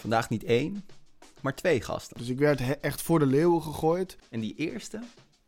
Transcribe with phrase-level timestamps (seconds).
[0.00, 0.84] Vandaag niet één,
[1.40, 2.18] maar twee gasten.
[2.18, 4.16] Dus ik werd echt voor de leeuwen gegooid.
[4.30, 5.00] En die eerste,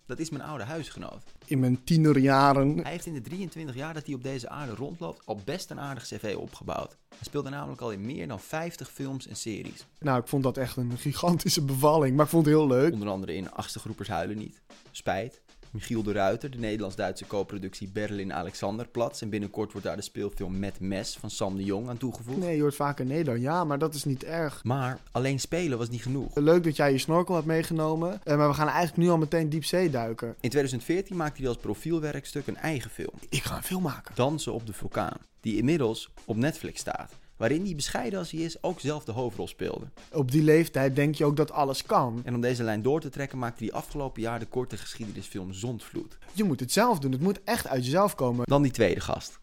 [0.06, 1.22] dat is mijn oude huisgenoot.
[1.44, 2.78] In mijn tienerjaren.
[2.78, 5.80] Hij heeft in de 23 jaar dat hij op deze aarde rondloopt al best een
[5.80, 6.96] aardig cv opgebouwd.
[7.08, 9.86] Hij speelde namelijk al in meer dan 50 films en series.
[9.98, 12.16] Nou, ik vond dat echt een gigantische bevalling.
[12.16, 12.92] Maar ik vond het heel leuk.
[12.92, 14.60] Onder andere in Achtste Groepers Huilen Niet,
[14.90, 15.42] Spijt,
[15.72, 19.22] Michiel de Ruiter, de Nederlands-Duitse co-productie Berlin Alexanderplatz.
[19.22, 22.38] En binnenkort wordt daar de speelfilm Met Mes van Sam de Jong aan toegevoegd.
[22.38, 24.64] Nee, je hoort vaker nee dan ja, maar dat is niet erg.
[24.64, 26.34] Maar alleen spelen was niet genoeg.
[26.34, 28.20] Leuk dat jij je snorkel hebt meegenomen.
[28.24, 30.28] eh, maar we gaan eigenlijk nu al meteen diepzee duiken.
[30.28, 33.14] In 2014 maakte hij als profielwerkstuk een eigen film.
[33.28, 34.14] Ik ga een film maken.
[34.14, 37.12] Dansen op de vulkaan, die inmiddels op Netflix staat.
[37.36, 39.86] Waarin hij bescheiden als hij is ook zelf de hoofdrol speelde.
[40.12, 42.20] Op die leeftijd denk je ook dat alles kan.
[42.24, 46.18] En om deze lijn door te trekken maakte hij afgelopen jaar de korte geschiedenisfilm Zondvloed.
[46.32, 47.12] Je moet het zelf doen.
[47.12, 48.44] Het moet echt uit jezelf komen.
[48.46, 49.38] Dan die tweede gast.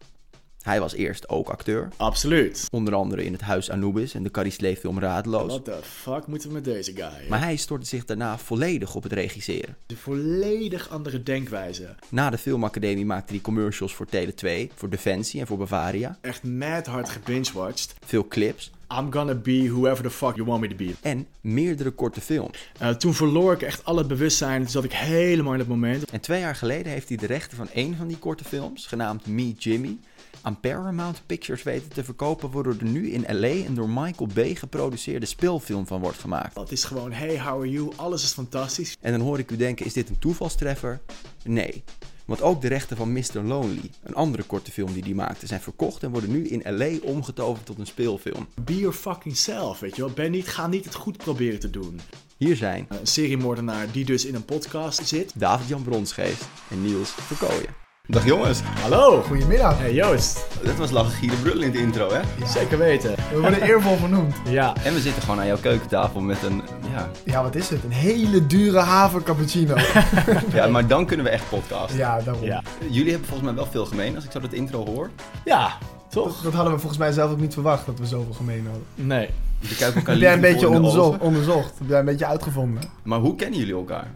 [0.62, 2.66] Hij was eerst ook acteur, Absoluut.
[2.70, 5.46] onder andere in het Huis Anubis en de Caris film Radeloos.
[5.46, 7.28] What the fuck moeten we met deze guy?
[7.28, 9.76] Maar hij stortte zich daarna volledig op het regisseren.
[9.86, 11.94] De volledig andere denkwijze.
[12.08, 16.18] Na de filmacademie maakte hij commercials voor Tele 2, voor Defensie en voor Bavaria.
[16.20, 17.94] Echt mad hard gebingewatched.
[18.04, 20.92] Veel clips I'm gonna be whoever the fuck you want me to be.
[21.00, 22.70] en meerdere korte films.
[22.78, 24.60] Eh, toen verloor ik echt al het bewustzijn.
[24.62, 26.10] Toen zat ik helemaal in het moment.
[26.10, 29.26] En twee jaar geleden heeft hij de rechten van één van die korte films, genaamd
[29.26, 29.98] Me Jimmy,
[30.42, 34.54] aan Paramount Pictures weten te verkopen, waardoor er nu in LA een door Michael Bay
[34.54, 36.56] geproduceerde speelfilm van wordt gemaakt.
[36.56, 37.92] Het is gewoon, hey, how are you?
[37.96, 38.96] Alles is fantastisch.
[39.00, 41.00] En dan hoor ik u denken, is dit een toevalstreffer?
[41.44, 41.84] Nee.
[42.24, 43.42] Want ook de rechten van Mr.
[43.42, 46.98] Lonely, een andere korte film die hij maakte, zijn verkocht en worden nu in LA
[47.02, 48.48] omgetoverd tot een speelfilm.
[48.64, 50.10] Be your fucking self, weet je wel.
[50.10, 52.00] Ben niet, ga niet het goed proberen te doen.
[52.36, 55.32] Hier zijn Een seriemoordenaar die dus in een podcast zit.
[55.34, 57.89] David-Jan Bronsgeest en Niels Verkooyen.
[58.10, 59.22] Dag jongens, Hallo!
[59.22, 59.78] Goedemiddag.
[59.78, 62.46] Hey Joost, dit was lachen, gieren, brullen in de intro hè?
[62.46, 63.14] zeker weten.
[63.32, 64.34] We worden eervol genoemd.
[64.48, 66.62] Ja, En we zitten gewoon aan jouw keukentafel met een,
[66.94, 67.84] ja, Ja, wat is het?
[67.84, 69.74] Een hele dure haven cappuccino.
[70.54, 71.98] ja maar dan kunnen we echt podcasten.
[71.98, 72.44] ja, daarom.
[72.44, 72.62] ja.
[72.90, 75.10] Jullie hebben volgens mij wel veel gemeen als ik zo dat intro hoor.
[75.44, 76.42] Ja, Dat, toch?
[76.42, 78.84] dat hadden we volgens mij zelf ook niet verwacht, dat we zoveel gemeen hadden.
[78.94, 79.28] Nee.
[79.60, 81.78] We kijken elkaar Heb jij een beetje de onderzocht, onderzocht?
[81.78, 82.82] Heb jij een beetje uitgevonden?
[83.02, 84.06] Maar hoe kennen jullie elkaar?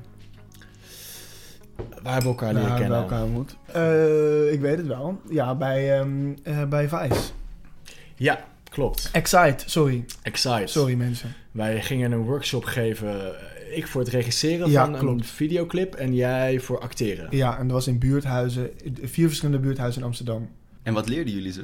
[2.02, 2.98] Wij hebben elkaar leren bij kennen.
[2.98, 3.56] elkaar ontmoet.
[3.72, 5.20] Eh, ik weet het wel.
[5.30, 7.30] Ja, bij, ehm eh, bij Vice.
[8.16, 9.08] Ja, klopt.
[9.12, 10.04] Excite, sorry.
[10.22, 10.66] Excite.
[10.66, 11.34] Sorry mensen.
[11.50, 13.20] Wij gingen een workshop geven.
[13.36, 17.26] eh, Ik voor het regisseren Ja, van een videoclip en jij voor acteren.
[17.30, 18.70] Ja, en dat was in buurthuizen,
[19.02, 20.48] vier verschillende buurthuizen in Amsterdam.
[20.82, 21.62] En wat leerden jullie ze?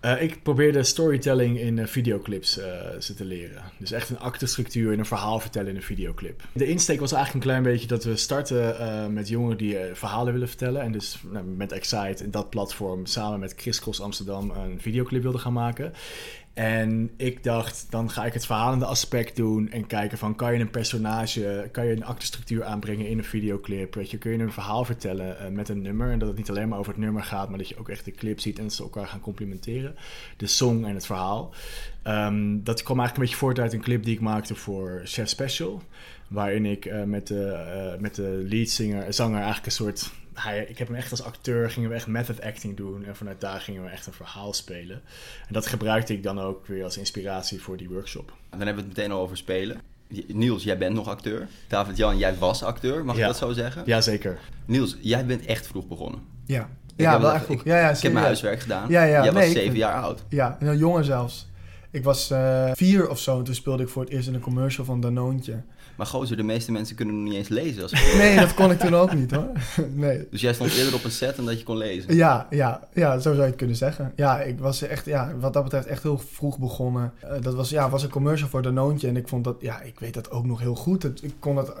[0.00, 3.62] Eh, ik probeerde storytelling in eh, videoclips eh, te leren.
[3.78, 6.42] Dus echt een actestructuur en een verhaal vertellen in een videoclip.
[6.52, 10.48] De insteek was eigenlijk een klein beetje dat we starten met jongeren die verhalen willen
[10.48, 10.82] vertellen.
[10.82, 15.22] En dus nou, met Excite en dat platform samen met Chris Cross Amsterdam een videoclip
[15.22, 15.92] wilden gaan maken.
[16.54, 20.60] En ik dacht, dan ga ik het verhalende aspect doen en kijken van kan je
[20.60, 23.94] een personage, kan je een actestructuur aanbrengen in een videoclip?
[23.94, 26.68] Je, kun je een verhaal vertellen eh, met een nummer en dat het niet alleen
[26.68, 28.82] maar over het nummer gaat, maar dat je ook echt de clip ziet en ze
[28.82, 29.94] elkaar gaan complementeren.
[30.36, 31.54] De song en het verhaal.
[32.02, 35.28] Ehm, dat kwam eigenlijk een beetje voort uit een clip die ik maakte voor Chef
[35.28, 35.82] Special.
[36.28, 40.10] Waarin ik eh, met, de, eh, met de leadzanger zanger eigenlijk een soort...
[40.34, 43.04] Hij, ik heb hem echt als acteur, gingen we echt method acting doen.
[43.04, 45.02] En vanuit daar gingen we echt een verhaal spelen.
[45.46, 48.32] En dat gebruikte ik dan ook weer als inspiratie voor die workshop.
[48.50, 49.80] Dan hebben we het meteen al over spelen.
[50.26, 51.48] Niels, jij bent nog acteur.
[51.68, 53.20] David-Jan, jij was acteur, mag Ja.
[53.20, 53.82] ik dat zo zeggen?
[53.86, 54.38] Jazeker.
[54.66, 56.20] Niels, jij bent echt vroeg begonnen.
[56.46, 57.58] Ja, Ik ja wel echt goed.
[57.60, 58.88] ik- Ja, ja, Ik heb mijn huiswerk gedaan.
[58.88, 60.24] Ja, ja, jij nee, was zeven jaar oud.
[60.28, 61.48] Ja, heel jonger zelfs.
[61.90, 64.40] Ik was eh, vier of zo en toen speelde ik voor het eerst in een
[64.40, 65.62] commercial van Danoontje.
[66.00, 67.82] Maar gozer, de meeste mensen kunnen nog niet eens lezen.
[67.82, 67.92] Als...
[68.16, 69.50] Nee, dat kon ik toen ook niet hoor.
[69.94, 70.26] Nee.
[70.30, 72.14] dus jij stond eerder op een set dan dat je kon lezen.
[72.14, 74.12] Ja, ja, ja, zo zou je het kunnen zeggen.
[74.16, 77.12] Ja, ik was echt, ja, wat dat betreft echt heel vroeg begonnen.
[77.20, 80.00] Eh, dat was, ja, was een commercial voor Danoontje en ik vond dat, ja, ik
[80.00, 81.02] weet dat ook nog heel goed.
[81.02, 81.72] Het, ik kon het,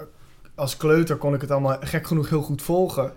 [0.60, 3.12] als kleuter kon ik het allemaal gek genoeg heel goed volgen.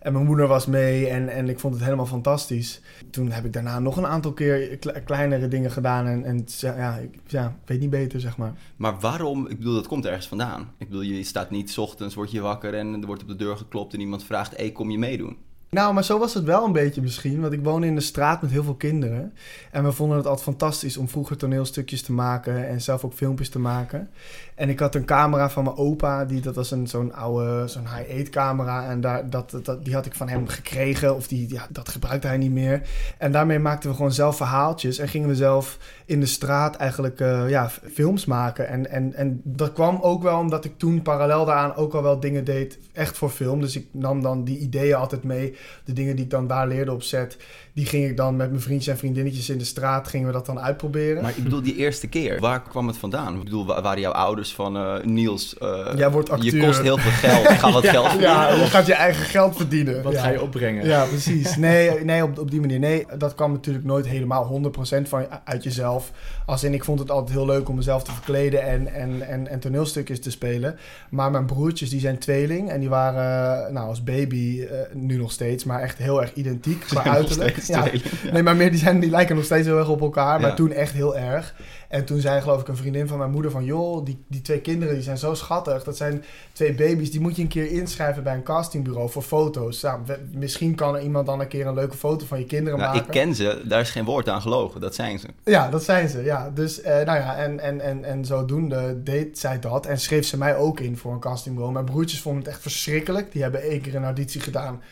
[0.00, 2.80] En mijn moeder was mee en, en ik vond het helemaal fantastisch.
[3.10, 6.96] Toen heb ik daarna nog een aantal keer kle- kleinere dingen gedaan en, en ja,
[6.96, 8.52] ik, ja, weet niet beter, zeg maar.
[8.76, 9.46] Maar waarom?
[9.46, 10.72] Ik bedoel, dat komt ergens vandaan.
[10.78, 13.56] Ik bedoel, je staat niet ochtends, word je wakker en er wordt op de deur
[13.56, 15.36] geklopt en iemand vraagt, hé, kom je meedoen?
[15.70, 17.40] Nou, maar zo was het wel een beetje misschien.
[17.40, 19.32] Want ik woonde in de straat met heel veel kinderen.
[19.70, 22.68] En we vonden het altijd fantastisch om vroeger toneelstukjes te maken.
[22.68, 24.10] En zelf ook filmpjes te maken.
[24.54, 26.24] En ik had een camera van mijn opa.
[26.24, 28.88] Die, dat was een, zo'n oude, zo'n high-8 camera.
[28.88, 31.14] En daar, dat, die had ik van hem gekregen.
[31.14, 32.82] Of die, ja, dat gebruikte hij niet meer.
[33.18, 34.98] En daarmee maakten we gewoon zelf verhaaltjes.
[34.98, 38.68] En gingen we zelf in de straat eigenlijk eh, ja, films maken.
[38.68, 42.20] En, en, en dat kwam ook wel omdat ik toen parallel daaraan ook al wel
[42.20, 42.78] dingen deed.
[42.92, 43.60] Echt voor film.
[43.60, 46.92] Dus ik nam dan die ideeën altijd mee de dingen die ik dan daar leerde
[46.92, 47.36] op set,
[47.78, 50.46] die ging ik dan met mijn vriendjes en vriendinnetjes in de straat, gingen we dat
[50.46, 51.22] dan uitproberen.
[51.22, 53.34] Maar ik bedoel, die eerste keer, waar kwam het vandaan?
[53.34, 56.54] Ik bedoel, wa- waren jouw ouders van eh, Niels, eh, Jij wordt acteur.
[56.54, 58.36] je kost heel veel geld, ga wat geld verdienen?
[58.36, 60.02] ja, je gaat je eigen geld verdienen.
[60.02, 60.20] Wat ja.
[60.20, 60.86] ga je opbrengen?
[60.86, 61.56] Ja, precies.
[61.56, 62.78] Nee, nee op, op die manier.
[62.78, 64.60] Nee, dat kwam natuurlijk nooit helemaal
[65.04, 66.12] 100% van, uit jezelf.
[66.46, 69.48] Als in, ik vond het altijd heel leuk om mezelf te verkleden en, en, en,
[69.48, 70.76] en toneelstukjes te spelen.
[71.10, 72.70] Maar mijn broertjes, die zijn tweeling.
[72.70, 76.34] En die waren, eh, nou, als baby, eh, nu nog steeds, maar echt heel erg
[76.34, 77.56] identiek qua uiterlijk.
[77.68, 77.84] Ja.
[78.32, 80.40] Nee, maar meer, die, zijn, die lijken nog steeds heel erg op elkaar.
[80.40, 81.54] Maar toen echt heel erg.
[81.88, 83.64] En toen zei geloof ik een vriendin van mijn moeder van...
[83.64, 85.84] joh, die, die twee kinderen die zijn zo schattig.
[85.84, 89.82] Dat zijn twee baby's, die moet je een keer inschrijven bij een castingbureau voor foto's.
[89.82, 92.78] Nou, we- misschien kan er iemand dan een keer een leuke foto van je kinderen
[92.78, 93.06] Nou, maken.
[93.06, 95.26] ik ken ze, daar is geen woord aan gelogen, dat zijn ze.
[95.44, 96.50] Ja, dat zijn ze, ja.
[96.54, 99.86] Dus, eh, nou ja, en, en, en, en zodoende deed zij dat.
[99.86, 101.72] En schreef ze mij ook in voor een castingbureau.
[101.74, 103.32] Mijn broertjes vonden het echt verschrikkelijk.
[103.32, 104.82] Die hebben één keer een auditie gedaan.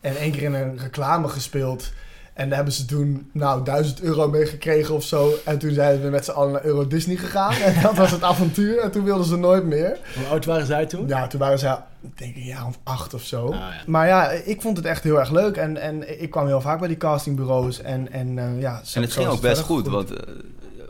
[0.00, 1.92] En één keer in een reclame gespeeld.
[2.34, 5.32] En daar hebben ze toen, nou, 1000 euro mee gekregen of zo.
[5.44, 7.54] En toen zijn we met z'n allen naar Euro Disney gegaan.
[7.54, 8.78] En dat was het avontuur.
[8.78, 9.98] En toen wilden ze nooit meer.
[10.14, 11.08] Hoe oud waren zij toen?
[11.08, 13.46] Ja, toen waren ze, ik denk een jaar of acht of zo.
[13.46, 13.72] Ah, ja.
[13.86, 15.56] Maar ja, ik vond het echt heel erg leuk.
[15.56, 17.82] En, en ik kwam heel vaak bij die castingbureaus.
[17.82, 20.34] En, en eh, ja, En het ging ook best goed, want eh,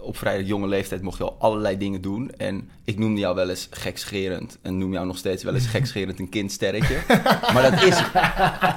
[0.05, 2.31] op vrij jonge leeftijd mocht je al allerlei dingen doen.
[2.37, 6.19] En ik noemde jou wel eens gekscherend en noem jou nog steeds wel eens gekscherend
[6.19, 6.97] een kindsterretje.
[7.55, 8.03] maar dat is,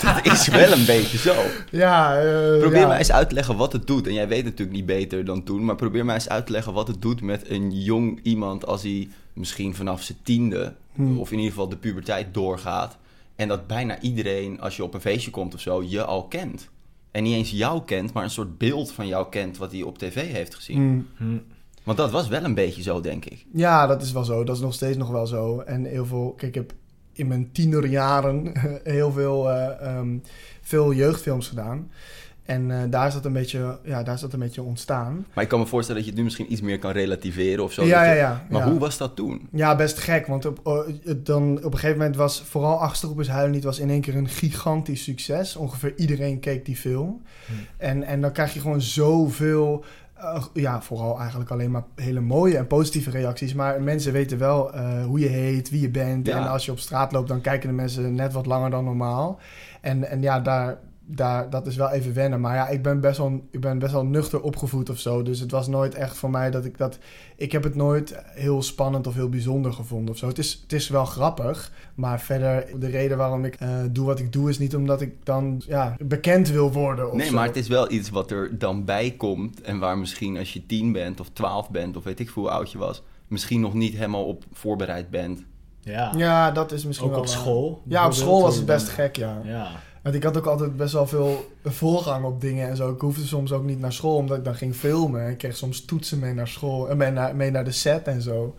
[0.04, 1.36] dat is wel een beetje zo.
[1.72, 2.88] Ja, eh, Probeer ja.
[2.88, 4.08] mij eens uit te leggen wat het doet.
[4.08, 6.74] En jij weet natuurlijk niet beter dan toen, maar probeer mij eens uit te leggen
[6.74, 11.20] wat het doet met een jong iemand als hij misschien vanaf zijn tiende, Hmm.
[11.20, 12.98] of in ieder geval de puberteit doorgaat.
[13.36, 16.70] En dat bijna iedereen, als je op een feestje komt of zo, je al kent.
[17.18, 19.98] En niet eens jou kent, maar een soort beeld van jou kent wat hij op
[19.98, 20.82] tv heeft gezien.
[20.82, 21.08] Mm.
[21.18, 21.38] Hm.
[21.84, 23.46] Want dat was wel een beetje zo, denk ik.
[23.54, 24.44] Ja, dat is wel zo.
[24.44, 25.60] Dat is nog steeds nog wel zo.
[25.60, 26.34] En heel veel...
[26.38, 26.74] Kijk, ik heb
[27.14, 28.52] in mijn tienerjaren
[28.84, 30.18] heel veel, eh, ehm,
[30.62, 31.92] veel jeugdfilms gedaan.
[32.48, 35.26] En eh, daar is dat een beetje, ja, daar is dat een beetje ontstaan.
[35.34, 37.72] Maar ik kan me voorstellen dat je het nu misschien iets meer kan relativeren of
[37.74, 37.86] zo.
[37.86, 38.46] ja, ja, je- ja.
[38.50, 38.70] Maar ja.
[38.70, 39.48] hoe was dat toen?
[39.52, 40.28] Ja, best gek.
[40.28, 43.64] Want op, oh, dan, op een gegeven moment was vooral Achterop is Huilen niet...
[43.64, 45.56] was in één keer een gigantisch succes.
[45.56, 47.22] Ongeveer iedereen keek die film.
[47.46, 47.54] Hm.
[47.78, 49.84] En, en dan krijg je gewoon zoveel...
[50.16, 53.54] eh, ja, vooral eigenlijk alleen maar hele mooie en positieve reacties.
[53.54, 56.28] Maar mensen weten wel eh, hoe je heet, wie je bent.
[56.28, 56.38] Ja.
[56.38, 59.40] En als je op straat loopt, dan kijken de mensen net wat langer dan normaal.
[59.82, 60.78] En, en ja, daar,
[61.10, 62.42] daar, dat is wel even wennen.
[62.42, 65.24] Maar ja, ik ben, best wel, ik ben best wel nuchter opgevoed of zo.
[65.24, 66.98] Dus het was nooit echt voor mij dat ik dat...
[67.36, 70.28] Ik heb het nooit heel spannend of heel bijzonder gevonden of zo.
[70.28, 71.72] Het is, het is wel grappig.
[71.96, 74.50] Maar verder, de reden waarom ik eh, doe wat ik doe...
[74.50, 77.34] is niet omdat ik dan ja, bekend wil worden of Nee, zo.
[77.34, 79.62] maar het is wel iets wat er dan bij komt.
[79.62, 82.52] En waar misschien als je tien bent of twaalf bent of weet ik veel hoe
[82.52, 83.04] oud je was...
[83.28, 85.44] misschien nog niet helemaal op voorbereid bent.
[85.80, 86.12] Ja.
[86.16, 87.24] Ja, dat is misschien Ook wel...
[87.24, 87.38] op waar.
[87.38, 87.82] school.
[87.88, 89.42] Ja, op school was het best gek, ja.
[89.44, 89.68] Ja.
[90.08, 92.92] Want ik had ook altijd best wel veel voorgang op dingen en zo.
[92.92, 95.30] Ik hoefde soms ook niet naar school, omdat ik dan ging filmen.
[95.30, 98.22] Ik kreeg soms toetsen mee naar school, en mee naar, mee naar de set en
[98.22, 98.56] zo.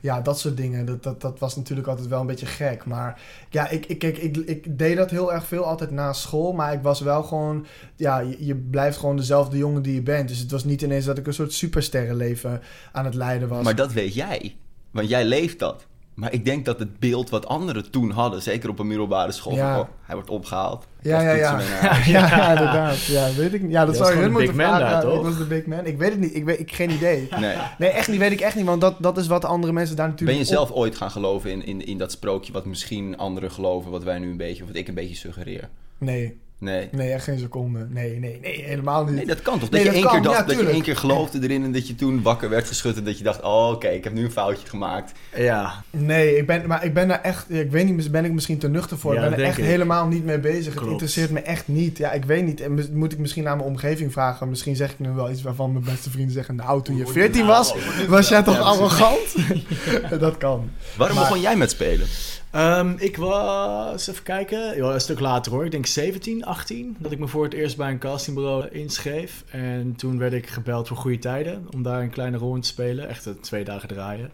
[0.00, 0.86] Ja, dat soort dingen.
[0.86, 2.84] Dat, dat, dat was natuurlijk altijd wel een beetje gek.
[2.84, 3.20] Maar
[3.50, 6.52] ja, ik, ik, kijk, ik, ik deed dat heel erg veel altijd na school.
[6.52, 7.66] Maar ik was wel gewoon...
[7.96, 10.28] Ja, je, je blijft gewoon dezelfde jongen die je bent.
[10.28, 12.60] Dus het was niet ineens dat ik een soort supersterrenleven
[12.92, 13.64] aan het leiden was.
[13.64, 14.56] Maar dat weet jij.
[14.90, 15.86] Want jij leeft dat.
[16.14, 18.42] Maar ik denk dat het beeld wat anderen toen hadden...
[18.42, 19.54] zeker op een middelbare school...
[19.54, 19.74] Ja.
[19.74, 20.86] van, oh, hij wordt opgehaald.
[21.02, 21.60] Ja, ja, ja.
[21.60, 23.04] ja, ja, inderdaad.
[23.04, 23.70] Ja, weet ik niet.
[23.70, 24.90] Ja, dat zou was je hun moeten big man vragen.
[24.90, 25.16] daar, toch?
[25.16, 25.86] Ik was de big man.
[25.86, 26.34] Ik weet het niet.
[26.34, 27.28] Ik weet ik, geen idee.
[27.40, 27.56] Nee.
[27.78, 28.18] Nee, echt niet.
[28.18, 28.66] Weet ik echt niet.
[28.66, 30.48] Want dat, dat is wat andere mensen daar Ben natuurlijk...
[30.48, 32.52] je zelf ooit gaan geloven in, in, in dat sprookje...
[32.52, 34.62] wat misschien anderen geloven, wat wij nu een beetje...
[34.62, 35.68] of wat ik een beetje suggereer?
[35.98, 36.88] Nee, Nee.
[36.92, 37.86] nee, echt geen seconde.
[37.90, 39.14] Nee, nee, nee, helemaal niet.
[39.14, 39.68] Nee, dat kan toch?
[39.68, 41.64] Dat, Nee, je, dat één kan, keer dacht, ja, dat je één keer geloofde erin
[41.64, 44.12] en dat je toen wakker werd geschud en dat je dacht, oh oké, ik heb
[44.12, 45.12] nu een foutje gemaakt.
[45.36, 45.82] Ja.
[45.90, 47.50] Nee, ik ben, maar ik ben daar echt...
[47.50, 49.14] Ik weet niet, ben ik misschien te nuchter voor.
[49.14, 49.64] Ja, ik ben er denk echt ik.
[49.64, 50.74] helemaal niet mee bezig.
[50.74, 51.98] Het interesseert me echt niet.
[51.98, 52.60] Ja, ik weet niet.
[52.60, 54.48] En moet ik misschien naar mijn omgeving vragen.
[54.48, 56.54] Misschien zeg ik nu wel iets waarvan mijn beste vrienden zeggen...
[56.56, 57.74] Nou, toen je 14 was,
[58.08, 59.34] was jij toch Ja, arrogant?
[60.20, 60.70] dat kan.
[60.96, 62.06] Waarom Maar- begon jij met spelen?
[62.52, 65.64] Ehm, ik was, even kijken, ja, een stuk later hoor.
[65.64, 69.44] Ik denk 17, 18, dat ik me voor het eerst bij een castingbureau inschreef.
[69.50, 72.68] En toen werd ik gebeld voor goede tijden, om daar een kleine rol in te
[72.68, 73.08] spelen.
[73.08, 74.32] Echt eh, twee dagen draaien.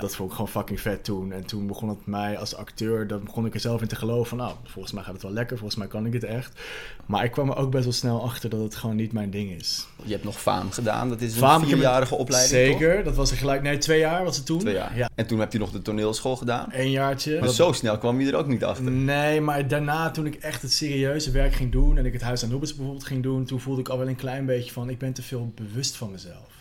[0.00, 1.32] Dat vond ik gewoon fucking vet toen.
[1.32, 4.26] En toen begon het mij als acteur, dan begon ik er zelf in te geloven
[4.28, 4.38] van...
[4.38, 6.60] Nou, volgens mij gaat het wel lekker, volgens mij kan ik het echt.
[7.06, 9.50] Maar ik kwam er ook best wel snel achter dat het gewoon niet mijn ding
[9.50, 9.86] is.
[10.04, 12.80] Je hebt nog faam gedaan, dat is een Faam, vierjarige opleiding toch?
[12.80, 14.58] Zeker, dat was er gelijk, nee, twee jaar was het toen.
[14.58, 14.96] Twee jaar.
[14.96, 16.72] Ja, En toen heb je nog de toneelschool gedaan.
[16.72, 17.40] één jaartje.
[17.40, 18.90] Maar zo snel kwam je er ook niet achter.
[18.90, 22.42] Nee, maar daarna toen ik echt het serieuze werk ging doen en ik het Huis
[22.42, 24.98] aan Noebers bijvoorbeeld ging doen, toen voelde ik al wel een klein beetje van ik
[24.98, 26.59] ben te veel bewust van mezelf.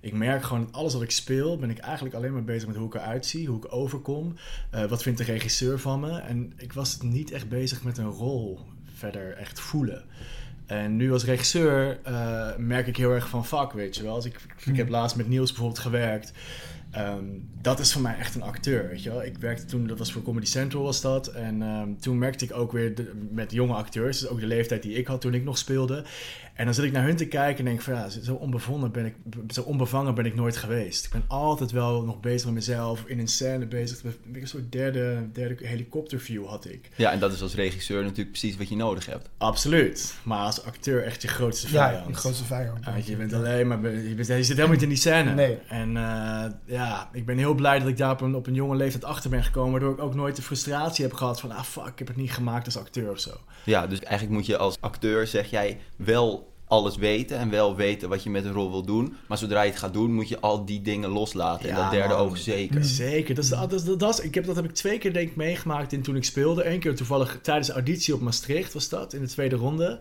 [0.00, 2.76] Ik merk gewoon dat alles wat ik speel, ben ik eigenlijk alleen maar bezig met
[2.76, 4.34] hoe ik eruit zie, hoe ik overkom,
[4.70, 6.18] eh, wat vindt de regisseur van me.
[6.18, 8.60] En ik was niet echt bezig met een rol
[8.94, 10.02] verder echt voelen.
[10.66, 14.14] En nu als regisseur eh, merk ik heel erg van fuck, weet je wel.
[14.14, 14.74] Als ik, ik Hmm.
[14.74, 16.32] heb laatst met Niels bijvoorbeeld gewerkt.
[16.90, 17.24] Ehm,
[17.60, 19.24] dat is voor mij echt een acteur, weet je wel.
[19.24, 21.26] Ik werkte toen, dat was voor Comedy Central was dat.
[21.26, 24.82] En ehm, toen merkte ik ook weer de- met jonge acteurs, dus ook de leeftijd
[24.82, 26.04] die ik had toen ik nog speelde.
[26.58, 29.06] En dan zit ik naar hun te kijken en denk van ja, zo onbevonden ben
[29.06, 29.14] ik,
[29.48, 31.04] zo onbevangen ben ik nooit geweest.
[31.04, 34.02] Ik ben altijd wel nog bezig met mezelf, in een scène bezig.
[34.32, 36.88] Een soort derde, derde helikopterview had ik.
[36.96, 39.28] Ja, en dat is als regisseur natuurlijk precies wat je nodig hebt.
[39.36, 40.14] Absoluut.
[40.22, 42.06] Maar als acteur echt je grootste Ja, vijand.
[42.06, 42.84] de grootste vijand.
[42.84, 45.34] Ja, want je bent alleen maar, je, bent, je zit helemaal niet in die scène.
[45.34, 45.58] Nee.
[45.68, 48.76] En eh, ja, ik ben heel blij dat ik daar op een, op een jonge
[48.76, 49.70] leeftijd achter ben gekomen.
[49.70, 52.32] Waardoor ik ook nooit de frustratie heb gehad van, ah fuck, ik heb het niet
[52.32, 53.30] gemaakt als acteur of zo.
[53.64, 58.08] Ja, dus eigenlijk moet je als acteur, zeg jij, wel alles weten en wel weten
[58.08, 59.16] wat je met een rol wil doen.
[59.28, 61.68] Maar zodra je het gaat doen, moet je al die dingen loslaten.
[61.68, 62.22] en dat derde man.
[62.22, 62.84] oog zeker.
[62.84, 63.34] Zeker.
[63.34, 65.36] Dat, is, dat, is- dat, is- ik heb, dat heb ik twee keer denk ik
[65.36, 66.68] meegemaakt in, toen ik speelde.
[66.70, 69.98] Eén keer toevallig tijdens de auditie op Maastricht was dat, in de tweede ronde.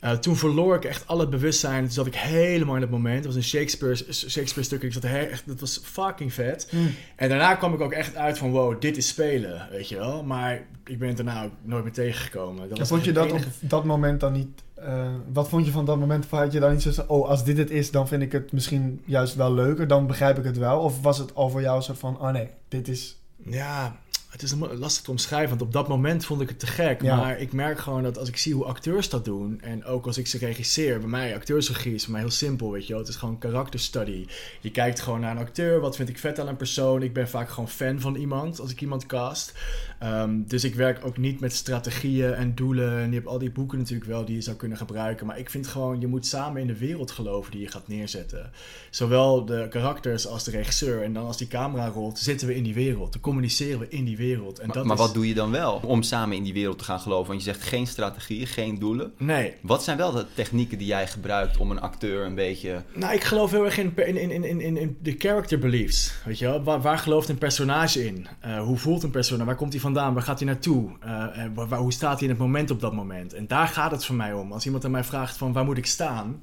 [0.00, 1.82] Eh, toen verloor ik echt al het bewustzijn.
[1.84, 3.16] Toen zat ik helemaal in het moment.
[3.16, 4.82] Het was een Shakespeare, Shakespeare stuk.
[4.82, 6.66] Ik zat er echt, dat was fucking vet.
[6.70, 6.94] Hmm.
[7.16, 10.22] En daarna kwam ik ook echt uit van wow, dit is spelen, weet je wel.
[10.22, 12.60] Maar ik ben het daarna ook nooit meer tegengekomen.
[12.62, 14.64] Dat En was vond je dat op dat moment dan niet...
[14.76, 16.26] eh, wat vond je van dat moment?
[16.30, 19.02] Had je dan niet zo oh, als dit het is, dan vind ik het misschien
[19.04, 19.88] juist wel leuker.
[19.88, 20.80] Dan begrijp ik het wel.
[20.80, 23.16] Of was het al voor jou een soort van, oh nee, dit is...
[23.36, 23.96] Ja,
[24.28, 27.02] het is lastig te omschrijven, want op dat moment vond ik het te gek.
[27.02, 27.16] Ja.
[27.16, 30.18] Maar ik merk gewoon dat als ik zie hoe acteurs dat doen, en ook als
[30.18, 33.02] ik ze regisseer, bij mij acteursregie is voor mij heel simpel, weet je wel.
[33.02, 34.26] Het is gewoon karakterstudy.
[34.60, 37.02] Je kijkt gewoon naar een acteur, wat vind ik vet aan een persoon.
[37.02, 39.52] Ik ben vaak gewoon fan van iemand, als ik iemand cast.
[39.98, 42.98] Ehm, dus ik werk ook niet met strategieën en doelen.
[42.98, 45.26] En je hebt al die boeken natuurlijk wel die je zou kunnen gebruiken.
[45.26, 48.50] Maar ik vind gewoon, je moet samen in de wereld geloven die je gaat neerzetten.
[48.90, 51.02] Zowel de karakters als de regisseur.
[51.02, 53.12] En dan als die camera rolt, zitten we in die wereld.
[53.12, 54.58] Dan communiceren we in die wereld.
[54.58, 55.02] En Maar, dat maar is...
[55.02, 57.26] wat doe je dan wel om samen in die wereld te gaan geloven?
[57.32, 59.12] Want je zegt geen strategieën, geen doelen.
[59.18, 59.54] Nee.
[59.60, 62.82] Wat zijn wel de technieken die jij gebruikt om een acteur een beetje...
[62.94, 66.14] Nou, ik geloof heel erg in, in, in, in, in, in de character beliefs.
[66.24, 66.62] Weet je wel?
[66.62, 68.26] Waar, waar gelooft een personage in?
[68.40, 69.46] Eh, hoe voelt een personage?
[69.46, 70.14] Waar komt hij vandaan?
[70.14, 70.90] Waar gaat hij naartoe?
[71.00, 73.34] Eh, waar- hoe staat hij in het moment op dat moment?
[73.34, 74.52] En daar gaat het voor mij om.
[74.52, 76.42] Als iemand aan mij vraagt van waar moet ik staan?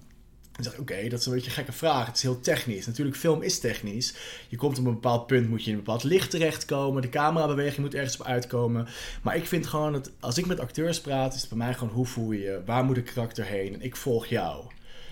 [0.63, 2.05] Dan zeg oké, dat is een beetje een gekke vraag.
[2.05, 2.85] Het is heel technisch.
[2.85, 4.13] Natuurlijk, film is technisch.
[4.47, 7.01] Je komt op een bepaald punt, moet je in een bepaald licht terechtkomen.
[7.01, 8.87] De camerabeweging moet ergens op uitkomen.
[9.21, 11.93] Maar ik vind gewoon dat als ik met acteurs praat, is het bij mij gewoon
[11.93, 12.61] hoe voel je je?
[12.65, 13.73] Waar moet een karakter heen?
[13.73, 14.65] En ik volg jou.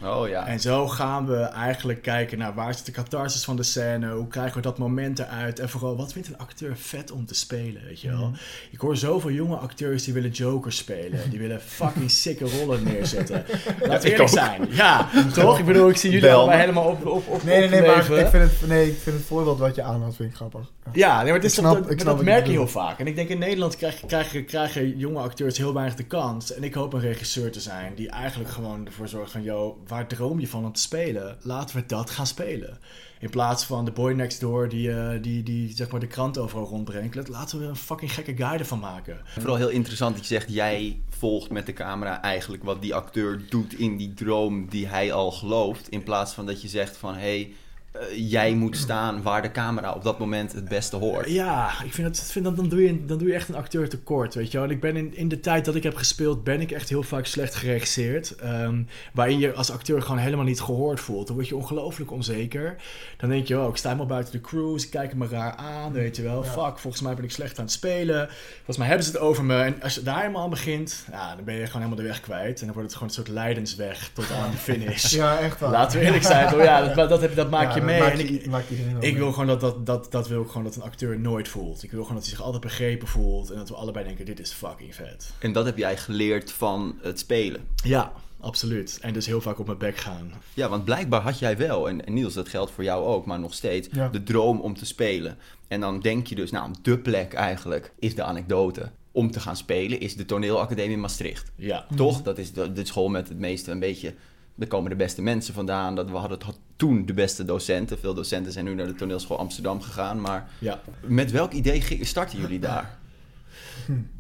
[0.03, 0.48] Oh ja.
[0.48, 4.27] En zo gaan we eigenlijk kijken naar waar zit de catharsis van de scène, hoe
[4.27, 7.81] krijgen we dat moment eruit en vooral wat vindt een acteur vet om te spelen,
[7.86, 8.25] weet je wel.
[8.27, 8.34] Mhm.
[8.72, 13.43] Ik hoor zoveel jonge acteurs die willen Joker spelen, die willen fucking sikke rollen neerzetten.
[13.79, 14.27] We Ik eerlijk ook.
[14.29, 14.67] zijn.
[14.70, 15.60] Ja, toch?
[15.60, 18.27] Ik bedoel, ik zie jullie allemaal helemaal op, op, op Nee, nee, nee, maar ik
[18.27, 20.72] vind, het, nee, ik vind het voorbeeld wat je aanhaalt, vind ik grappig.
[20.86, 20.91] Ja.
[20.93, 22.67] Ja, nee, maar het is Ik toch- snap- dat, ik snap dat merk je heel
[22.67, 23.00] vaak.
[23.00, 26.53] En ik denk in Nederland krijgen, krijgen, krijgen jonge acteurs heel weinig de kans.
[26.53, 29.43] En ik hoop een regisseur te zijn die eigenlijk gewoon ervoor zorgt van...
[29.43, 31.38] ...joh, waar droom je van om te spelen?
[31.41, 32.77] Laten we dat gaan spelen.
[33.19, 36.38] In plaats van de boy next door die, eh, die, die zeg maar de krant
[36.38, 37.15] overal rondbrengt.
[37.15, 39.17] Let- Laten we een fucking gekke guy ervan maken.
[39.25, 43.41] Vooral heel interessant dat je zegt, jij volgt met de camera eigenlijk wat die acteur
[43.50, 45.89] doet in die droom die hij al gelooft.
[45.89, 47.53] In plaats van dat je zegt van, hé, hey,
[47.91, 51.29] eh, jij moet staan waar de camera op dat moment het beste hoort.
[51.29, 53.89] Ja, ik vind dat, vind dat dan, doe je, dan doe je echt een acteur
[53.89, 54.65] tekort, weet je wel.
[54.67, 57.03] En ik ben in, in de tijd dat ik heb gespeeld, ben ik echt heel
[57.03, 58.36] vaak slecht geregisseerd.
[58.36, 58.81] Ehm,
[59.13, 61.27] waarin je als acteur gewoon helemaal niet gehoord voelt.
[61.27, 62.75] Dan word je ongelooflijk onzeker.
[63.17, 65.91] Dan denk je, oh, ik sta helemaal buiten de crew, ze kijken me raar aan,
[65.91, 66.43] weet je wel.
[66.43, 66.50] Ja.
[66.50, 68.27] Fuck, volgens mij ben ik slecht aan het spelen.
[68.55, 69.62] Volgens mij hebben ze het over me.
[69.62, 72.21] En als je daar helemaal aan begint, ja, dan ben je gewoon helemaal de weg
[72.21, 72.60] kwijt.
[72.60, 75.12] En dan wordt het gewoon een soort leidensweg tot aan de finish.
[75.12, 75.69] Ja, echt wel.
[75.69, 76.57] Laten we eerlijk zijn?
[76.57, 78.09] Ja, dat, dat, heb- dat maak Ja, je dat mee.
[78.09, 79.21] maakt en je- ik, maakt iedereen wel ik mee.
[79.21, 81.83] wil gewoon dat, dat, dat, dat wil ik gewoon dat een acteur nooit voelt.
[81.83, 83.50] Ik wil gewoon dat hij zich altijd begrepen voelt.
[83.50, 85.31] En dat we allebei denken, dit is fucking vet.
[85.39, 87.61] En dat heb jij geleerd van het spelen.
[87.83, 88.97] Ja, absoluut.
[89.01, 90.31] En dus heel vaak op mijn bek gaan.
[90.53, 93.39] Ja, want blijkbaar had jij wel, en, en Niels, dat geldt voor jou ook, maar
[93.39, 94.09] nog steeds, Ja.
[94.09, 95.38] de droom om te spelen.
[95.67, 99.55] En dan denk je dus, nou, de plek eigenlijk is de anekdote om te gaan
[99.57, 101.51] spelen, is de toneelacademie Maastricht.
[101.55, 101.85] Ja.
[101.95, 102.21] Toch?
[102.21, 104.13] Dat is de, de school met het meeste een beetje.
[104.62, 105.96] Er komen de beste mensen vandaan.
[105.96, 106.38] Dat we hadden
[106.75, 108.00] toen de beste docenten.
[108.00, 110.22] Veel docenten zijn nu naar de toneelschool Amsterdam gegaan.
[110.22, 110.82] Maar Ja.
[111.01, 112.98] met welk idee starten jullie daar?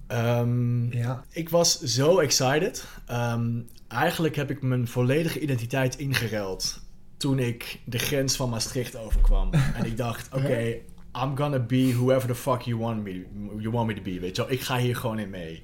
[0.07, 1.23] Ehm, Ja.
[1.29, 2.85] Ik was zo excited.
[3.05, 3.49] Ehm,
[3.87, 6.81] eigenlijk heb ik mijn volledige identiteit ingeruild
[7.17, 9.49] toen ik de grens van Maastricht overkwam.
[9.77, 10.75] en ik dacht, oké,
[11.23, 13.25] I'm gonna be whoever the fuck you want, me,
[13.57, 14.19] you want me to be.
[14.19, 15.61] Weet je wel, ik ga hier gewoon in mee.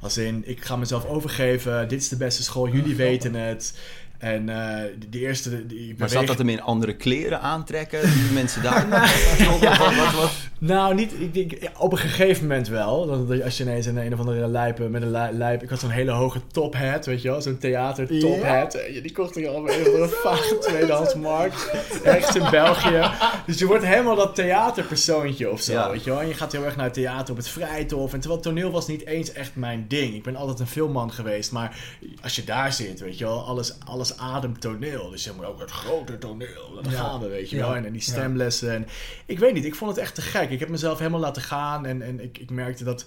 [0.00, 1.88] Als in, ik ga mezelf overgeven.
[1.88, 3.78] Dit is de beste school, jullie weten het.
[4.20, 5.66] En de, de eerste...
[5.66, 8.00] die Maar zat dat hem in andere kleren aantrekken?
[8.12, 8.88] Die mensen daar...
[8.88, 13.26] Wat- wat- wat- wat- Nou, niet, ik denk, op een gegeven moment wel.
[13.26, 15.62] Dat, als je ineens een, een of andere lijp met een li- lijp...
[15.62, 17.40] Ik had zo'n hele hoge top hat, weet je wel?
[17.42, 18.78] Zo'n theater top hat.
[19.02, 21.70] Die kocht ik al bij een of andere vage tweedehandsmarkt.
[22.04, 23.10] Ergens in België.
[23.46, 25.90] Dus je wordt helemaal dat theaterpersoontje of zo, Ja.
[25.90, 26.20] weet je wel?
[26.20, 28.12] En je gaat heel erg naar het theater op het Vrijthof.
[28.12, 30.14] En terwijl toneel was niet eens echt mijn ding.
[30.14, 31.52] Ik ben altijd een filmman geweest.
[31.52, 31.76] Maar
[32.22, 33.44] als je daar zit, weet je wel...
[33.44, 35.10] Alles, alles ademt toneel.
[35.10, 36.74] Dus moet ook het grote toneel.
[36.82, 36.98] Dan Ja.
[36.98, 37.76] gaan we, weet je wel?
[37.76, 38.72] En, en die stemlessen.
[38.74, 38.86] En
[39.26, 40.50] ik weet niet, ik vond het echt te gek.
[40.50, 43.04] Ik heb mezelf helemaal laten gaan en, en ik, ik merkte dat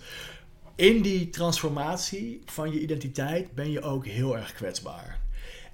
[0.76, 5.20] in die transformatie van je identiteit ben je ook heel erg kwetsbaar.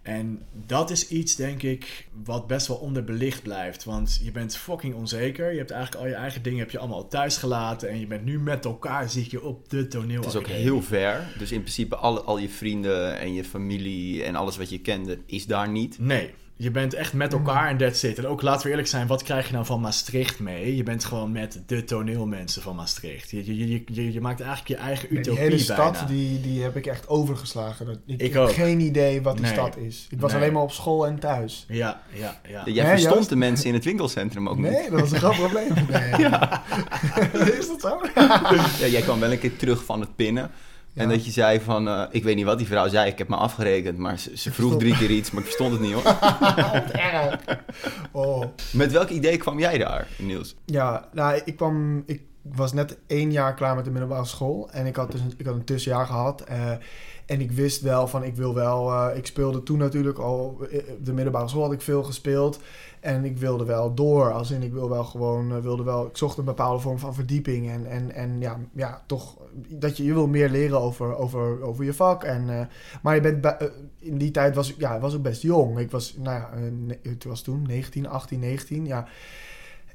[0.02, 3.84] En dat is iets, denk ik, wat best wel onderbelicht blijft.
[3.84, 5.52] Want je bent fucking onzeker.
[5.52, 7.90] Je hebt eigenlijk al je eigen dingen heb je allemaal thuis gelaten.
[7.90, 10.20] En je bent nu met elkaar, zie ik je op de toneel.
[10.22, 11.36] Het is ook heel ver.
[11.38, 15.20] Dus in principe al, al je vrienden en je familie en alles wat je kende
[15.26, 16.00] is daar niet.
[16.00, 18.18] Nee, je bent echt met elkaar en that's it.
[18.18, 20.76] En ook, laten we eerlijk zijn, wat krijg je nou van Maastricht mee?
[20.76, 23.32] Je bent gewoon met de toneelmensen van Maastricht.
[23.32, 26.08] Je, je, je, je, je maakt eigenlijk je eigen Die utopie hele stad, bijna.
[26.08, 27.86] die, die heb ik echt overgeslagen.
[27.86, 28.52] Dat- Ik, Ik heb ook.
[28.54, 29.54] geen idee wat die Nee.
[29.54, 30.08] stad is.
[30.10, 30.42] Ik was Nee.
[30.42, 31.66] alleen maar op school en thuis.
[31.68, 32.62] Ja, ja, ja.
[32.66, 34.72] Jij verstond de mensen in het winkelcentrum ook niet.
[34.72, 35.68] Nee, dat was een groot probleem.
[35.90, 36.26] Nee.
[37.60, 38.00] is dat zo?
[38.80, 40.52] Ja, jij kwam wel een keer terug van het pinnen.
[40.94, 43.28] En dat je zei van, eh, ik weet niet wat die vrouw zei, ik heb
[43.28, 43.98] me afgerekend.
[43.98, 46.04] Maar ze, ze vroeg drie keer iets, maar ik verstond het niet hoor.
[46.74, 47.40] Wat erg.
[48.12, 48.44] Oh.
[48.74, 50.56] Met welk idee kwam jij daar, Niels?
[50.66, 52.04] Ja, nou, ik kwam...
[52.06, 52.22] Ik
[52.56, 54.70] was net één jaar klaar met de middelbare school.
[54.72, 56.42] En ik had, dus ik had een tussenjaar gehad.
[56.42, 56.72] eh,
[57.26, 58.92] en ik wist wel van, ik wil wel...
[58.92, 60.58] eh, ik speelde toen natuurlijk al...
[60.72, 62.60] eh, de middelbare school had ik veel gespeeld.
[63.00, 64.32] En ik wilde wel door.
[64.34, 65.62] Als in, ik wil wel gewoon...
[65.62, 67.70] wilde wel, ik zocht een bepaalde vorm van verdieping.
[67.70, 69.38] En, en, en ja, ja, toch...
[69.68, 72.24] Dat je, je wil meer leren over, over, over je vak.
[72.24, 72.70] En,
[73.02, 73.56] maar je bent...
[74.00, 75.80] in die tijd was ik, ja, was ik best jong.
[75.80, 76.50] Ik was, nou ja,
[77.10, 78.86] het was toen 19, 18, 19.
[78.86, 79.08] Ja.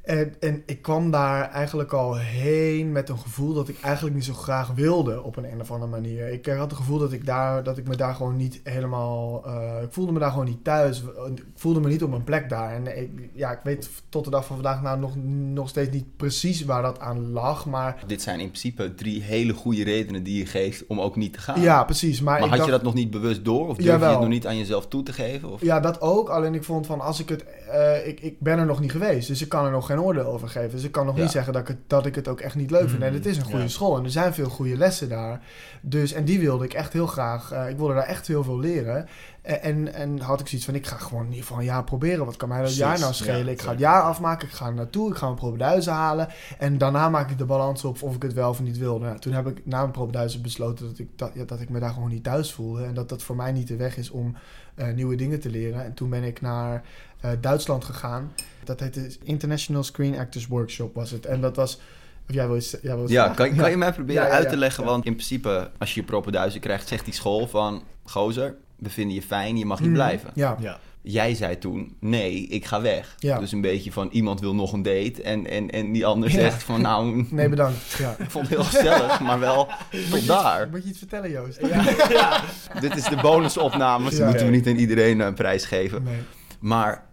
[0.05, 4.25] En, en ik kwam daar eigenlijk al heen met een gevoel dat ik eigenlijk niet
[4.25, 6.33] zo graag wilde op een, een of andere manier.
[6.33, 9.43] Ik had het gevoel dat ik, daar, dat ik me daar gewoon niet helemaal.
[9.47, 11.03] eh, ik voelde me daar gewoon niet thuis.
[11.35, 12.73] Ik voelde me niet op mijn plek daar.
[12.75, 15.13] En ik, ja, ik weet tot de dag van vandaag nou nog,
[15.53, 17.67] nog steeds niet precies waar dat aan lag.
[17.67, 21.33] Maar Dit zijn in principe drie hele goede redenen die je geeft om ook niet
[21.33, 21.61] te gaan.
[21.61, 22.21] ja, precies.
[22.21, 23.69] Maar, had dacht, je dat nog niet bewust door?
[23.69, 25.53] Of durf je het nog niet aan jezelf toe te geven?
[25.53, 25.61] Of?
[25.63, 26.29] Ja, dat ook.
[26.29, 27.45] Alleen ik vond van als ik het.
[27.71, 29.29] eh, ik, ik ben er nog niet geweest.
[29.29, 30.71] Dus ik kan er nog geen oordeel over geven.
[30.71, 31.23] Dus ik kan nog Ja.
[31.23, 32.99] niet zeggen dat ik, het, dat ik het ook echt niet leuk vind.
[32.99, 33.69] Mm, En het is een goede ja.
[33.69, 33.97] school.
[33.97, 35.41] En er zijn veel goede lessen daar.
[35.81, 37.51] Dus, en die wilde ik echt heel graag.
[37.53, 39.09] eh, ik wilde daar echt heel veel leren.
[39.43, 41.85] En, en, en had ik zoiets van: ik ga gewoon in ieder geval een jaar
[41.85, 42.25] proberen.
[42.25, 43.45] Wat kan mij dat Precies, jaar nou schelen?
[43.45, 44.49] ja, ik ga het jaar afmaken.
[44.49, 45.11] Ik ga er naartoe.
[45.11, 46.29] Ik ga mijn propenduizen halen.
[46.59, 48.99] En daarna maak ik de balans op of ik het wel of niet wil.
[48.99, 51.79] Nou, toen heb ik na mijn propenduizen besloten dat ik, dat, ja, dat ik me
[51.81, 52.85] daar gewoon niet thuis voelde.
[52.85, 54.37] En dat dat voor mij niet de weg is om
[54.75, 55.85] eh, nieuwe dingen te leren.
[55.85, 56.83] En toen ben ik naar
[57.21, 58.33] eh, Duitsland gegaan.
[58.67, 61.27] Dat heette International Screen Actors Workshop was het.
[61.27, 61.81] En dat was...
[62.29, 64.35] Of jij wil iets, jij wil iets Ja, kan, kan je mij proberen Ja, ja,
[64.35, 64.85] uit te leggen?
[64.85, 64.91] Ja.
[64.91, 67.83] Want in principe, als je je propenduizen krijgt, zegt die school van...
[68.05, 69.97] Gozer, we vinden je fijn, je mag hier Mhm.
[69.97, 70.31] blijven.
[70.35, 70.79] Ja, Ja.
[71.07, 73.15] Jij zei toen, nee, ik ga weg.
[73.19, 73.39] Ja.
[73.39, 75.23] Dus een beetje van, iemand wil nog een date.
[75.23, 76.35] En, en, en die ander Ja.
[76.35, 77.93] zegt van, nou, nee bedankt.
[77.99, 78.17] Ja.
[78.19, 79.69] ik vond het heel gezellig, maar wel
[80.11, 80.69] tot daar.
[80.71, 81.61] Moet je iets vertellen Joost?
[82.81, 84.27] Dit is de bonusopname, dus Ja.
[84.27, 86.03] moeten we niet aan iedereen een prijs geven.
[86.03, 86.19] Nee.
[86.61, 87.05] Maar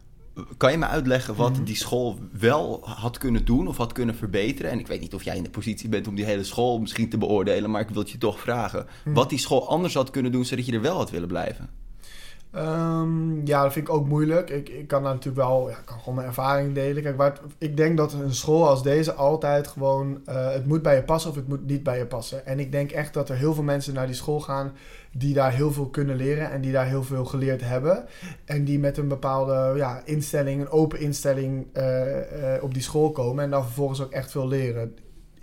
[0.57, 1.63] kan je me uitleggen wat Mhm.
[1.63, 4.71] die school wel had kunnen doen of had kunnen verbeteren?
[4.71, 7.09] En ik weet niet of jij in de positie bent om die hele school misschien
[7.09, 8.85] te beoordelen, maar ik wil het je toch vragen.
[9.05, 9.15] Mhm.
[9.15, 11.69] Wat die school anders had kunnen doen zodat je er wel had willen blijven?
[12.51, 14.49] Ehm, ja, dat vind ik ook moeilijk.
[14.49, 17.03] Ik, ik kan daar natuurlijk wel, ja, kan gewoon mijn ervaring delen.
[17.03, 21.03] Kijk, ik denk dat een school als deze altijd gewoon, eh, het moet bij je
[21.03, 22.45] passen of het moet niet bij je passen.
[22.45, 24.71] En ik denk echt dat er heel veel mensen naar die school gaan
[25.11, 28.05] die daar heel veel kunnen leren en die daar heel veel geleerd hebben.
[28.45, 33.11] En die met een bepaalde ja, instelling, een open instelling eh, eh, op die school
[33.11, 34.95] komen en dan vervolgens ook echt veel leren.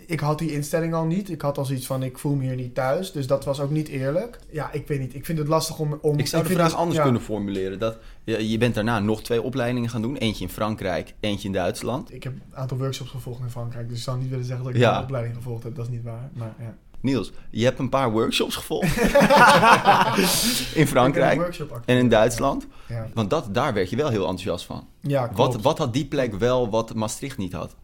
[0.09, 1.29] Ik had die instelling al niet.
[1.29, 3.11] Ik had al zoiets van, ik voel me hier niet thuis.
[3.11, 4.39] Dus dat was ook niet eerlijk.
[4.51, 5.15] Ja, ik weet niet.
[5.15, 5.97] Ik vind het lastig om...
[6.01, 7.03] om Ik zou de vind vraag het- anders ja.
[7.03, 7.79] kunnen formuleren.
[7.79, 10.15] Dat, je, je bent daarna nog twee opleidingen gaan doen.
[10.17, 12.13] Eentje in Frankrijk, eentje in Duitsland.
[12.13, 13.89] Ik heb een aantal workshops gevolgd in Frankrijk.
[13.89, 14.97] Dus ik zou niet willen zeggen dat ik Ja.
[14.97, 15.75] een opleiding gevolgd heb.
[15.75, 16.29] Dat is niet waar.
[16.33, 16.75] Maar ja.
[17.01, 18.97] Niels, je hebt een paar workshops gevolgd
[20.75, 22.67] in Ik Frankrijk en in Duitsland.
[22.87, 24.87] Ja, Want dat, daar werd je wel heel enthousiast van.
[25.01, 25.53] ja klopt.
[25.53, 27.75] Wat, wat had die plek wel wat Maastricht niet had?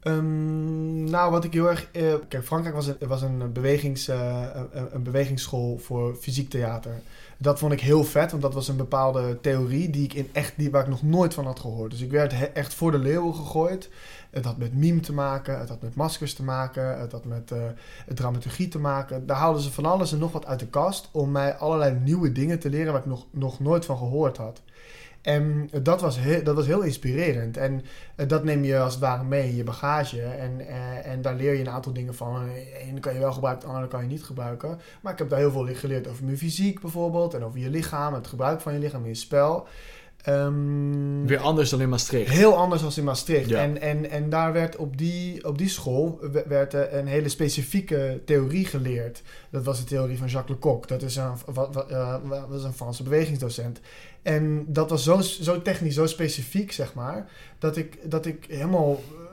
[0.00, 1.88] Ehm, nou, wat ik heel erg...
[1.92, 4.46] eh, kijk, Frankrijk was een, was een, bewegings, eh,
[4.92, 6.92] een, bewegingsschool voor fysiek theater.
[7.38, 10.52] Dat vond ik heel vet, want dat was een bepaalde theorie die ik in echt,
[10.56, 11.90] die, waar ik nog nooit van had gehoord.
[11.90, 13.90] Dus ik werd echt voor de leeuwen gegooid.
[14.30, 17.50] Het had met mime te maken, het had met maskers te maken, het had met
[17.50, 17.58] eh,
[18.14, 19.26] dramaturgie te maken.
[19.26, 22.32] Daar haalden ze van alles en nog wat uit de kast om mij allerlei nieuwe
[22.32, 24.62] dingen te leren waar ik nog, nog nooit van gehoord had.
[25.22, 27.56] En dat was, heel, dat was heel inspirerend.
[27.56, 27.82] En
[28.16, 30.22] eh, dat neem je als het ware mee in je bagage.
[30.22, 32.48] En, eh, en daar leer je een aantal dingen van.
[32.88, 34.80] Ene kan je wel gebruiken, de andere kan je niet gebruiken.
[35.00, 37.34] Maar ik heb daar heel veel geleerd over mijn fysiek bijvoorbeeld.
[37.34, 39.66] En over je lichaam, het gebruik van je lichaam in je spel.
[40.22, 42.30] Ehm, Weer anders dan in Maastricht.
[42.32, 43.48] Heel anders dan in Maastricht.
[43.48, 43.58] Ja.
[43.60, 47.28] En, en, en daar werd op die, op die school we- werd er een hele
[47.28, 49.22] specifieke theorie geleerd.
[49.50, 50.86] Dat was de theorie van Jacques Lecoq.
[50.86, 51.32] Dat is een,
[51.88, 52.16] eh,
[52.48, 53.80] wat is een Franse bewegingsdocent.
[54.28, 58.90] En dat was zo, zo technisch, zo specifiek, zeg maar, dat ik, dat ik helemaal
[58.90, 59.28] eh,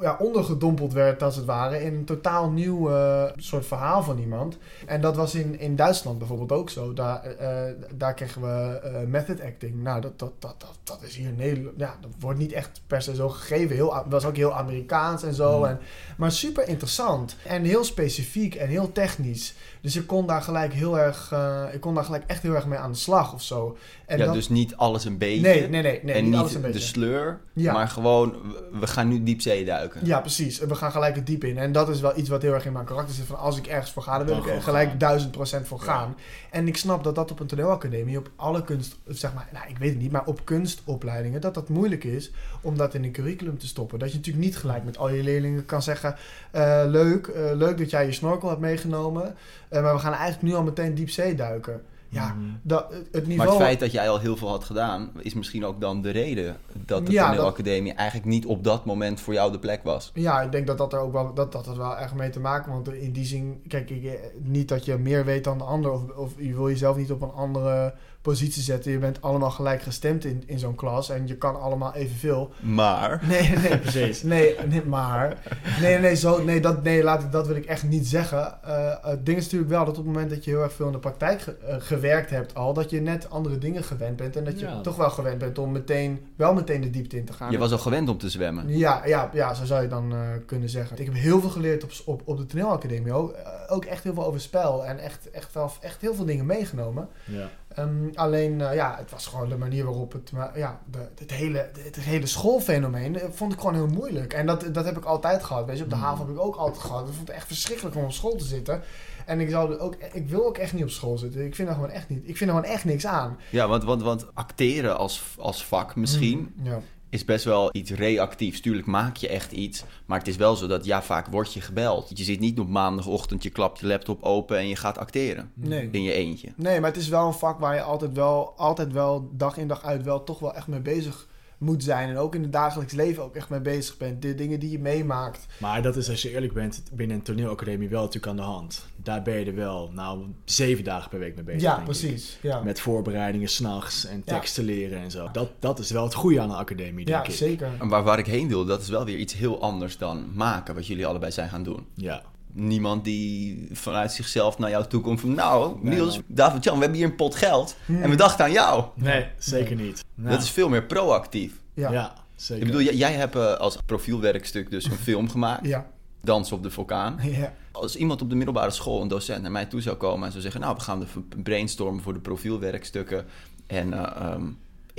[0.00, 4.58] ja, ondergedompeld werd, als het ware, in een totaal nieuw eh, soort verhaal van iemand.
[4.86, 6.92] En dat was in, in Duitsland bijvoorbeeld ook zo.
[6.92, 9.82] Daar, eh, daar kregen we eh, method acting.
[9.82, 11.78] Nou, dat, dat, dat, dat, dat is hier in Nederland.
[11.78, 13.76] Ja, dat wordt niet echt per se zo gegeven.
[13.76, 15.56] Heel, dat was ook heel Amerikaans en zo.
[15.56, 15.64] Hmm.
[15.64, 15.80] En,
[16.16, 17.36] maar super interessant.
[17.46, 19.54] En heel specifiek en heel technisch.
[19.80, 21.34] Dus ik kon daar gelijk heel erg.
[21.72, 23.76] ik kon daar gelijk echt heel erg mee aan de slag of zo.
[24.10, 25.40] En ja, dus niet alles een beetje.
[25.40, 26.14] nee, nee, nee, nee.
[26.14, 26.80] en niet alles een de beetje.
[26.86, 27.72] sleur, Ja.
[27.72, 28.34] maar gewoon,
[28.80, 30.00] we- gaan nu diepzee duiken.
[30.06, 30.58] Ja, precies.
[30.58, 31.58] We gaan gelijk het diep in.
[31.58, 33.24] En dat is wel iets wat heel erg in mijn karakter zit.
[33.24, 35.80] Van als ik ergens voor ga, dan wil Dan ik er gelijk duizend procent voor
[35.80, 36.16] gaan.
[36.50, 39.78] En ik snap dat dat op een toneelacademie, op alle kunst, zeg maar, nou, ik
[39.78, 43.58] weet het niet, maar op kunstopleidingen, dat dat moeilijk is om dat in een curriculum
[43.58, 43.98] te stoppen.
[43.98, 46.14] Dat je natuurlijk niet gelijk met al je leerlingen kan zeggen,
[46.50, 49.34] eh, leuk, eh, leuk dat jij je snorkel hebt meegenomen,
[49.68, 51.82] eh, maar we gaan eigenlijk nu al meteen diepzee duiken.
[52.12, 52.44] Ja, Mhm.
[52.62, 53.48] dat, het- het Maar niveau...
[53.50, 56.56] het feit dat jij al heel veel had gedaan, is misschien ook dan de reden
[56.86, 60.10] dat de Ja, dat- toneelacademie eigenlijk niet op dat moment voor jou de plek was.
[60.14, 62.40] Ja, ik denk dat dat er ook wel, dat, dat er wel echt mee te
[62.40, 65.92] maken Want in die zin, kijk, ik, niet dat je meer weet dan de ander.
[65.92, 68.92] Of, of je wil jezelf niet op een andere positie zetten.
[68.92, 71.10] Je bent allemaal gelijk gestemd in, in zo'n klas.
[71.10, 72.50] En je kan allemaal evenveel.
[72.60, 74.22] Maar, Nee, nee, Precies.
[74.22, 75.36] Nee, nee, maar.
[75.80, 78.62] Nee, nee, zo, nee, dat, nee laat ik, dat wil ik echt niet zeggen.
[78.62, 80.86] Eh, het ding is natuurlijk wel dat op het moment dat je heel erg veel
[80.86, 84.36] in de praktijk ge- eh, gewerkt hebt al, dat je net andere dingen gewend bent.
[84.36, 84.80] En dat je Ja.
[84.80, 87.50] toch wel gewend bent om meteen, wel meteen de diepte in te gaan.
[87.50, 88.78] je was al gewend om te zwemmen.
[88.78, 90.98] Ja, ja, ja, zo zou je dan eh, kunnen zeggen.
[90.98, 93.34] Ik heb heel veel geleerd op, op, op de toneelacademie ook.
[93.68, 97.08] Ook echt heel veel over spel en echt, echt, wel, echt heel veel dingen meegenomen.
[97.24, 97.48] Ja.
[97.74, 100.32] Ehm, alleen, eh, ja, het was gewoon de manier waarop het...
[100.32, 104.32] maar ja, de, het, hele, het hele schoolfenomeen eh, vond ik gewoon heel moeilijk.
[104.32, 105.66] En dat, dat heb ik altijd gehad.
[105.66, 106.02] Weet je, op de Mm.
[106.02, 107.08] haven heb ik ook altijd gehad.
[107.08, 108.82] Ik vond het echt verschrikkelijk om op school te zitten.
[109.26, 111.44] En ik, zou ook, ik wil ook echt niet op school zitten.
[111.44, 112.18] Ik vind er gewoon echt niet...
[112.28, 113.38] Ik vind er gewoon echt niks aan.
[113.50, 116.80] Ja, want, want, want acteren als, als vak misschien Mm, ja.
[117.10, 118.60] Is best wel iets reactiefs.
[118.60, 121.60] Tuurlijk maak je echt iets, maar het is wel zo dat ja, vaak word je
[121.60, 122.18] gebeld.
[122.18, 125.88] Je zit niet op maandagochtend, je klapt je laptop open en je gaat acteren Nee.
[125.92, 126.48] in je eentje.
[126.56, 129.68] Nee, maar het is wel een vak waar je altijd wel, altijd wel dag in
[129.68, 131.28] dag uit wel toch wel echt mee bezig
[131.60, 132.08] moet zijn.
[132.08, 134.22] En ook in het dagelijks leven ook echt mee bezig bent.
[134.22, 135.46] De dingen die je meemaakt.
[135.58, 138.86] Maar dat is, als je eerlijk bent, binnen een toneelacademie wel natuurlijk aan de hand.
[138.96, 141.60] Daar ben je er wel, nou, zeven dagen per week mee bezig.
[141.62, 141.84] ja, denk ik.
[141.84, 142.38] precies.
[142.42, 144.34] Ja, Met voorbereidingen s'nachts en Ja.
[144.34, 145.28] teksten leren en zo.
[145.32, 147.36] Dat, dat is wel het goede aan een academie, denk ja ik.
[147.36, 147.68] zeker.
[147.80, 150.74] En waar, waar ik heen wil, dat is wel weer iets heel anders dan maken,
[150.74, 151.86] wat jullie allebei zijn gaan doen.
[151.94, 152.22] Ja.
[152.52, 155.34] Niemand die vanuit zichzelf naar jou toe komt van...
[155.34, 156.20] Nou, Nee, Niels.
[156.26, 158.02] David-Jan, we hebben hier een pot geld Hmm.
[158.02, 158.84] en we dachten aan jou.
[158.94, 160.04] Nee, zeker niet.
[160.14, 161.52] Nou, Dat is veel meer proactief.
[161.74, 161.92] Ja.
[161.92, 162.14] ja.
[162.34, 162.62] zeker.
[162.62, 165.66] Ik bedoel, jij, jij hebt eh, als profielwerkstuk dus een film gemaakt.
[165.66, 165.86] Ja.
[166.22, 167.18] Dans op de vulkaan.
[167.30, 167.52] Ja.
[167.72, 170.42] Als iemand op de middelbare school, een docent, naar mij toe zou komen en zou
[170.42, 170.60] zeggen...
[170.60, 171.06] Nou, we gaan de
[171.42, 173.26] brainstormen voor de profielwerkstukken.
[173.66, 174.42] En eh, ehm,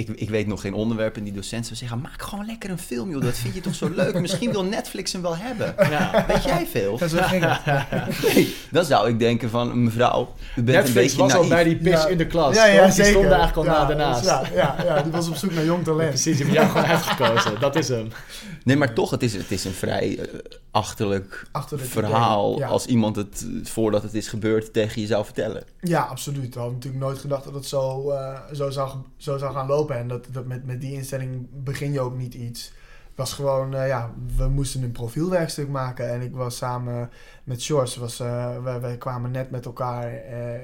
[0.08, 1.18] ik, ik weet nog geen onderwerp.
[1.18, 3.22] En die docent zou zeggen, maak gewoon lekker een film, joh.
[3.22, 4.20] Dat vind je toch zo leuk?
[4.20, 5.76] Misschien wil Netflix hem wel hebben.
[5.90, 6.26] Ja.
[6.28, 7.00] Weet jij veel?
[7.00, 8.34] Het.
[8.34, 11.64] Nee, dan zou ik denken van, mevrouw, u bent een Netflix beetje was al bij
[11.64, 12.08] die Ja.
[12.08, 12.56] in de klas.
[12.56, 13.04] Ja, ja, zeker.
[13.04, 14.26] Die stond eigenlijk al ja, na daarnaast.
[14.26, 16.10] Ja, ja, ja, die was op zoek naar jong talent.
[16.10, 17.60] Precies, die hebben jou gewoon uitgekozen.
[17.60, 18.08] Dat is hem.
[18.64, 20.26] Nee, maar toch, het is, het is een vrij eh,
[20.72, 22.64] achterlijk Achterlijk verhaal...
[22.64, 25.64] als iemand het, voordat het is gebeurd, tegen je zou vertellen.
[25.82, 26.54] Ja, absoluut.
[26.54, 29.91] We hadden natuurlijk nooit gedacht dat het zo, eh, zo, zou, zo zou gaan lopen.
[29.98, 32.72] En dat, dat met, met die instelling begin je ook niet iets.
[33.16, 36.10] Was gewoon, eh, ja, we moesten een profielwerkstuk maken.
[36.10, 37.10] En ik was samen
[37.44, 40.60] met George, was, eh, wij, kwamen net met elkaar eh,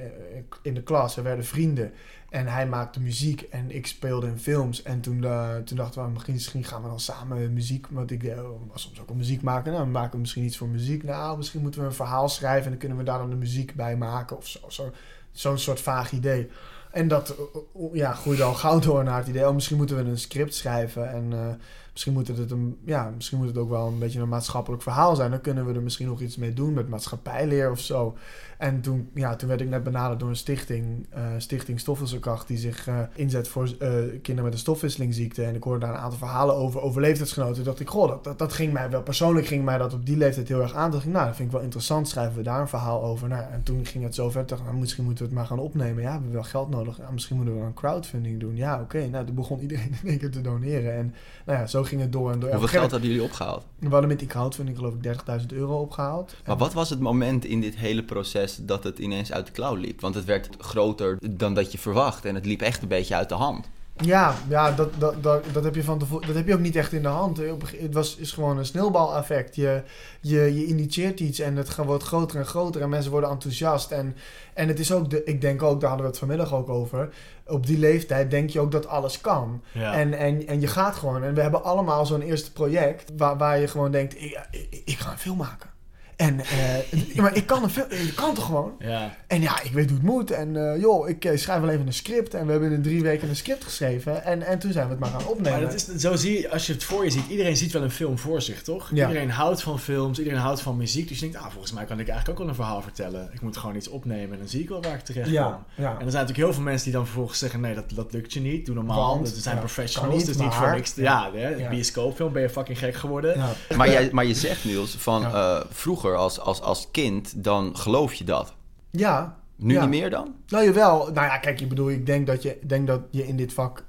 [0.62, 1.14] in de klas.
[1.14, 1.92] We werden vrienden.
[2.30, 4.82] En hij maakte muziek en ik speelde in films.
[4.82, 5.20] En toen,
[5.64, 7.86] toen dachten we, misschien, misschien gaan we dan samen muziek...
[7.90, 8.34] Want ik
[8.72, 9.72] was soms ook al muziek maken.
[9.72, 11.02] Nou, we maken misschien iets voor muziek.
[11.02, 12.64] Nou, misschien moeten we een verhaal schrijven...
[12.64, 14.58] en dan kunnen we daar dan de muziek bij maken of zo.
[14.68, 14.90] zo
[15.32, 16.50] Zo'n soort vaag idee.
[16.92, 17.36] En dat eh,
[17.84, 19.48] eh, ja, groeide al gauw door naar het idee...
[19.48, 21.32] Oh, misschien moeten we een script schrijven en...
[21.32, 21.54] eh,
[21.98, 25.16] Misschien moet, het een, ja, misschien moet het ook wel een beetje een maatschappelijk verhaal
[25.16, 25.30] zijn.
[25.30, 28.16] Dan kunnen we er misschien nog iets mee doen met maatschappijleer of zo.
[28.58, 32.58] En toen, ja, toen werd ik net benaderd door een stichting, eh, Stichting Stofwisselkracht, die
[32.58, 35.44] zich eh, inzet voor eh, kinderen met een stofwisselingziekte.
[35.44, 37.54] En ik hoorde daar een aantal verhalen over, over leeftijdsgenoten.
[37.54, 40.06] Toen dacht ik, goh, dat, dat, dat ging mij wel, persoonlijk ging mij dat op
[40.06, 40.82] die leeftijd heel erg aan.
[40.82, 43.28] Toen dacht ik, nou, dat vind ik wel interessant, schrijven we daar een verhaal over.
[43.28, 45.48] Nou, en toen ging het zo ver, dacht ik, nou, misschien moeten we het maar
[45.48, 46.02] gaan opnemen.
[46.02, 46.96] Ja, we hebben wel geld nodig.
[46.96, 48.56] Ja, misschien moeten we een crowdfunding doen.
[48.56, 49.06] Ja, oké.
[49.06, 50.94] Nou, toen begon iedereen in één keer te doneren.
[50.94, 51.14] En
[51.46, 52.50] nou ja, zo ging het door en door.
[52.50, 53.64] Hoeveel geld hadden jullie opgehaald?
[53.78, 56.34] We hadden met die crowdfunding geloof ik 30.000 euro opgehaald.
[56.46, 59.74] Maar wat was het moment in dit hele proces dat het ineens uit de klauw
[59.74, 60.00] liep?
[60.00, 63.28] Want het werd groter dan dat je verwacht en het liep echt een beetje uit
[63.28, 63.68] de hand.
[64.00, 66.76] Ja, ja dat, dat, dat, dat, heb je van tevoren, dat heb je ook niet
[66.76, 67.36] echt in de hand.
[67.36, 69.56] Het was, is gewoon een sneeuwbaleffect.
[69.56, 69.82] Je,
[70.20, 73.90] je, je initieert iets en het wordt groter en groter en mensen worden enthousiast.
[73.90, 74.16] En,
[74.54, 77.08] en het is ook, de, ik denk ook, daar hadden we het vanmiddag ook over.
[77.46, 79.62] Op die leeftijd denk je ook dat alles kan.
[79.72, 79.92] Ja.
[79.92, 81.22] En, en, en je gaat gewoon.
[81.22, 84.98] En we hebben allemaal zo'n eerste project waar, waar je gewoon denkt, ik, ik, ik
[84.98, 85.70] ga een film maken.
[86.18, 88.72] En, eh, ja, maar ik kan, een film, ik kan toch gewoon?
[88.78, 89.16] ja.
[89.26, 90.30] En ja, ik weet hoe het moet.
[90.30, 92.34] En eh, joh, ik eh, schrijf wel even een script.
[92.34, 94.24] En we hebben in drie weken een script geschreven.
[94.24, 95.50] En, en toen zijn we het maar gaan opnemen.
[95.50, 97.82] Maar dat is, zo zie je, als je het voor je ziet, iedereen ziet wel
[97.82, 98.90] een film voor zich, toch?
[98.94, 99.06] Ja.
[99.08, 101.08] Iedereen houdt van films, iedereen houdt van muziek.
[101.08, 103.30] Dus je denkt, ah, volgens mij kan ik eigenlijk ook wel een verhaal vertellen.
[103.32, 105.34] Ik moet gewoon iets opnemen en dan zie ik wel waar ik terecht kom.
[105.34, 105.84] ja, ja.
[105.84, 108.32] En er zijn natuurlijk heel veel mensen die dan vervolgens zeggen, nee, dat, dat lukt
[108.32, 109.14] je niet, doe normaal.
[109.14, 110.90] Want, dat zijn ja, professionals, niet, dus niet voor niks.
[110.92, 111.68] te- ja, hè, Ja.
[111.68, 113.36] bioscoopfilm, ben je fucking gek geworden.
[113.38, 113.76] ja.
[113.76, 115.56] Maar, jij, maar je zegt Niels, van Ja.
[115.58, 115.64] eh,
[116.08, 118.54] vroeger als, als, als kind, dan geloof je dat.
[118.90, 119.36] Ja.
[119.56, 119.80] Nu Ja.
[119.80, 120.34] niet meer dan?
[120.48, 120.98] Nou, jawel.
[120.98, 123.86] Nou ja, kijk, ik bedoel, ik denk dat je, denk dat je in dit vak...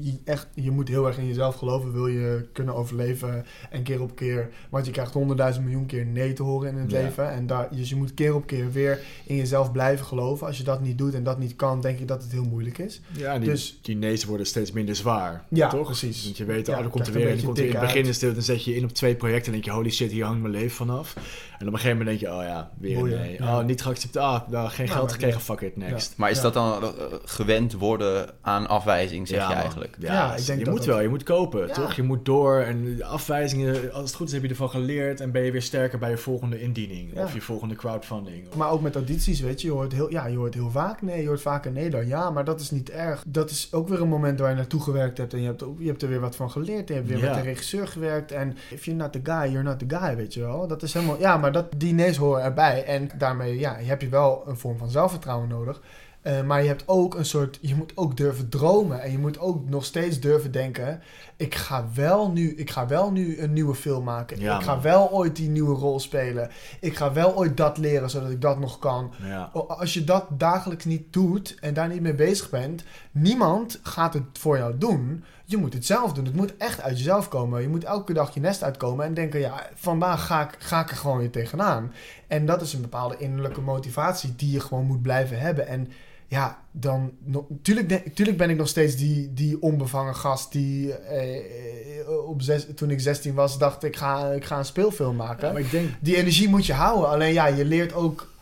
[0.00, 3.44] Je, echt, je moet heel erg in jezelf geloven, wil je kunnen overleven.
[3.70, 6.90] En keer op keer, want je krijgt honderdduizend miljoen keer nee te horen in het
[6.90, 7.02] Ja.
[7.02, 7.30] leven.
[7.30, 10.46] En daar, dus je moet keer op keer weer in jezelf blijven geloven.
[10.46, 12.78] Als je dat niet doet en dat niet kan, denk ik dat het heel moeilijk
[12.78, 13.00] is.
[13.12, 15.44] Ja, en die, Dus- die nee's worden steeds minder zwaar.
[15.48, 15.86] Ja, toch?
[15.86, 16.24] precies.
[16.24, 17.80] Want je weet, Ja, oh, er komt er weer een en komt er in het
[17.80, 18.06] begin uit.
[18.06, 20.10] is dit, dan zet je je in op twee projecten en denk je, holy shit,
[20.10, 21.16] hier hangt mijn leven vanaf.
[21.60, 23.36] En op een gegeven moment denk je, oh ja, weer Boeien, nee.
[23.38, 23.58] ja.
[23.58, 26.14] Oh, niet geaccepteerd, ah, nou, geen Nou, geld gekregen, fuck it, next.
[26.16, 26.42] Maar is Ja.
[26.42, 26.88] dat dan eh,
[27.24, 29.96] gewend worden aan afwijzing, zeg je eigenlijk?
[29.98, 31.72] Ja, Ja, ik denk je dat moet dat- wel, je moet kopen, Ja.
[31.74, 31.92] toch?
[31.92, 35.30] Je moet door en de afwijzingen, als het goed is, heb je ervan geleerd en
[35.32, 37.22] ben je weer sterker bij je volgende indiening Ja.
[37.22, 38.54] of je volgende crowdfunding.
[38.54, 41.20] Maar ook met audities, weet je, je hoort, heel, ja, je hoort heel vaak nee,
[41.22, 43.22] je hoort vaker nee dan ja, maar dat is niet erg.
[43.26, 45.86] Dat is ook weer een moment waar je naartoe gewerkt hebt en je hebt, je
[45.86, 46.88] hebt er weer wat van geleerd.
[46.88, 47.24] Je hebt weer Ja.
[47.24, 50.34] met de regisseur gewerkt en if you're not the guy, you're not the guy, weet
[50.34, 50.66] je wel.
[50.66, 54.08] Dat is helemaal, ja, maar dat, die nee's horen erbij en daarmee, ja, heb je
[54.08, 55.80] wel een vorm van zelfvertrouwen nodig.
[56.22, 59.38] Eh, maar je hebt ook een soort, je moet ook durven dromen en je moet
[59.38, 61.02] ook nog steeds durven denken,
[61.36, 64.40] ik ga wel nu, ik ga wel nu een nieuwe film maken.
[64.40, 64.82] Ja, ik ga man.
[64.82, 66.50] wel ooit die nieuwe rol spelen.
[66.80, 69.12] Ik ga wel ooit dat leren, zodat ik dat nog kan.
[69.22, 69.50] Ja.
[69.52, 74.22] Als je dat dagelijks niet doet en daar niet mee bezig bent, niemand gaat het
[74.32, 75.24] voor jou doen.
[75.44, 76.24] Je moet het zelf doen.
[76.24, 77.62] Het moet echt uit jezelf komen.
[77.62, 80.90] Je moet elke dag je nest uitkomen en denken: ja, vandaag ga ik, ga ik
[80.90, 81.92] er gewoon weer tegenaan.
[82.26, 85.66] En dat is een bepaalde innerlijke motivatie die je gewoon moet blijven hebben.
[85.66, 85.88] En
[86.26, 87.12] ja, dan.
[87.24, 92.42] no- Tuurlijk, denk- tuurlijk ben ik nog steeds die, die onbevangen gast die eh, op
[92.42, 95.62] zes, toen ik 16 was dacht: ik ga, ik ga een speelfilm maken Ja, maar
[95.62, 97.08] ik denk, die energie moet je houden.
[97.08, 98.32] Alleen ja, je leert ook,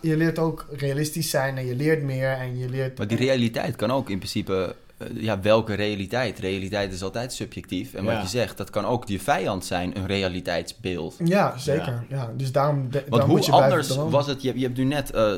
[0.00, 2.98] je leert ook realistisch zijn en je leert meer en je leert...
[2.98, 4.74] Maar die realiteit kan ook in principe...
[4.98, 6.38] eh, ja, welke realiteit?
[6.38, 7.94] Realiteit is altijd subjectief.
[7.94, 8.12] En Ja.
[8.12, 11.16] wat je zegt, dat kan ook je vijand zijn, een realiteitsbeeld.
[11.24, 12.04] Ja, zeker.
[12.08, 12.32] Ja.
[12.36, 14.42] dus daarom, de, Want dan moet hoe anders was het...
[14.42, 15.32] Je, je hebt nu net eh,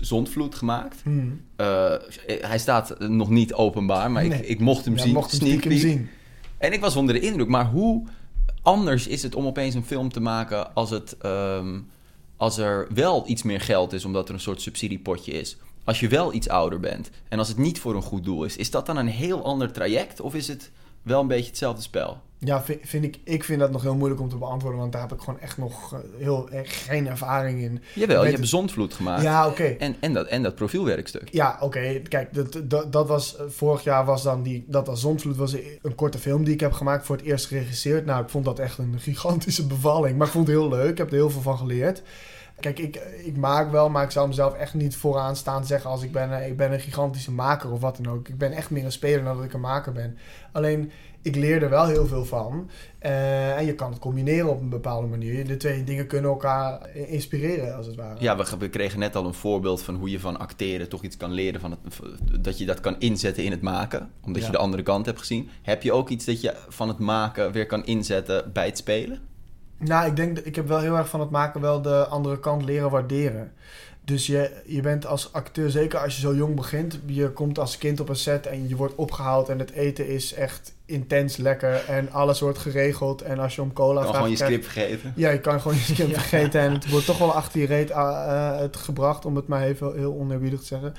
[0.00, 1.00] Zondvloed gemaakt.
[1.02, 1.40] Hmm.
[1.56, 1.92] Eh,
[2.26, 4.38] hij staat nog niet openbaar, maar Nee.
[4.38, 5.12] ik, ik mocht hem Ja, zien.
[5.12, 5.78] mocht hem sneak peek.
[5.78, 6.08] zien.
[6.58, 7.48] En ik was onder de indruk.
[7.48, 8.06] Maar hoe
[8.62, 11.78] anders is het om opeens een film te maken als, het, ehm,
[12.36, 15.56] als er wel iets meer geld is, omdat er een soort subsidiepotje is?
[15.84, 18.56] Als je wel iets ouder bent en als het niet voor een goed doel is,
[18.56, 20.70] is dat dan een heel ander traject of is het
[21.06, 22.16] wel een beetje hetzelfde spel?
[22.38, 25.00] Ja, vind, vind ik, ik vind dat nog heel moeilijk om te beantwoorden, want daar
[25.02, 27.82] heb ik gewoon echt nog eh, heel, geen ervaring in.
[27.94, 29.64] Jawel, je hebt het- Zondvloed gemaakt Ja, oké.
[29.64, 31.28] en, en, dat, en dat profielwerkstuk.
[31.32, 32.00] Ja, oké.
[32.08, 35.52] Kijk, dat, dat, dat was eh, vorig jaar was dan die dat was Zondvloed was
[35.82, 38.06] een korte film die ik heb gemaakt voor het eerst geregisseerd.
[38.06, 40.90] Nou, ik vond dat echt een gigantische bevalling, maar ik vond het heel leuk.
[40.90, 42.02] Ik heb er heel veel van geleerd.
[42.60, 46.02] Kijk, ik, ik maak wel, maar ik zou mezelf echt niet vooraan staan zeggen als
[46.02, 48.28] ik ben, eh, ik ben een gigantische maker of wat dan ook.
[48.28, 50.18] Ik ben echt meer een speler dan dat ik een maker ben.
[50.52, 50.90] Alleen,
[51.22, 52.70] ik leer er wel heel veel van.
[52.98, 55.46] Eh, en je kan het combineren op een bepaalde manier.
[55.46, 58.16] De twee dingen kunnen elkaar inspireren, als het ware.
[58.20, 61.16] Ja, we, we kregen net al een voorbeeld van hoe je van acteren toch iets
[61.16, 61.60] kan leren.
[61.60, 62.00] Van het,
[62.44, 64.46] dat je dat kan inzetten in het maken, omdat Ja.
[64.46, 65.48] je de andere kant hebt gezien.
[65.62, 69.20] Heb je ook iets dat je van het maken weer kan inzetten bij het spelen?
[69.78, 72.40] Nou, ik denk, dat- ik heb wel heel erg van het maken wel de andere
[72.40, 73.52] kant leren waarderen.
[74.04, 77.78] Dus je, je bent als acteur, zeker als je zo jong begint, je komt als
[77.78, 81.84] kind op een set en je wordt opgehaald en het eten is echt intens lekker
[81.88, 83.22] en alles wordt geregeld.
[83.22, 84.16] En als je om cola kan vraagt...
[84.16, 85.12] gewoon je script vergeten.
[85.16, 87.90] Ja, je kan gewoon je script vergeten en het wordt toch wel achter je reet
[87.90, 90.94] eh, eh, het gebracht, om het maar even heel oneerbiedig te zeggen.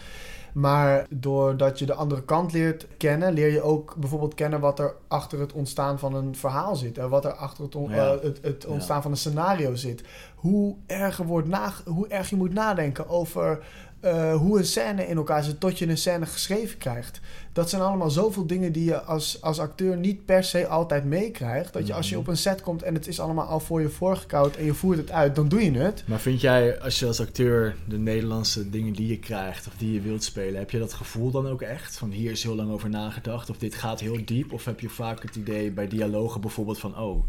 [0.57, 4.95] Maar doordat je de andere kant leert kennen, leer je ook bijvoorbeeld kennen wat er
[5.07, 6.97] achter het ontstaan van een verhaal zit.
[6.97, 8.13] En wat er achter het, on- Ja.
[8.13, 10.03] eh, het, het ontstaan van een scenario zit.
[10.35, 13.65] Hoe erg, wordt na, hoe erg je moet nadenken over
[13.99, 17.19] eh, hoe een scène in elkaar zit tot je een scène geschreven krijgt.
[17.53, 21.73] Dat zijn allemaal zoveel dingen die je als, als acteur niet per se altijd meekrijgt.
[21.73, 22.21] Dat je als je Mhm.
[22.23, 24.97] op een set komt en het is allemaal al voor je voorgekoud en je voert
[24.97, 26.03] het uit, dan doe je het.
[26.05, 29.93] Maar vind jij, als je als acteur de Nederlandse dingen die je krijgt of die
[29.93, 31.97] je wilt spelen, heb je dat gevoel dan ook echt?
[31.97, 34.53] Van hier is heel lang over nagedacht of dit gaat heel diep?
[34.53, 37.23] Of heb je vaak het idee bij dialogen bijvoorbeeld van, oh,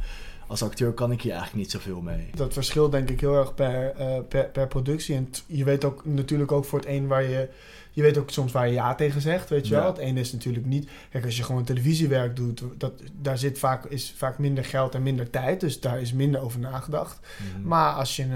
[0.49, 2.31] als acteur kan ik hier eigenlijk niet zoveel mee?
[2.35, 5.15] Dat verschilt denk ik heel erg per, eh, per, per productie.
[5.15, 7.49] En je weet ook natuurlijk ook voor het een waar je...
[7.91, 9.81] Je weet ook soms waar je ja tegen zegt, weet je Ja.
[9.81, 9.89] wel.
[9.89, 10.89] Het ene is natuurlijk niet...
[11.11, 15.03] Kijk, als je gewoon televisiewerk doet, dat, daar zit vaak, is vaak minder geld en
[15.03, 15.61] minder tijd.
[15.61, 17.19] Dus daar is minder over nagedacht.
[17.55, 17.69] Mhm.
[17.69, 18.29] Maar als je eh,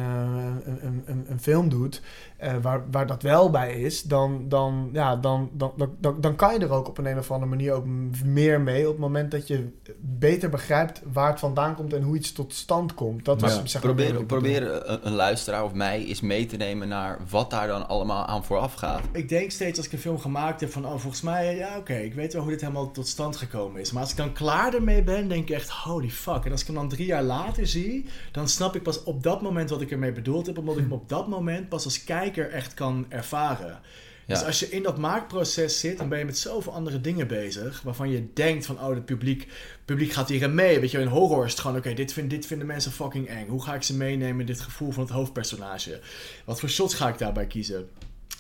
[0.65, 2.03] een, een, een, een film doet
[2.43, 6.37] eh, waar, waar dat wel bij is, dan, dan, ja, dan, dan, dan, dan, dan
[6.37, 7.85] kan je er ook op een, een of andere manier ook
[8.25, 8.85] meer mee.
[8.87, 9.69] Op het moment dat je
[10.01, 13.25] beter begrijpt waar het vandaan komt en hoe iets tot stand komt.
[13.25, 16.89] Dat ja, zeg maar, Probeer, probeer een, een luisteraar of mij eens mee te nemen
[16.89, 19.03] naar wat daar dan allemaal aan vooraf gaat.
[19.13, 21.95] Ik denk steeds als ik een film gemaakt heb van, oh, volgens mij, ja, oké,
[21.95, 23.93] ik weet wel hoe dit helemaal tot stand gekomen is.
[23.93, 26.45] Maar als ik dan klaar ermee ben, denk ik echt, holy fuck.
[26.45, 29.43] En als ik hem dan drie jaar later zie, dan snap ik pas op dat
[29.43, 32.31] moment wat ik ermee bedoeld heb, omdat ik hem op dat moment pas als kijker
[32.37, 33.81] echt kan ervaren.
[34.27, 37.83] Dus als je in dat maakproces zit, dan ben je met zoveel andere dingen bezig.
[37.83, 39.49] Waarvan je denkt van, oh, het publiek,
[39.85, 40.81] publiek gaat hierin mee.
[40.81, 43.49] Weet je, in horror is het gewoon, oké, dit, vind, dit vinden mensen fucking eng.
[43.49, 46.01] Hoe ga ik ze meenemen in dit gevoel van het hoofdpersonage?
[46.45, 47.89] Wat voor shots ga ik daarbij kiezen?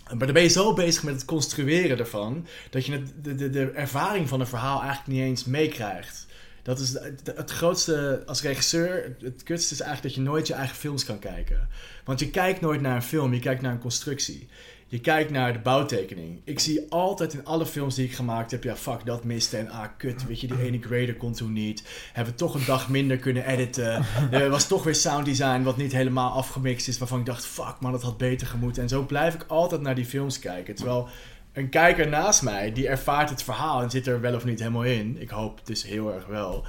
[0.08, 3.50] Maar dan ben je zo bezig met het construeren ervan, dat je het, de, de,
[3.50, 6.26] de ervaring van een verhaal eigenlijk niet eens meekrijgt.
[6.62, 6.96] Dat is
[7.34, 9.16] het grootste als regisseur.
[9.20, 11.68] Het, kutste is eigenlijk dat je nooit je eigen films kan kijken.
[12.04, 14.48] Want je kijkt nooit naar een film, je kijkt naar een constructie.
[14.86, 16.40] Je kijkt naar de bouwtekening.
[16.44, 19.70] Ik zie altijd in alle films die ik gemaakt heb, ja fuck, dat miste en
[19.70, 21.82] ah kut, weet je, die ene grader kon toen niet.
[22.12, 24.04] Hebben we toch een dag minder kunnen editen.
[24.30, 27.74] Er was toch weer sound design wat niet helemaal afgemixt is, waarvan ik dacht, fuck
[27.80, 28.82] man, dat had beter gemoeten.
[28.82, 30.74] En zo blijf ik altijd naar die films kijken.
[30.74, 31.08] Terwijl
[31.52, 34.84] een kijker naast mij, die ervaart het verhaal en zit er wel of niet helemaal
[34.84, 35.16] in.
[35.20, 36.64] Ik hoop dus heel erg wel.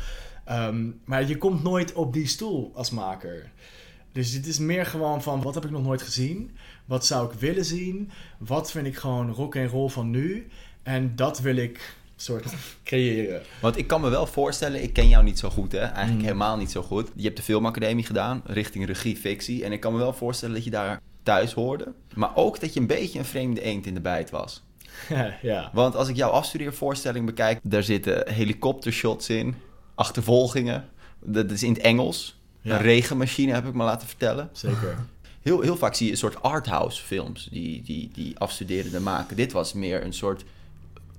[0.45, 3.51] Ehm, maar je komt nooit op die stoel als maker.
[4.11, 6.51] Dus het is meer gewoon van, wat heb ik nog nooit gezien?
[6.85, 8.11] Wat zou ik willen zien?
[8.37, 10.47] Wat vind ik gewoon rock en roll van nu?
[10.83, 12.45] En dat wil ik soort
[12.83, 13.41] creëren.
[13.61, 15.77] Want ik kan me wel voorstellen, ik ken jou niet zo goed, hè?
[15.79, 16.23] Eigenlijk Mm.
[16.23, 17.09] helemaal niet zo goed.
[17.15, 19.63] Je hebt de filmacademie gedaan, richting regie, fictie.
[19.63, 21.93] En ik kan me wel voorstellen dat je daar thuis hoorde.
[22.15, 24.63] Maar ook dat je een beetje een vreemde eend in de bijt was.
[25.41, 25.69] ja.
[25.73, 29.55] Want als ik jouw afstudeervoorstelling bekijk, daar zitten helikoptershots in,
[29.95, 30.89] achtervolgingen.
[31.19, 32.39] Dat is in het Engels.
[32.61, 32.75] Ja.
[32.75, 34.49] Een regenmachine heb ik me laten vertellen.
[34.51, 34.97] Zeker.
[35.41, 39.35] Heel, heel vaak zie je een soort arthouse films die, die, die afstuderenden maken.
[39.35, 40.43] Dit was meer een soort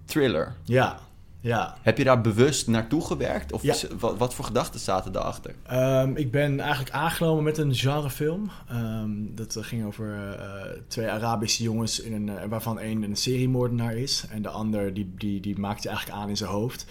[0.05, 0.55] thriller.
[0.65, 0.99] Ja,
[1.45, 1.77] ja.
[1.83, 3.53] Heb je daar bewust naartoe gewerkt?
[3.53, 3.75] Of Ja.
[3.99, 5.55] wat, wat voor gedachten zaten daarachter?
[5.63, 8.51] Ehm, ik ben eigenlijk aangenomen met een genrefilm.
[8.69, 10.47] Ehm, dat eh, ging over eh,
[10.89, 14.25] twee Arabische jongens, in een, eh, waarvan één een seriemoordenaar is.
[14.31, 16.87] En de ander die, die, die maakt je eigenlijk aan in zijn hoofd.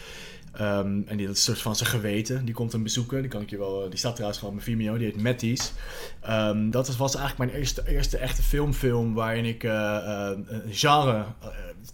[0.53, 2.45] Ehm, en die, dat is een soort van zijn geweten.
[2.45, 3.21] Die komt hem bezoeken.
[3.21, 4.97] Die, kan ik je wel, die staat trouwens gewoon op mijn Vimeo.
[4.97, 5.71] Die heet Matties.
[6.69, 11.23] Dat was- was eigenlijk mijn eerste, eerste echte filmfilm waarin ik eh, een genre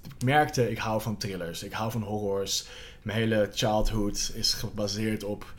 [0.03, 0.71] ik merkte.
[0.71, 1.63] Ik hou van thrillers.
[1.63, 2.67] Ik hou van horrors.
[3.01, 5.53] Mijn hele childhood is gebaseerd op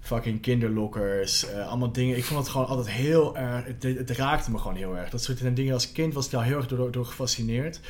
[0.00, 1.46] fucking kinderlokkers.
[1.46, 2.16] eh, allemaal dingen.
[2.16, 3.64] Ik vond het gewoon altijd heel erg...
[3.64, 5.10] Het, het raakte me gewoon heel erg.
[5.10, 7.80] Dat soort dingen als kind was ik daar heel erg door, door gefascineerd.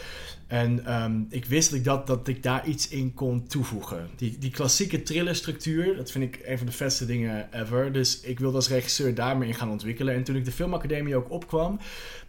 [0.47, 4.09] En ehm, ik wist dat ik, dat, dat ik daar iets in kon toevoegen.
[4.17, 7.93] Die, die klassieke thrillerstructuur, dat vind ik een van de vetste dingen ever.
[7.93, 10.15] Dus ik wilde als regisseur daarmee in gaan ontwikkelen.
[10.15, 11.79] En toen ik de filmacademie ook opkwam...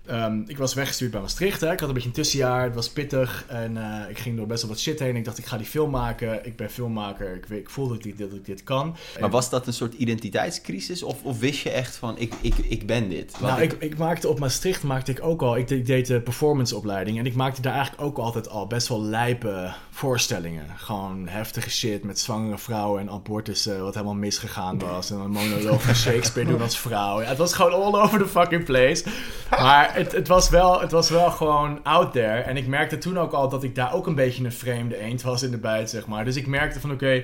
[0.06, 1.62] ehm, ik was weggestuurd bij Maastricht.
[1.62, 1.71] Hè.
[1.71, 2.63] Ik had een beetje een tussenjaar.
[2.63, 3.45] Het was pittig.
[3.47, 5.15] En eh, ik ging door best wel wat shit heen.
[5.15, 6.45] Ik dacht, ik ga die film maken.
[6.45, 7.36] Ik ben filmmaker.
[7.36, 8.95] Ik, weet- ik voel dat ik, dat ik dit kan.
[9.19, 11.04] Maar was dat een soort identiteitscrisis?
[11.04, 13.32] Of, of wist je echt van, ik, ik, ik ben dit?
[13.39, 15.58] Want Nou, ik, ik maakte op Maastricht maakte ik ook al.
[15.58, 17.17] Ik, ik deed de performanceopleiding.
[17.19, 20.65] En ik maakte daar eigenlijk ook altijd al best wel lijpe voorstellingen.
[20.76, 23.84] Gewoon heftige shit met zwangere vrouwen en abortussen.
[23.84, 25.12] Wat helemaal misgegaan was.
[25.12, 27.22] En een monoloog van Shakespeare doen als vrouw.
[27.22, 29.06] Ja, het was gewoon all over the fucking place.
[29.50, 32.41] Maar het, het, was wel, het was wel gewoon out there.
[32.41, 35.22] En ik merkte toen ook al dat ik daar ook een beetje een vreemde eend
[35.22, 36.26] was in de bijt, zeg maar.
[36.26, 37.24] Dus ik merkte van oké.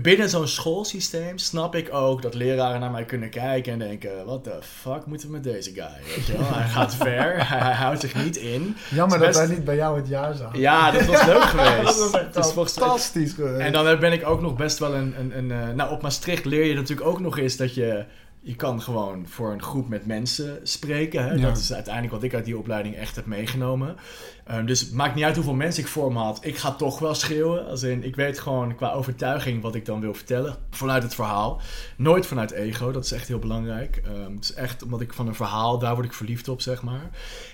[0.00, 4.44] Binnen zo'n schoolsysteem snap ik ook dat leraren naar mij kunnen kijken en denken: wat
[4.44, 6.14] de fuck moeten we met deze guy?
[6.16, 6.52] Weet je wel?
[6.54, 8.76] Hij gaat ver, hij, hij houdt zich niet in.
[8.90, 10.60] Jammer is dat wij best- niet bij jou het jaar zaten.
[10.60, 11.84] Ja, dat was leuk geweest.
[12.12, 13.60] dat was echt fantastisch geweest.
[13.60, 15.14] En dan ben ik ook nog best wel een.
[15.18, 18.04] een, een eh, nou, op Maastricht leer je natuurlijk ook nog eens dat je.
[18.44, 21.24] Je kan gewoon voor een groep met mensen spreken.
[21.24, 21.32] Hè?
[21.32, 21.40] Ja.
[21.40, 23.96] Dat is uiteindelijk wat ik uit die opleiding echt heb meegenomen.
[24.44, 26.38] Ehm, dus het maakt niet uit hoeveel mensen ik voor me had.
[26.44, 27.66] Ik ga toch wel schreeuwen.
[27.66, 30.56] Als in, ik weet gewoon qua overtuiging wat ik dan wil vertellen.
[30.70, 31.60] Vanuit het verhaal.
[31.96, 32.92] Nooit vanuit ego.
[32.92, 34.02] Dat is echt heel belangrijk.
[34.04, 36.82] Ehm, het is echt omdat ik van een verhaal, daar word ik verliefd op, zeg
[36.82, 37.10] maar.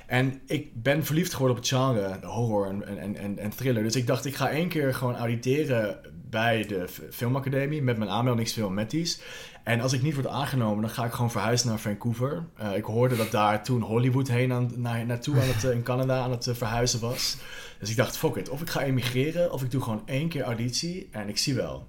[0.07, 3.83] En ik ben verliefd geworden op het genre, horror en, en, en, en thriller.
[3.83, 5.99] Dus ik dacht, ik ga één keer gewoon auditeren
[6.31, 9.21] bij de filmacademie met mijn aanmeldingsfilm Matties.
[9.69, 12.45] En als ik niet word aangenomen, dan ga ik gewoon verhuizen naar Vancouver.
[12.57, 15.83] Eh, ik hoorde dat daar toen Hollywood heen aan, naar, naartoe aan het, eh, in
[15.83, 17.37] Canada aan het eh, verhuizen was.
[17.79, 18.49] Dus ik dacht, fuck it.
[18.49, 21.89] Of ik ga emigreren, of ik doe gewoon één keer auditie en ik zie wel.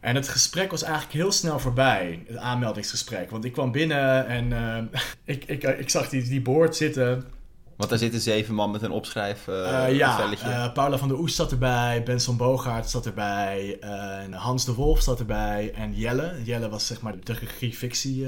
[0.00, 3.30] En het gesprek was eigenlijk heel snel voorbij, het aanmeldingsgesprek.
[3.30, 4.90] Want ik kwam binnen en
[5.24, 7.24] ik, ik, ik zag die, die board zitten.
[7.80, 11.36] Want daar zitten zeven man met een opschrijf uh, ja, eh, Paula van der Oest
[11.36, 16.34] zat erbij, Benson Bogaert zat erbij, en Hans de Wolf zat erbij en Jelle.
[16.44, 18.24] Jelle was zeg maar de regie-fictie,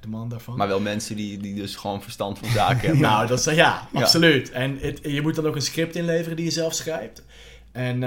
[0.00, 0.56] de man daarvan.
[0.56, 3.00] maar wel mensen die, die dus gewoon verstand van zaken hebben.
[3.06, 4.50] Nou, dat ja, absoluut.
[4.50, 7.22] En het, je moet dan ook een script inleveren die je zelf schrijft.
[7.72, 8.00] En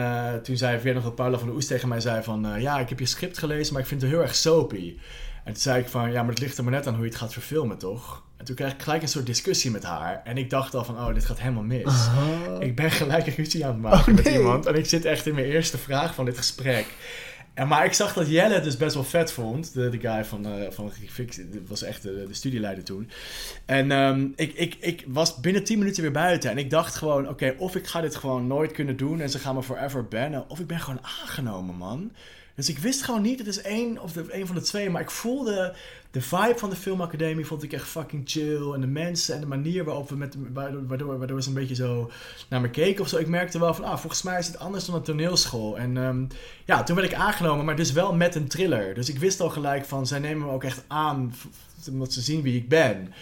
[0.43, 2.47] toen zei weer nog dat Paula van der Oest tegen mij zei van...
[2.60, 4.97] ja, ik heb je script gelezen, maar ik vind het heel erg soapy.
[5.43, 7.10] En toen zei ik van, ja, maar het ligt er maar net aan hoe je
[7.10, 8.28] het gaat verfilmen, toch?
[8.40, 10.22] En toen kreeg ik gelijk een soort discussie met haar.
[10.24, 12.08] En ik dacht al van, oh, dit gaat helemaal mis.
[12.60, 14.38] Ik ben gelijk een ruzie aan het maken Oh, met nee.
[14.38, 14.66] iemand.
[14.66, 16.86] En ik zit echt in mijn eerste vraag van dit gesprek.
[17.54, 19.74] En, maar ik zag dat Jelle het dus best wel vet vond.
[19.74, 23.10] De, de guy van, eh van Fix, dat was echt de, de studieleider toen.
[23.66, 26.50] En ehm, ik, ik, ik was binnen 10 minuten weer buiten.
[26.50, 29.40] En ik dacht gewoon, oké, of ik ga dit gewoon nooit kunnen doen en ze
[29.40, 30.50] gaan me forever bannen.
[30.50, 32.12] Of ik ben gewoon aangenomen, man.
[32.60, 34.89] Dus ik wist gewoon niet, het is één of de, één van de twee.
[34.89, 35.74] Maar ik voelde
[36.12, 38.74] de vibe van de filmacademie vond ik echt fucking chill.
[38.74, 42.12] En de mensen en de manier waarop we met, waardoor, waardoor, ze een beetje zo
[42.49, 43.18] naar me keken of zo.
[43.18, 45.78] Ik merkte wel van, ah, volgens mij is het anders dan een toneelschool.
[45.78, 46.26] En ehm,
[46.66, 48.93] ja, toen werd ik aangenomen, maar dus wel met een thriller.
[48.93, 51.34] Dus ik wist al gelijk van, zij nemen me ook echt aan,
[51.89, 53.14] omdat ze zien wie ik ben.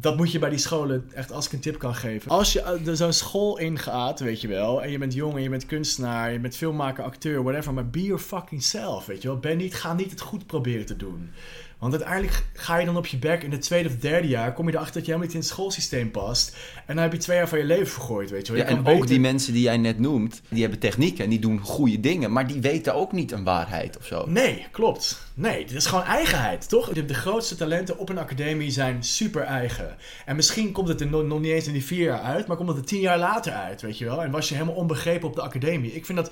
[0.00, 2.30] Dat moet je bij die scholen echt als ik een tip kan geven.
[2.30, 5.48] Als je eh, zo'n school ingaat, weet je wel, en je bent jong en je
[5.48, 9.38] bent kunstenaar, je bent filmmaker, acteur, whatever, maar be your fucking self, weet je wel.
[9.38, 11.30] Ben niet, ga niet het goed proberen te doen.
[11.78, 14.66] Want uiteindelijk ga je dan op je bek in het tweede of derde jaar, kom
[14.66, 16.56] je erachter dat je helemaal niet in het schoolsysteem past.
[16.86, 18.62] En dan heb je twee jaar van je leven vergooid, weet je wel.
[18.62, 21.38] Ja, en ook beter- die mensen die jij net noemt, die hebben techniek en die
[21.38, 24.24] doen goede dingen, maar die weten ook niet een waarheid of zo.
[24.26, 25.24] Nee, klopt.
[25.34, 26.88] Nee, dit is gewoon eigenheid, toch?
[26.92, 29.96] De, de grootste talenten op een academie zijn super eigen.
[30.24, 32.56] En misschien komt het er nog, nog niet eens in die vier jaar uit, maar
[32.56, 34.22] komt het er tien jaar later uit, weet je wel?
[34.22, 35.92] En was je helemaal onbegrepen op de academie.
[35.94, 36.30] Ik vind dat,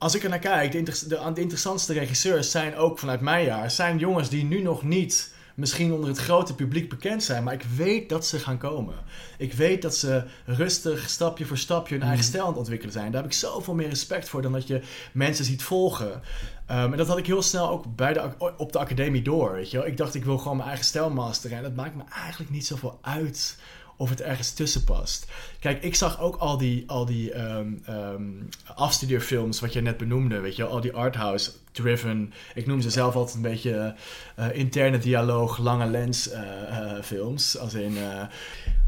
[0.00, 3.70] als ik er naar kijk, de, de, de interessantste regisseurs zijn ook vanuit mijn jaar,
[3.70, 7.64] zijn jongens die nu nog niet misschien onder het grote publiek bekend zijn, maar ik
[7.76, 8.94] weet dat ze gaan komen.
[9.38, 13.12] Ik weet dat ze rustig, stapje voor stapje hun eigen stijl aan het ontwikkelen zijn.
[13.12, 14.82] Daar heb ik zoveel meer respect voor dan dat je
[15.12, 16.10] mensen ziet volgen.
[16.10, 16.22] Um,
[16.66, 19.52] en dat had ik heel snel ook bij de, op de academie door.
[19.52, 19.86] Weet je wel?
[19.86, 21.56] Ik dacht, ik wil gewoon mijn eigen stijl masteren.
[21.56, 23.58] En dat maakt me eigenlijk niet zoveel uit
[24.00, 25.26] of het ergens tussen past.
[25.58, 30.40] Kijk, ik zag ook al die, al die um, afstudeerfilms, wat je net benoemde.
[30.40, 30.64] Weet je?
[30.64, 32.32] Al die arthouse driven.
[32.54, 33.94] Ik noem ze zelf altijd een beetje
[34.38, 37.58] uh, interne dialoog, lange lens uh, uh, films.
[37.58, 37.96] Als in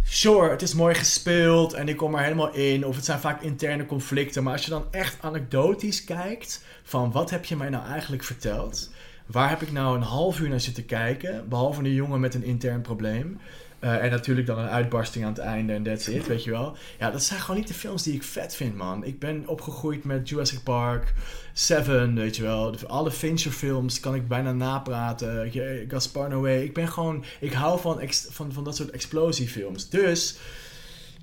[0.04, 2.86] sure, het is mooi gespeeld en ik kom er helemaal in.
[2.86, 4.42] Of het zijn vaak interne conflicten.
[4.42, 8.90] Maar als je dan echt anekdotisch kijkt van wat heb je mij nou eigenlijk verteld?
[9.26, 11.48] Waar heb ik nou een half uur naar zitten kijken?
[11.48, 13.40] Behalve een jongen met een intern probleem.
[13.84, 16.76] Uh, en natuurlijk dan een uitbarsting aan het einde en that's it, weet je wel.
[16.98, 19.04] Ja, dat zijn gewoon niet de films die ik vet vind, man.
[19.04, 21.12] Ik ben opgegroeid met Jurassic Park,
[21.52, 22.74] Seven, weet je wel.
[22.86, 25.52] Alle Fincher films kan ik bijna napraten.
[25.88, 26.62] Gaspar Noé.
[26.62, 27.24] Ik ben gewoon...
[27.40, 29.88] Ik hou van, van, van dat soort explosiefilms.
[29.88, 30.38] Dus...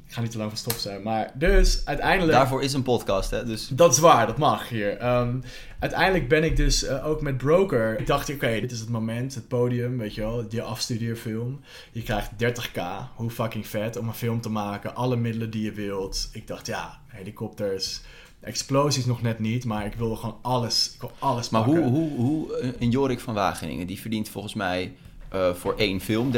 [0.09, 2.37] Ik ga niet te lang van stop zijn, maar dus uiteindelijk...
[2.37, 3.45] Daarvoor is een podcast, hè?
[3.45, 3.67] Dus...
[3.67, 5.05] Dat is waar, dat mag hier.
[5.05, 5.43] Um,
[5.79, 7.99] uiteindelijk ben ik dus uh, ook met Broker.
[7.99, 11.59] Ik dacht, oké, okay, dit is het moment, het podium, weet je wel, die afstudeerfilm.
[11.91, 12.81] Je krijgt 30k,
[13.15, 14.95] hoe fucking vet, om een film te maken.
[14.95, 16.29] Alle middelen die je wilt.
[16.33, 18.01] Ik dacht, ja, helikopters,
[18.39, 21.83] explosies nog net niet, maar ik wilde gewoon alles, ik wil alles maar pakken.
[21.83, 24.95] hoe, hoe, hoe, een Jorik van Wageningen, die verdient volgens mij...
[25.35, 26.31] Uh, voor één film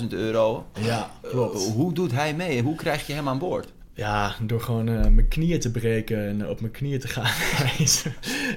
[0.00, 0.66] 30.000 euro.
[0.80, 1.54] Ja, klopt.
[1.54, 2.62] Uh, hoe doet hij mee?
[2.62, 3.72] Hoe krijg je hem aan boord?
[3.96, 7.24] Ja, door gewoon uh, mijn knieën te breken en op mijn knieën te gaan.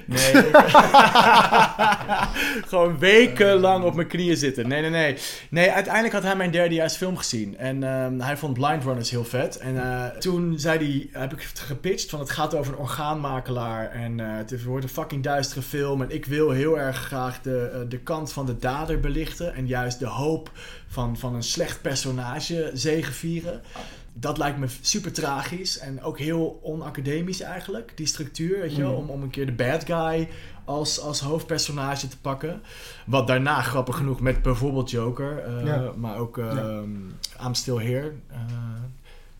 [0.06, 0.32] Nee.
[0.32, 0.56] ik-
[2.68, 4.68] Gewoon wekenlang op mijn knieën zitten.
[4.68, 5.16] Nee, nee, nee.
[5.50, 7.56] Nee, uiteindelijk had hij mijn derdejaars film gezien.
[7.58, 9.56] En ehm, hij vond Blind Runners heel vet.
[9.58, 13.90] En eh, toen zei hij, heb ik het gepitcht van het gaat over een orgaanmakelaar.
[13.90, 16.02] En eh, het wordt een fucking duistere film.
[16.02, 19.54] En ik wil heel erg graag de, eh, de kant van de dader belichten.
[19.54, 20.50] En juist de hoop
[20.88, 23.60] van, van een slecht personage zegevieren.
[24.12, 28.90] Dat lijkt me super tragisch en ook heel onacademisch eigenlijk, die structuur, weet je wel,
[28.92, 28.96] Mm.
[28.98, 30.28] om, om een keer de bad guy
[30.64, 32.62] als, als hoofdpersonage te pakken.
[33.06, 35.92] Wat daarna, grappig genoeg, met bijvoorbeeld Joker, eh, Ja.
[35.96, 36.82] maar ook eh Ja.
[37.46, 38.12] I'm Still Here.
[38.28, 38.36] eh,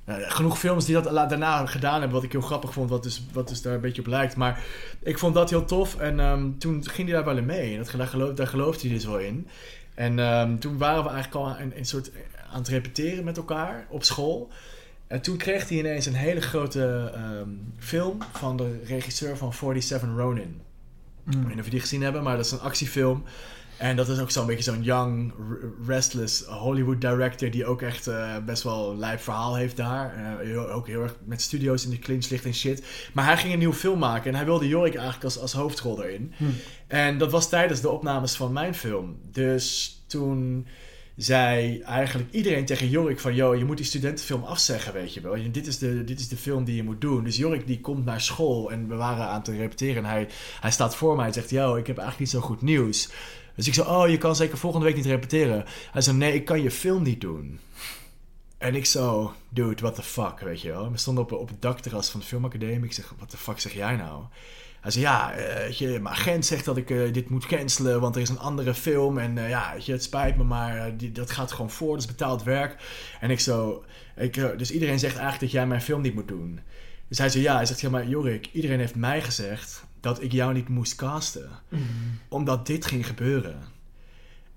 [0.05, 3.23] eh, genoeg films die dat daarna gedaan hebben, wat ik heel grappig vond, wat dus,
[3.33, 4.37] wat dus daar een beetje op lijkt.
[4.37, 4.63] Maar
[5.03, 7.73] ik vond dat heel tof en ehm, toen ging hij daar wel in mee.
[7.77, 9.49] En dat, daar, geloof, daar geloofde hij dus wel in.
[9.95, 12.11] En ehm, toen waren we eigenlijk al een, een soort
[12.53, 14.51] aan het repeteren met elkaar op school.
[15.07, 17.49] En toen kreeg hij ineens een hele grote ehm,
[17.79, 20.61] film van de regisseur van 47 Ronin.
[21.31, 23.25] Ik weet niet of je die gezien hebben, maar dat is een actiefilm.
[23.79, 25.33] En dat is ook zo'n beetje zo'n young,
[25.87, 30.39] restless Hollywood director die ook echt eh, best wel een lijp verhaal heeft daar.
[30.41, 32.85] Heel- ook heel erg met studio's in de clinch ligt en shit.
[33.13, 36.05] Maar hij ging een nieuwe film maken en hij wilde Jorik eigenlijk als, als hoofdrol
[36.05, 36.33] erin.
[36.37, 36.45] Hm.
[36.87, 39.19] En dat was tijdens de opnames van mijn film.
[39.33, 40.67] Dus toen
[41.23, 43.35] zei eigenlijk iedereen tegen Jorik van...
[43.35, 45.35] ...yo, je moet die studentenfilm afzeggen, weet je wel.
[45.35, 47.25] En Dit is, de, dit is de film die je moet doen.
[47.25, 50.05] Dus Jorik die komt naar school en we waren aan het repeteren.
[50.05, 50.29] En hij,
[50.61, 51.51] hij staat voor mij en zegt...
[51.51, 53.11] ...yo, ik heb eigenlijk niet zo goed nieuws.
[53.55, 55.65] Dus ik zei, oh, je kan zeker volgende week niet repeteren.
[55.91, 57.61] Hij zei, nee, ik kan je film niet doen.
[58.59, 60.91] En ik zo, dude, what the fuck, weet je wel.
[60.91, 62.85] We stonden op, op het dakterras van de filmacademie.
[62.85, 64.25] Ik zeg, what the fuck zeg jij nou?
[64.81, 68.15] Hij zei, ja, eh, je, mijn agent zegt dat ik eh, dit moet cancelen, want
[68.15, 69.19] er is een andere film.
[69.19, 72.01] En eh, ja, weet je, het spijt me, maar die, dat gaat gewoon voor, dat
[72.01, 72.77] is betaald werk.
[73.21, 73.85] En ik zo,
[74.17, 76.61] ik, dus iedereen zegt eigenlijk dat jij mijn film niet moet doen.
[77.09, 80.33] Dus hij zei, ja, hij zegt, ja, maar Jorik, iedereen heeft mij gezegd dat ik
[80.33, 81.51] jou niet moest casten.
[82.29, 83.63] Omdat dit ging gebeuren.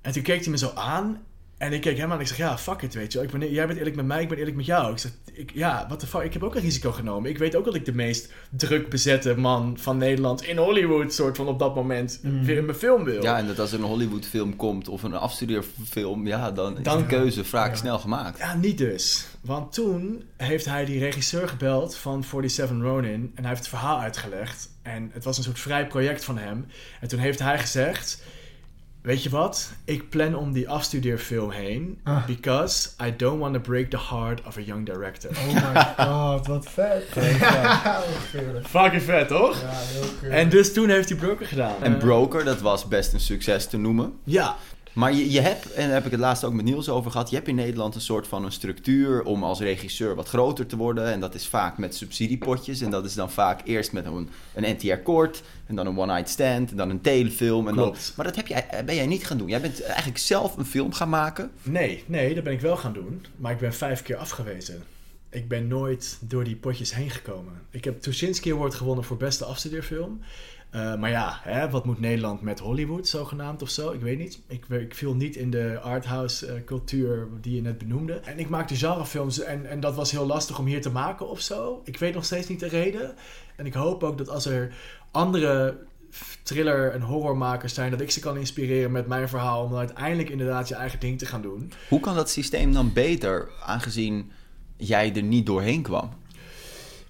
[0.02, 1.22] En toen keek hij me zo aan.
[1.58, 3.28] En ik keek hem aan en ik zeg, ja, fuck it, weet je wel.
[3.28, 4.92] Ik ben, jij bent eerlijk met mij, ik ben eerlijk met jou.
[4.92, 7.30] Ik zeg, ik, ja, what the fuck, ik heb ook een risico genomen.
[7.30, 11.36] Ik weet ook dat ik de meest druk bezette man van Nederland in Hollywood, soort
[11.38, 12.44] van op dat moment, Mhm.
[12.44, 13.24] weer in mijn film wil.
[13.24, 16.98] Ja, en dat als er een Hollywood-film komt of een afstudeerfilm, ja, dan is Dan-
[16.98, 17.76] de keuze vaak Ja.
[17.78, 18.38] snel gemaakt.
[18.38, 19.26] Ja, niet dus.
[19.42, 24.00] Want toen heeft hij die regisseur gebeld van 47 Ronin en hij heeft het verhaal
[24.00, 24.70] uitgelegd.
[24.82, 26.66] En het was een soort vrij project van hem.
[27.02, 28.24] En toen heeft hij gezegd:
[29.04, 29.72] Weet je wat?
[29.86, 32.00] Ik plan om die afstudeerfilm heen.
[32.04, 32.26] Ah.
[32.26, 35.30] Because I don't want to break the heart of a young director.
[35.30, 37.04] Oh my god, wat vet.
[38.66, 39.62] Fucking vet, toch?
[39.62, 40.34] Ja, heel gruwelijk.
[40.34, 41.76] En dus toen heeft hij Broker gedaan.
[41.82, 44.14] En Broker, dat was best een succes te noemen.
[44.24, 44.56] Ja,
[44.94, 47.30] Maar je, je hebt, en daar heb ik het laatst ook met Niels over gehad,
[47.30, 50.78] je hebt in Nederland een soort van een structuur om als regisseur wat groter te
[50.78, 51.12] worden.
[51.12, 52.82] En dat is vaak met subsidiepotjes.
[52.82, 56.72] En dat is dan vaak eerst met een, een NTR-kort, en dan een one-night stand,
[56.72, 57.68] en dan een telefilm.
[57.68, 59.48] En dan, maar dat heb jij, ben jij niet gaan doen.
[59.48, 61.52] Jij bent eigenlijk zelf een film gaan maken.
[61.64, 63.26] Nee, nee, dat ben ik wel gaan doen.
[63.36, 64.84] Maar ik ben vijf keer afgewezen.
[65.30, 67.54] Ik ben nooit door die potjes heen gekomen.
[67.70, 70.22] Ik heb Tuschinski Award gewonnen voor beste afstudeerfilm.
[70.74, 73.92] Eh, maar ja, hè, wat moet Nederland met Hollywood zogenaamd of zo?
[73.92, 74.40] Ik weet niet.
[74.48, 78.14] Ik, ik viel niet in de arthouse eh, cultuur die je net benoemde.
[78.14, 81.40] En ik maakte genrefilms en, en dat was heel lastig om hier te maken of
[81.42, 81.82] zo.
[81.84, 83.16] Ik weet nog steeds niet de reden.
[83.56, 84.76] En ik hoop ook dat als er
[85.12, 85.78] andere
[86.44, 87.92] thriller- en horrormakers zijn...
[87.92, 89.64] dat ik ze kan inspireren met mijn verhaal...
[89.64, 91.72] om dan uiteindelijk inderdaad je eigen ding te gaan doen.
[91.90, 94.32] Hoe kan dat systeem dan beter, aangezien
[94.78, 96.10] jij er niet doorheen kwam?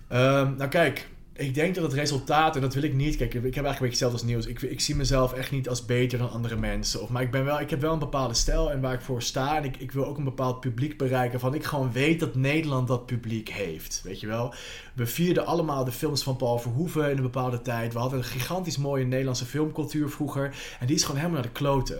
[0.08, 3.16] Ehm, nou kijk, ik denk dat het resultaat, en dat wil ik niet.
[3.16, 4.46] Kijk, ik heb eigenlijk een beetje hetzelfde als nieuws.
[4.46, 7.02] Ik, ik zie mezelf echt niet als beter dan andere mensen.
[7.02, 9.22] Of, maar ik, ben wel, ik heb wel een bepaalde stijl en waar ik voor
[9.22, 9.58] sta.
[9.58, 11.40] En ik, ik wil ook een bepaald publiek bereiken.
[11.40, 14.02] Van ik gewoon weet dat Nederland dat publiek heeft.
[14.04, 14.54] Weet je wel?
[14.94, 17.94] We vierden allemaal de films van Paul Verhoeven in een bepaalde tijd.
[17.94, 20.56] We hadden een gigantisch mooie Nederlandse filmcultuur vroeger.
[20.80, 22.00] En die is gewoon helemaal naar de kloten.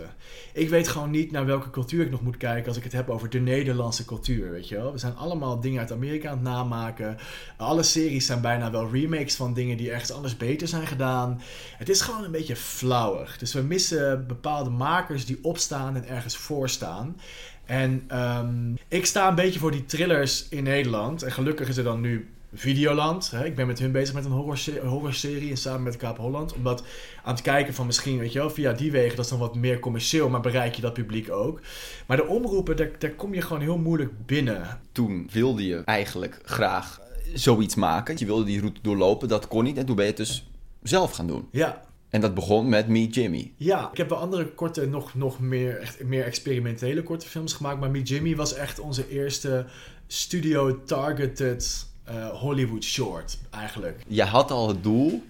[0.52, 3.10] Ik weet gewoon niet naar welke cultuur ik nog moet kijken als ik het heb
[3.10, 4.50] over de Nederlandse cultuur.
[4.50, 4.92] Weet je wel?
[4.92, 7.16] We zijn allemaal dingen uit Amerika aan het namaken.
[7.56, 11.40] Alle series zijn bijna wel remakes van dingen die ergens anders beter zijn gedaan.
[11.76, 13.38] Het is gewoon een beetje flauwig.
[13.38, 17.16] Dus we missen bepaalde makers die opstaan en ergens voor staan.
[17.64, 21.22] En ehm, ik sta een beetje voor die thrillers in Nederland.
[21.22, 23.30] En gelukkig is er dan nu Videoland.
[23.30, 23.44] Hè?
[23.44, 26.52] Ik ben met hun bezig met een horrorse- horrorserie en samen met Kaap Holland.
[26.52, 26.84] Omdat
[27.22, 29.54] aan het kijken van misschien, weet je wel, via die wegen, dat is dan wat
[29.54, 31.60] meer commercieel, maar bereik je dat publiek ook.
[32.06, 34.80] Maar de omroepen, daar, daar kom je gewoon heel moeilijk binnen.
[34.92, 37.00] Toen wilde je eigenlijk graag
[37.34, 38.14] zoiets maken.
[38.18, 39.78] Je wilde die route doorlopen, dat kon niet.
[39.78, 40.50] En toen ben je het dus
[40.82, 41.48] zelf gaan doen.
[41.50, 43.52] Ja, En dat begon met Meet Jimmy.
[43.56, 47.80] Ja, ik heb wel andere korte, nog, nog meer, echt meer experimentele korte films gemaakt.
[47.80, 49.66] Maar Me Jimmy was echt onze eerste
[50.06, 54.02] studio-targeted eh, Hollywood short, eigenlijk.
[54.06, 55.22] Je had al het doel,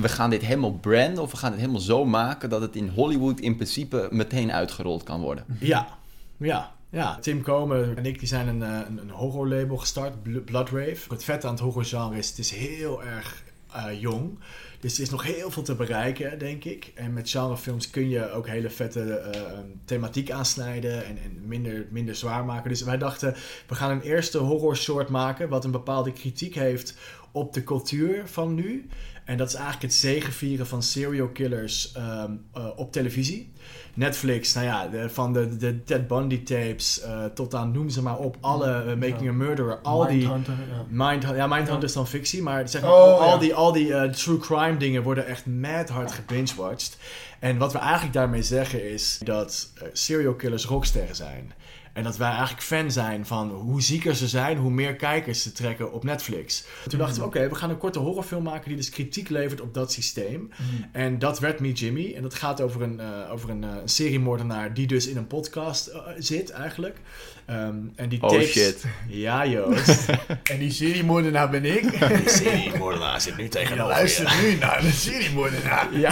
[0.00, 2.88] we gaan dit helemaal branden of we gaan het helemaal zo maken dat het in
[2.88, 5.44] Hollywood in principe meteen uitgerold kan worden.
[5.60, 5.88] Ja,
[6.36, 6.74] ja.
[6.96, 10.96] Ja, Tim Komen en ik die zijn een, eh, een, een horrorlabel gestart, Bl- Bloodrave.
[11.08, 13.42] Het vette aan het horrorgenre is, het is heel erg
[13.72, 14.38] eh, jong.
[14.80, 16.92] Dus er is nog heel veel te bereiken, denk ik.
[16.94, 22.14] En met genrefilms kun je ook hele vette eh, thematiek aansnijden en, en minder, minder
[22.14, 22.70] zwaar maken.
[22.70, 23.34] Dus wij dachten,
[23.66, 26.94] we gaan een eerste horror short maken wat een bepaalde kritiek heeft
[27.32, 28.88] op de cultuur van nu.
[29.24, 33.52] En dat is eigenlijk het zegevieren van serial killers ehm, eh, op televisie.
[33.96, 38.02] Netflix, nou ja, de- van de, de Ted Bundy tapes eh, tot aan, noem ze
[38.02, 39.28] maar op, alle eh, Making Ja.
[39.30, 40.16] a Murderer, al die...
[40.16, 40.54] Mindhunter,
[40.88, 41.06] ja.
[41.10, 44.10] Mind, ja, Mindhunter is dan fictie, maar zeg maar, Oh, al, die, al die eh,
[44.10, 46.96] true crime dingen worden echt mad hard gebingewatcht.
[47.38, 51.52] En wat we eigenlijk daarmee zeggen is dat serial killers rocksterren zijn.
[51.96, 55.52] En dat wij eigenlijk fan zijn van hoe zieker ze zijn, hoe meer kijkers ze
[55.52, 56.64] trekken op Netflix.
[56.88, 59.74] Toen dachten we, oké, we gaan een korte horrorfilm maken die dus kritiek levert op
[59.74, 60.50] dat systeem.
[60.92, 62.12] En dat werd Me Jimmy.
[62.14, 65.86] En dat gaat over een, eh, over een, een seriemoordenaar die dus in een podcast
[65.86, 66.98] eh, zit eigenlijk.
[67.46, 68.84] Ehm, en die Oh, shit.
[69.06, 70.06] Ja, Joost.
[70.52, 71.82] En die seriemoordenaar ben ik.
[72.22, 75.88] Die seriemoordenaar zit nu Je tegenover luistert nu naar de seriemoordenaar.
[75.92, 76.10] Ja.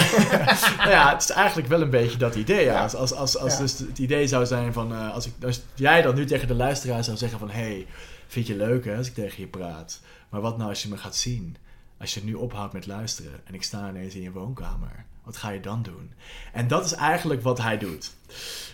[0.79, 2.65] nou ja, het is eigenlijk wel een beetje dat idee.
[2.65, 2.83] Ja.
[2.83, 3.59] Als, als, als, als Ja.
[3.61, 4.93] dus het idee zou zijn van...
[4.93, 7.51] eh, als, ik, als jij dan nu tegen de luisteraar zou zeggen van...
[7.51, 7.87] hey,
[8.29, 10.01] vind je leuk hè, als ik tegen je praat?
[10.29, 11.57] Maar wat nou als je me gaat zien?
[11.99, 15.05] Als je nu ophoudt met luisteren en ik sta ineens in je woonkamer.
[15.25, 16.13] Wat ga je dan doen?
[16.53, 18.13] En dat is eigenlijk wat hij doet.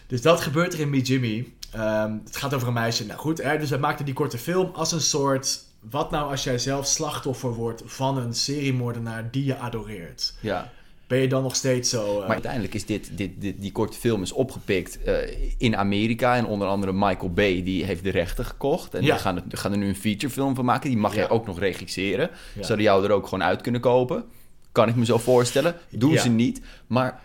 [0.06, 1.52] Dus dat gebeurt er in Me Jimmy.
[1.70, 3.06] Ehm, het gaat over een meisje.
[3.06, 5.68] Nou goed, hè, dus wij maakten die korte film als een soort...
[5.90, 10.34] Wat nou als jij zelf slachtoffer wordt van een seriemoordenaar die je adoreert?
[10.40, 10.72] Ja.
[11.10, 12.12] Ben je dan nog steeds zo...
[12.12, 15.14] eh, Maar uiteindelijk is dit, dit, dit, die korte film is opgepikt eh,
[15.58, 16.36] in Amerika.
[16.36, 18.94] En onder andere Michael Bay, die heeft de rechten gekocht.
[18.94, 19.12] En Ja.
[19.12, 20.88] die gaan, er- gaan er nu een featurefilm van maken.
[20.90, 22.30] Die mag jij ook nog regisseren.
[22.54, 22.62] Ja.
[22.62, 24.24] Zouden jou er ook gewoon uit kunnen kopen.
[24.72, 25.74] Kan ik me zo voorstellen.
[25.88, 26.60] Doen ze niet.
[26.86, 27.20] Maar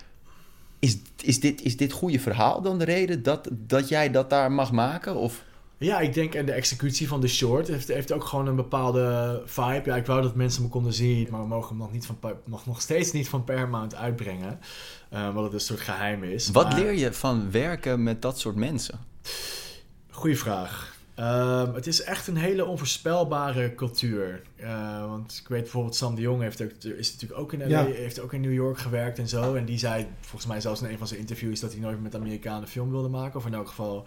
[0.80, 4.52] is, is, dit, is dit goede verhaal dan de reden dat, dat jij dat daar
[4.52, 5.16] mag maken?
[5.16, 5.44] Of...
[5.86, 9.42] Ja, ik denk en de executie van de short heeft, heeft ook gewoon een bepaalde
[9.46, 9.82] vibe.
[9.86, 12.18] Ja, ik wou dat mensen me konden zien, maar we mogen hem nog, niet van,
[12.46, 14.60] nog, nog steeds niet van Paramount uitbrengen.
[15.10, 16.50] eh, wat het een soort geheim is.
[16.50, 19.00] Wat Maar- leer je van werken met dat soort mensen?
[20.10, 20.94] Goeie vraag.
[21.16, 24.42] Ehm, het is echt een hele onvoorspelbare cultuur.
[24.56, 27.68] Eh, want ik weet bijvoorbeeld Sam de Jong heeft ook, is natuurlijk ook in LA,
[27.68, 27.84] Ja.
[27.86, 29.54] heeft ook in New York gewerkt en zo.
[29.56, 32.04] En die zei volgens mij zelfs in een van zijn interviews dat hij nooit meer
[32.04, 33.40] met Amerikanen film wilde maken.
[33.40, 34.06] Of in elk geval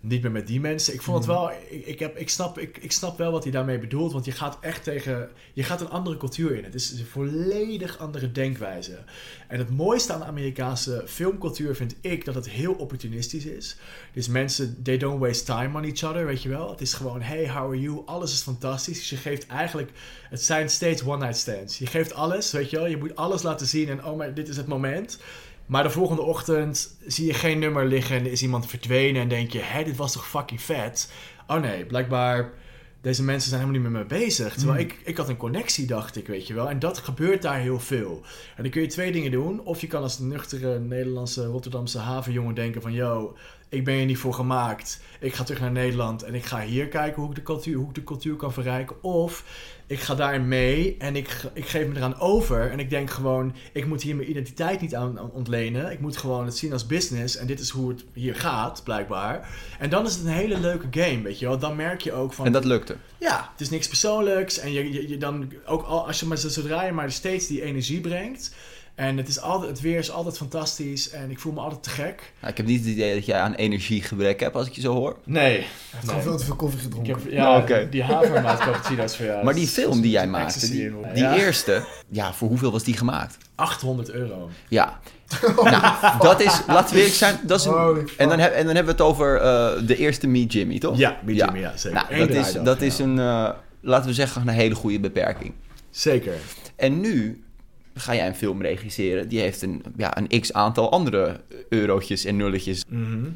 [0.00, 0.94] niet meer met die mensen.
[0.94, 3.52] Ik vond het wel, ik, ik, heb, ik, snap, ik, ik snap wel wat hij
[3.52, 4.12] daarmee bedoelt.
[4.12, 6.64] Want je gaat echt tegen, je gaat een andere cultuur in.
[6.64, 8.98] Het is een volledig andere denkwijze.
[9.48, 13.76] En het mooiste aan de Amerikaanse filmcultuur vind ik dat het heel opportunistisch is.
[14.12, 16.70] Dus mensen, they don't waste time on each other, weet je wel.
[16.70, 18.02] Het is gewoon, hey, how are you?
[18.06, 18.98] Alles is fantastisch.
[18.98, 19.90] Dus je geeft eigenlijk,
[20.30, 21.78] het zijn steeds one-night stands.
[21.78, 22.86] Je geeft alles, weet je wel.
[22.86, 25.18] Je moet alles laten zien en oh, maar dit is het moment.
[25.68, 29.28] Maar de volgende ochtend zie je geen nummer liggen en er is iemand verdwenen en
[29.28, 31.12] denk je, hé, dit was toch fucking vet?
[31.46, 32.52] Oh nee, blijkbaar,
[33.00, 34.54] deze mensen zijn helemaal niet met me bezig.
[34.54, 36.70] Terwijl ik, ik had een connectie, dacht ik, weet je wel.
[36.70, 38.22] En dat gebeurt daar heel veel.
[38.56, 39.60] En dan kun je twee dingen doen.
[39.64, 43.36] Of je kan als nuchtere Nederlandse, Rotterdamse havenjongen denken van, yo,
[43.68, 45.00] ik ben hier niet voor gemaakt.
[45.20, 47.88] Ik ga terug naar Nederland en ik ga hier kijken hoe ik de cultuur, hoe
[47.88, 49.02] ik de cultuur kan verrijken.
[49.02, 49.44] Of
[49.88, 52.70] ik ga daarin mee en ik, ik geef me eraan over.
[52.70, 55.92] En ik denk gewoon, ik moet hier mijn identiteit niet aan ontlenen.
[55.92, 57.36] Ik moet gewoon het zien als business.
[57.36, 59.48] En dit is hoe het hier gaat, blijkbaar.
[59.78, 61.58] En dan is het een hele leuke game, weet je wel.
[61.58, 62.46] Dan merk je ook van...
[62.46, 62.96] En dat lukte.
[63.18, 64.58] Ja, het is niks persoonlijks.
[64.58, 67.62] En je, je, je dan ook al, als je maar zodra je maar steeds die
[67.62, 68.54] energie brengt.
[68.98, 71.10] En het, is altijd, het weer is altijd fantastisch.
[71.10, 72.32] En ik voel me altijd te gek.
[72.40, 74.94] Nou, ik heb niet het idee dat jij aan energiegebrek hebt als ik je zo
[74.94, 75.16] hoor.
[75.24, 75.52] Nee.
[75.52, 77.12] Hij heeft gewoon veel te veel koffie Ik gedronken.
[77.12, 77.88] heb, ja, Oké.
[77.90, 79.44] die havermout cappuccino's voor jou.
[79.44, 81.36] Maar die film die jij maakte, die, die Ja.
[81.36, 83.36] eerste, ja, voor hoeveel was die gemaakt?
[83.54, 84.50] 800 euro.
[84.68, 85.00] Ja.
[85.56, 88.74] nou, dat is, laten we eerlijk zijn, dat is een, en, dan heb, en dan
[88.74, 90.96] hebben we het over eh, de eerste Meet Jimmy, toch?
[90.98, 92.04] Ja, Meet Jimmy, ja, zeker.
[92.10, 92.86] Nou, dat is, dat ja.
[92.86, 95.52] is een, eh, laten we zeggen, een hele goede beperking.
[95.90, 96.32] Zeker.
[96.76, 97.42] En nu
[97.98, 102.36] ga jij een film regisseren, die heeft een, ja, een x aantal andere eurotjes en
[102.36, 102.84] nulletjes.
[102.88, 103.30] Mhm.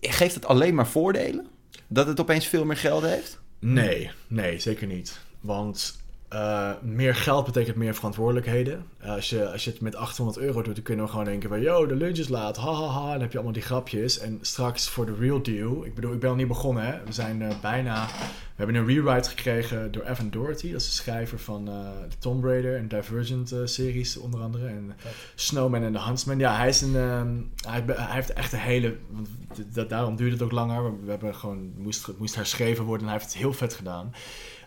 [0.00, 1.46] Geeft het alleen maar voordelen?
[1.86, 3.40] Dat het opeens veel meer geld heeft?
[3.58, 5.20] Nee, nee, zeker niet.
[5.40, 6.03] Want
[6.34, 8.84] eh, meer geld betekent meer verantwoordelijkheden.
[8.98, 11.48] Eh, als, je, als je het met 800 euro doet, dan kunnen we gewoon denken
[11.48, 11.60] van...
[11.60, 13.12] Yo, de lunch is laat, ha, ha, ha.
[13.12, 14.18] Dan heb je allemaal die grapjes.
[14.18, 15.84] En straks voor de real deal...
[15.84, 17.04] Ik bedoel, ik ben nog niet begonnen, hè.
[17.04, 18.06] We zijn eh, bijna...
[18.06, 20.72] We hebben een rewrite gekregen door Evan Doherty.
[20.72, 24.66] Dat is de schrijver van de Tomb Raider en Divergent series onder andere.
[24.66, 24.96] En
[25.34, 26.38] Snowman en The Huntsman.
[26.38, 26.96] Ja, hij is een...
[26.96, 27.36] Ehm,
[27.68, 28.96] hij, hij, heeft echt een hele...
[29.10, 29.28] Want
[29.74, 31.04] dat, daarom duurde het ook langer.
[31.04, 31.72] We hebben gewoon...
[31.76, 34.12] Moest, moest herschreven worden en hij heeft het heel vet gedaan.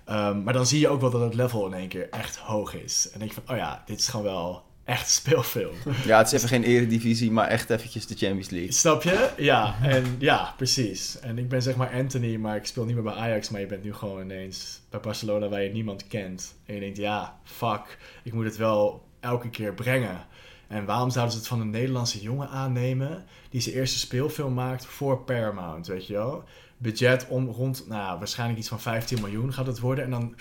[0.07, 2.73] Ehm, maar dan zie je ook wel dat het level in één keer echt hoog
[2.73, 3.03] is.
[3.05, 5.75] En dan denk je van, oh ja, dit is gewoon wel echt speelfilm.
[6.05, 8.71] Ja, het is even geen eredivisie, maar echt eventjes de Champions League.
[8.71, 9.29] Snap je?
[9.37, 11.19] Ja, en ja, precies.
[11.19, 13.67] En ik ben zeg maar Anthony, maar ik speel niet meer bij Ajax, maar je
[13.67, 16.55] bent nu gewoon ineens bij Barcelona waar je niemand kent.
[16.65, 20.25] En je denkt, ja, fuck, ik moet het wel elke keer brengen.
[20.67, 24.85] En waarom zouden ze het van een Nederlandse jongen aannemen die zijn eerste speelfilm maakt
[24.85, 26.43] voor Paramount, weet je wel?
[26.77, 30.03] Budget om rond, nou waarschijnlijk iets van 15 miljoen gaat het worden.
[30.03, 30.35] En dan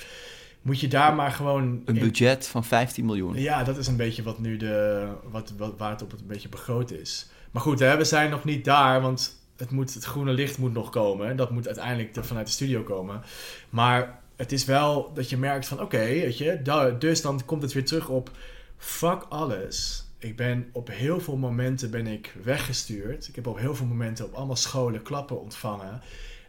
[0.63, 1.83] moet je daar maar gewoon...
[1.85, 3.35] Een budget van 15 miljoen?
[3.35, 6.27] Ja, dat is een beetje wat nu de, wat, wat, waar het op het een
[6.27, 7.29] beetje begroot is.
[7.51, 10.73] Maar goed, hè, we zijn nog niet daar, want het, moet, het groene licht moet
[10.73, 11.37] nog komen.
[11.37, 13.23] Dat moet uiteindelijk vanuit de studio komen.
[13.71, 17.73] Maar het is wel dat je merkt van, oké, weet je, dus dan komt het
[17.73, 18.31] weer terug op,
[18.77, 23.29] fuck alles ik ben op heel veel momenten ben ik weggestuurd.
[23.29, 26.01] Ik heb op heel veel momenten op allemaal scholen klappen ontvangen.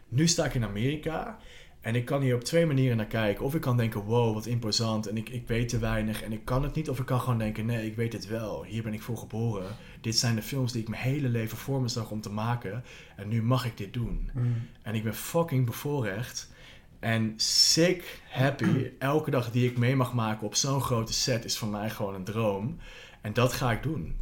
[0.08, 1.38] Nu sta ik in Amerika
[1.80, 3.44] en ik kan hier op twee manieren naar kijken.
[3.44, 6.44] Of ik kan denken, wow, wat imposant en ik, ik weet te weinig en ik
[6.44, 6.90] kan het niet.
[6.90, 8.64] Of ik kan gewoon denken, nee, ik weet het wel.
[8.64, 9.76] Hier ben ik voor geboren.
[10.00, 12.84] Dit zijn de films die ik mijn hele leven voor me zag om te maken.
[13.16, 14.30] En nu mag ik dit doen.
[14.34, 14.54] Mm.
[14.82, 16.50] En ik ben fucking bevoorrecht.
[16.98, 18.90] En sick happy.
[18.98, 22.14] Elke dag die ik mee mag maken op zo'n grote set is voor mij gewoon
[22.14, 22.78] een droom.
[23.20, 24.16] En dat ga ik doen.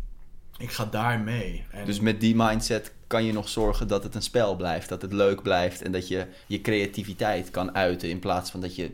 [0.59, 1.65] Ik ga daar mee.
[1.71, 1.87] En...
[1.87, 5.13] Dus met die mindset kan je nog zorgen dat het een spel blijft, dat het
[5.13, 8.91] leuk blijft en dat je je creativiteit kan uiten in plaats van dat je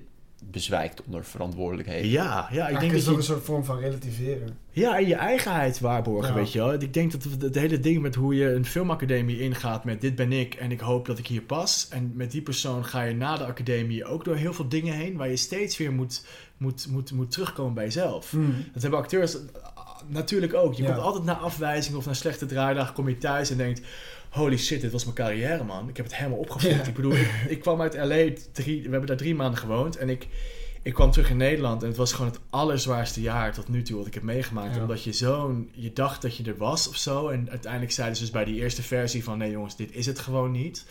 [0.50, 2.10] bezwijkt onder verantwoordelijkheden.
[2.10, 4.58] Ja, ja ik denk dat is ook een soort vorm van relativeren.
[4.70, 6.72] Ja, en je eigenheid waarborgen, weet je wel.
[6.72, 10.32] Ik denk dat het hele ding met hoe je een filmacademie ingaat met dit ben
[10.32, 11.88] ik en ik hoop dat ik hier pas.
[11.90, 15.16] En met die persoon ga je na de academie ook door heel veel dingen heen
[15.16, 16.24] waar je steeds weer moet,
[16.56, 18.30] moet, moet, moet terugkomen bij jezelf.
[18.30, 18.64] Hmm.
[18.72, 19.36] Dat hebben acteurs
[20.06, 20.74] natuurlijk ook.
[20.74, 23.80] Je komt altijd naar afwijzing of naar slechte draaidag, kom je thuis en denkt...
[24.32, 25.88] Holy shit, dit was mijn carrière, man.
[25.88, 26.86] Ik heb het helemaal opgevoerd.
[26.86, 28.30] Ik bedoel, ik, ik, kwam uit L.A.
[28.52, 29.96] Drie, we hebben daar drie maanden gewoond.
[29.96, 30.28] En ik,
[30.82, 31.82] ik kwam terug in Nederland.
[31.82, 34.76] En het was gewoon het allerzwaarste jaar tot nu toe wat ik heb meegemaakt.
[34.76, 35.70] Omdat je zo'n...
[35.72, 37.28] Je dacht dat je er was of zo.
[37.28, 39.38] En uiteindelijk zeiden ze dus bij die eerste versie van...
[39.38, 40.84] Nee jongens, dit is het gewoon niet.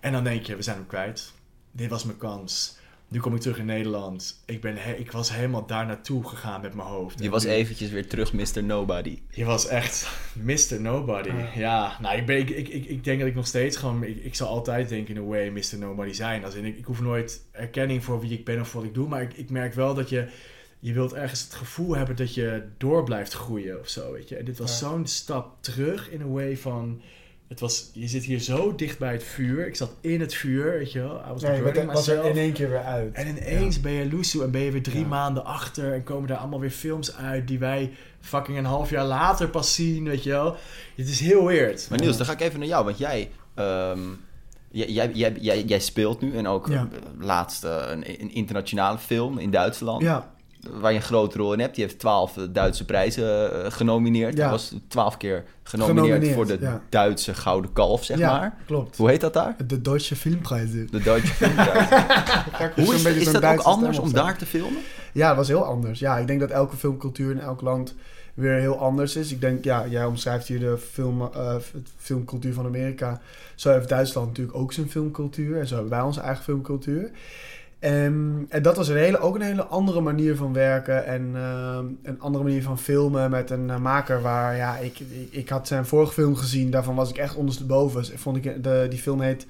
[0.00, 1.32] En dan denk je, we zijn hem kwijt.
[1.72, 2.76] Dit was mijn kans.
[3.08, 4.42] Nu kom ik terug in Nederland.
[4.46, 7.22] Ik, ben ik was helemaal daar naartoe gegaan met mijn hoofd.
[7.22, 8.64] Je was eventjes weer terug Mr.
[8.64, 9.18] Nobody.
[9.30, 10.80] Je was echt Mr.
[10.80, 11.30] Nobody.
[11.54, 14.04] Ja, nou, ik, ben, ik, ik, ik, denk dat ik nog steeds gewoon...
[14.04, 15.78] Ik, ik zal altijd denken in a way Mr.
[15.78, 16.44] Nobody zijn.
[16.44, 19.08] Als in, ik, ik hoef nooit erkenning voor wie ik ben of wat ik doe.
[19.08, 20.28] Maar ik, ik merk wel dat je...
[20.78, 24.36] Je wilt ergens het gevoel hebben dat je door blijft groeien of zo, weet je.
[24.36, 27.00] En dit was zo'n stap terug in een way van
[27.54, 29.66] het was, je zit hier zo dicht bij het vuur.
[29.66, 31.22] Ik zat in het vuur, weet je wel.
[31.32, 33.14] was, nee, maar was er in één keer weer uit.
[33.14, 35.92] En ineens ben je Lucy en ben je weer drie maanden achter.
[35.92, 39.74] En komen daar allemaal weer films uit die wij fucking een half jaar later pas
[39.74, 40.56] zien, weet je wel.
[40.96, 41.86] Het is heel weird.
[41.90, 42.84] Maar Niels, dan ga ik even naar jou.
[42.84, 43.30] Want jij...
[43.54, 44.20] Um,
[44.70, 46.88] jij, jij, jij, jij, speelt nu en ook ja.
[47.18, 50.02] laatst een, een, internationale film in Duitsland.
[50.02, 50.33] Ja
[50.80, 51.74] waar je een grote rol in hebt.
[51.74, 54.36] Die heeft twaalf Duitse prijzen uh, genomineerd.
[54.36, 54.50] Ja.
[54.50, 58.56] was twaalf keer genomineerd, voor de Duitse Gouden Kalf, zeg ja, maar.
[58.66, 58.96] klopt.
[58.96, 59.56] Hoe heet dat daar?
[59.66, 60.88] De Duitse Filmprijzen.
[60.90, 62.02] De Duitse Filmprijzen.
[62.84, 64.80] Hoe is, is dat ook anders om daar te filmen?
[65.12, 65.98] Ja, het was heel anders.
[65.98, 67.94] Ja, ik denk dat elke filmcultuur in elk land
[68.34, 69.32] weer heel anders is.
[69.32, 71.54] Ik denk, ja, jij omschrijft hier de film, uh,
[71.96, 73.20] filmcultuur van Amerika.
[73.54, 75.58] Zo heeft Duitsland natuurlijk ook zijn filmcultuur.
[75.58, 77.10] En zo hebben wij onze eigen filmcultuur.
[77.84, 81.78] En, en dat was een hele, ook een hele andere manier van werken en uh,
[82.02, 85.86] een andere manier van filmen met een uh, maker waar, ja, ik, ik, had zijn
[85.86, 88.18] vorige film gezien, daarvan was ik echt ondersteboven.
[88.18, 89.46] Vond ik, de, die film heet,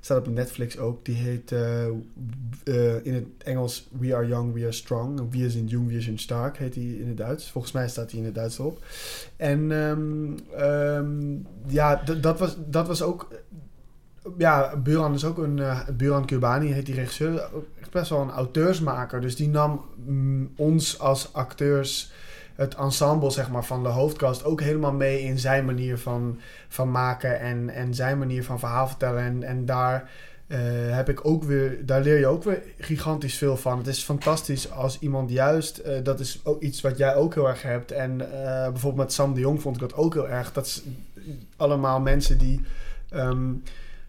[0.00, 4.72] staat op Netflix ook, die heet uh, in het Engels We Are Young, We Are
[4.72, 5.20] Strong.
[5.30, 7.50] We zijn jong, We zijn stark heet die in het Duits.
[7.50, 8.84] Volgens mij staat die in het Duits op.
[9.36, 13.28] En um, ja, dat was, dat was ook
[14.38, 15.58] ja, Buran is ook een.
[15.58, 17.48] Uh, Buran Kurbani heet die regisseur.
[17.90, 19.20] Best wel een auteursmaker.
[19.20, 22.12] Dus die nam mm, ons als acteurs.
[22.54, 26.90] Het ensemble zeg maar, van de hoofdkast ook helemaal mee in zijn manier van, van
[26.90, 29.22] maken en, en zijn manier van verhaal vertellen.
[29.22, 30.10] En, en daar
[30.46, 30.58] uh,
[30.94, 33.78] heb ik ook weer, daar leer je ook weer gigantisch veel van.
[33.78, 37.48] Het is fantastisch als iemand juist, uh, dat is ook iets wat jij ook heel
[37.48, 37.92] erg hebt.
[37.92, 38.16] En
[38.72, 40.52] bijvoorbeeld met Sam de Jong vond ik dat ook heel erg.
[40.52, 40.82] Dat
[41.56, 42.60] allemaal mensen die.
[43.14, 43.62] Um,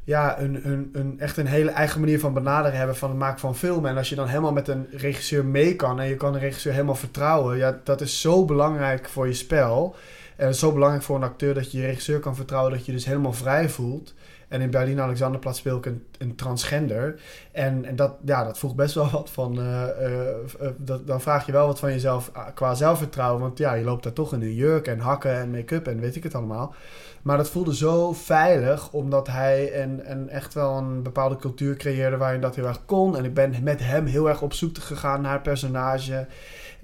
[0.08, 3.40] ja, een, een, een, echt een hele eigen manier van benaderen hebben van het maken
[3.40, 3.92] van filmen.
[3.92, 6.74] En als je dan helemaal met een regisseur mee kan en je kan een regisseur
[6.74, 9.96] helemaal vertrouwen, ja, dat is zo belangrijk voor je spel.
[10.36, 12.98] En zo belangrijk voor een acteur dat je je regisseur kan vertrouwen, dat je je
[12.98, 14.14] dus helemaal vrij voelt.
[14.48, 15.86] En in Berlin Alexanderplatz speel ik
[16.18, 17.22] een, transgender.
[17.52, 19.60] En, en dat, ja, dat voegt best wel wat van.
[19.60, 20.30] eh, eh,
[20.60, 23.42] eh, dat, dan vraag je wel wat van jezelf ah, qua zelfvertrouwen.
[23.42, 26.16] Want ja, je loopt daar toch in een jurk en hakken en make-up en weet
[26.16, 26.76] ik het allemaal.
[27.22, 32.42] Maar dat voelde zo veilig, omdat hij een echt wel een bepaalde cultuur creëerde waarin
[32.42, 33.18] dat heel erg kon.
[33.18, 36.28] En ik ben met hem heel erg op zoek gegaan naar personage.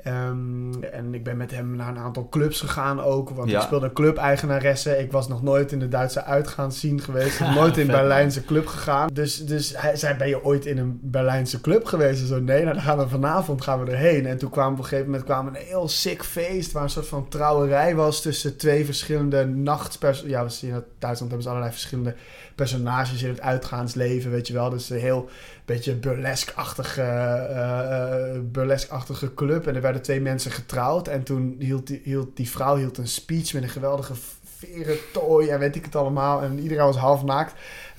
[0.03, 3.29] Ehm, en ik ben met hem naar een aantal clubs gegaan ook.
[3.29, 3.57] Want Ja.
[3.57, 4.97] ik speelde club-eigenaresse.
[4.99, 7.39] Ik was nog nooit in de Duitse uitgaanszien geweest.
[7.55, 7.95] Nooit in een.
[7.95, 9.09] Berlijnse club gegaan.
[9.13, 12.21] Dus, dus hij zei, ben je ooit in een Berlijnse club geweest?
[12.21, 14.25] En zo, nee, nou, dan gaan we vanavond gaan we erheen.
[14.25, 16.71] En toen kwamen we op een gegeven moment kwamen we een heel sick feest...
[16.71, 20.23] waar een soort van trouwerij was tussen twee verschillende nachtspers...
[20.25, 22.15] Ja, we zien in Duitsland hebben ze allerlei verschillende
[22.55, 24.69] personages in het uitgaansleven, weet je wel.
[24.69, 25.29] Dus een heel
[25.65, 29.67] beetje burlesque-achtige, eh, eh, burlesque-achtige club.
[29.67, 31.07] En er werden twee mensen getrouwd.
[31.07, 34.13] En toen hield die, hield die vrouw hield een speech met een geweldige
[34.57, 36.41] veren tooi en weet ik het allemaal.
[36.41, 37.53] En iedereen was half naakt.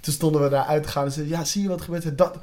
[0.05, 2.19] Toen stonden we daar uit te gaan en zeiden, ja, zie je wat er gebeurt?
[2.19, 2.37] Dat,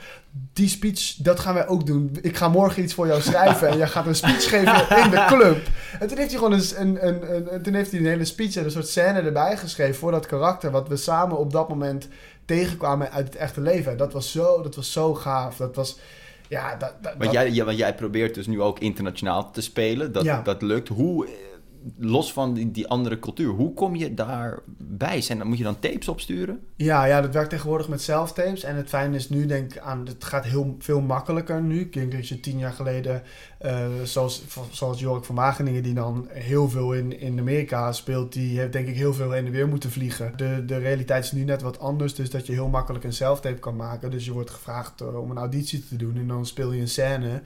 [0.53, 2.17] die speech, dat gaan wij ook doen.
[2.21, 5.25] Ik ga morgen iets voor jou schrijven en jij gaat een speech geven in de
[5.27, 5.67] club.
[5.99, 8.55] En toen heeft hij gewoon een, een, een, een- toen heeft hij een hele speech
[8.55, 12.07] en een soort scène erbij geschreven voor dat karakter, wat we samen op dat moment
[12.45, 13.91] tegenkwamen uit het echte leven.
[13.91, 15.57] En dat was zo, dat was zo gaaf.
[15.57, 15.99] Dat was,
[16.47, 19.61] ja, dat, dat, Want dat- jij, ja, want jij probeert dus nu ook internationaal te
[19.61, 20.11] spelen.
[20.11, 20.41] Dat, Ja.
[20.41, 20.87] dat lukt.
[20.87, 21.27] Hoe,
[21.97, 25.21] los van die, die andere cultuur, hoe kom je daarbij?
[25.21, 26.59] Zijn, moet je dan tapes opsturen?
[26.75, 28.63] Ja, ja, dat werkt tegenwoordig met zelftapes.
[28.63, 31.79] En het fijne is nu, denk ik, aan, het gaat heel veel makkelijker nu.
[31.79, 33.23] Ik denk dat je tien jaar geleden,
[33.59, 38.59] eh, zoals, zoals Jorik van Wageningen, die dan heel veel in, in Amerika speelt, die
[38.59, 40.33] heeft denk ik heel veel heen en weer moeten vliegen.
[40.35, 43.59] De, de realiteit is nu net wat anders, dus dat je heel makkelijk een zelftape
[43.59, 44.11] kan maken.
[44.11, 46.87] Dus je wordt gevraagd eh, om een auditie te doen en dan speel je een
[46.87, 47.41] scène.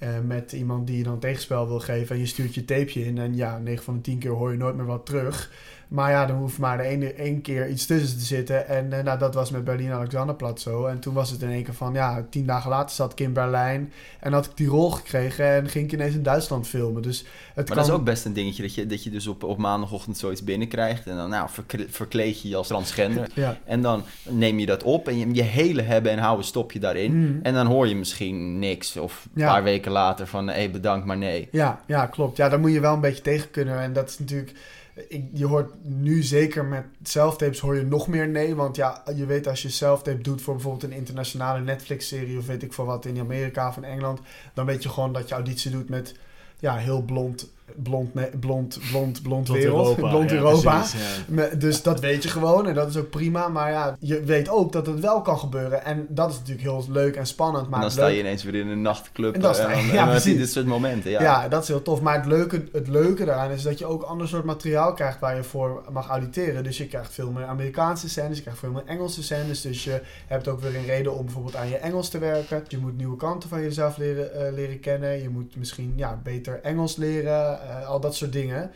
[0.00, 2.14] Eh, met iemand die je dan tegenspel wil geven.
[2.14, 3.18] En je stuurt je tapeje in.
[3.18, 5.50] En ja, 9 van de 10 keer hoor je nooit meer wat terug.
[5.90, 8.68] Maar ja, dan hoeft maar de ene één keer iets tussen te zitten.
[8.68, 10.86] En eh, nou, dat was met Berlin Alexanderplatz zo.
[10.86, 13.32] En toen was het in één keer van, ja, tien dagen later zat ik in
[13.32, 13.92] Berlijn.
[14.20, 17.02] En had ik die rol gekregen en ging ik ineens in Duitsland filmen.
[17.02, 17.76] Dus het Maar kan...
[17.76, 20.44] dat is ook best een dingetje, dat je, dat je dus op, op maandagochtend zoiets
[20.44, 21.06] binnenkrijgt.
[21.06, 23.28] En dan nou, verkle- verkleed je je als transgender.
[23.34, 23.56] Ja.
[23.64, 26.78] En dan neem je dat op en je, je hele hebben en houden stop je
[26.78, 27.14] daarin.
[27.18, 27.38] Mm.
[27.42, 28.96] En dan hoor je misschien niks.
[28.96, 29.52] Of een Ja.
[29.52, 31.48] paar weken later van, hé, bedankt, maar nee.
[31.52, 32.36] Ja, ja, klopt.
[32.36, 33.80] Ja, daar moet je wel een beetje tegen kunnen.
[33.80, 34.52] En dat is natuurlijk...
[34.94, 38.54] Ik, je hoort nu zeker met selftapes hoor je nog meer nee.
[38.54, 42.38] Want ja, je weet als je selftape doet voor bijvoorbeeld een internationale Netflix-serie...
[42.38, 44.20] of weet ik veel wat in Amerika of in Engeland...
[44.54, 46.14] dan weet je gewoon dat je auditie doet met
[46.58, 49.64] ja, heel blond, blond, blond, blond, blond, wereld.
[49.88, 50.08] Europa.
[50.14, 50.78] blond ja, Europa.
[50.78, 51.22] precies, ja.
[51.34, 53.48] Me- Dus dat weet je gewoon en dat is ook prima.
[53.48, 55.84] Maar ja, je weet ook dat het wel kan gebeuren.
[55.84, 57.64] En dat is natuurlijk heel leuk en spannend.
[57.68, 59.34] Maar en dan sta leuk- je ineens weer in een nachtclub.
[59.34, 61.10] En dan sta je- en ja, dan dit soort momenten.
[61.10, 61.20] Ja.
[61.22, 61.48] Ja.
[61.48, 62.00] dat is heel tof.
[62.00, 65.36] Maar het leuke, het leuke daaraan is dat je ook ander soort materiaal krijgt waar
[65.36, 66.64] je voor mag auditeren.
[66.64, 69.60] Dus je krijgt veel meer Amerikaanse scènes, je krijgt veel meer Engelse scènes.
[69.60, 72.64] Dus je hebt ook weer een reden om bijvoorbeeld aan je Engels te werken.
[72.68, 75.22] Je moet nieuwe kanten van jezelf leren, eh, leren kennen.
[75.22, 78.70] Je moet misschien ja, beter Engels leren, eh, al dat soort dingen.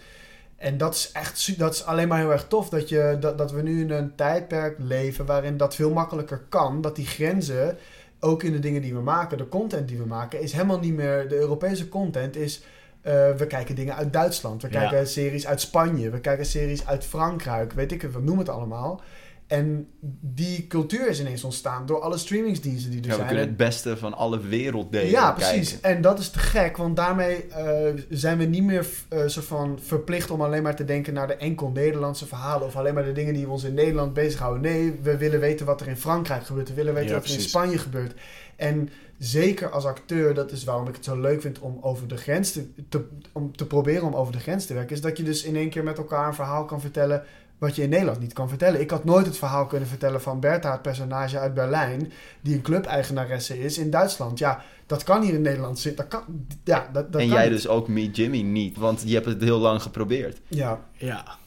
[0.56, 3.52] En dat is echt dat is alleen maar heel erg tof dat, je, dat, dat
[3.52, 6.80] we nu in een tijdperk leven waarin dat veel makkelijker kan.
[6.80, 7.78] Dat die grenzen,
[8.20, 10.94] ook in de dingen die we maken, de content die we maken, is helemaal niet
[10.94, 11.28] meer.
[11.28, 12.62] De Europese content is.
[13.02, 14.80] eh, we kijken dingen uit Duitsland, we Ja.
[14.80, 18.48] kijken series uit Spanje, we kijken series uit Frankrijk, weet ik het, we noemen het
[18.54, 19.00] allemaal.
[19.46, 19.88] En
[20.20, 23.26] die cultuur is ineens ontstaan door alle streamingsdiensten die er Ja, we zijn.
[23.26, 25.54] kunnen En- het beste van alle werelddelen ja, kijken.
[25.54, 25.80] precies.
[25.80, 29.78] En dat is te gek, want daarmee eh, zijn we niet meer eh, soort van
[29.82, 33.12] verplicht om alleen maar te denken naar de enkel Nederlandse verhalen of alleen maar de
[33.12, 34.62] dingen die ons in Nederland bezighouden.
[34.62, 37.34] Nee, we willen weten wat er in Frankrijk gebeurt, we willen weten Ja, wat er
[37.34, 37.40] in.
[37.40, 38.14] Spanje gebeurt.
[38.56, 42.16] En zeker als acteur, dat is waarom ik het zo leuk vind om over de
[42.16, 45.22] grens te, te- om te proberen om over de grens te werken, is dat je
[45.22, 47.22] dus in één keer met elkaar een verhaal kan vertellen
[47.58, 48.80] wat je in Nederland niet kan vertellen.
[48.80, 52.62] Ik had nooit het verhaal kunnen vertellen van Bertha, het personage uit Berlijn, die een
[52.62, 54.38] clubeigenaresse is in Duitsland.
[54.38, 56.08] Ja, dat kan hier in Nederland zitten.
[56.08, 57.52] Dat kan, ja, dat, dat en kan jij niet.
[57.52, 60.40] dus ook Meet Jimmy niet, want je hebt het heel lang geprobeerd.
[60.48, 61.42] Ja, Ja.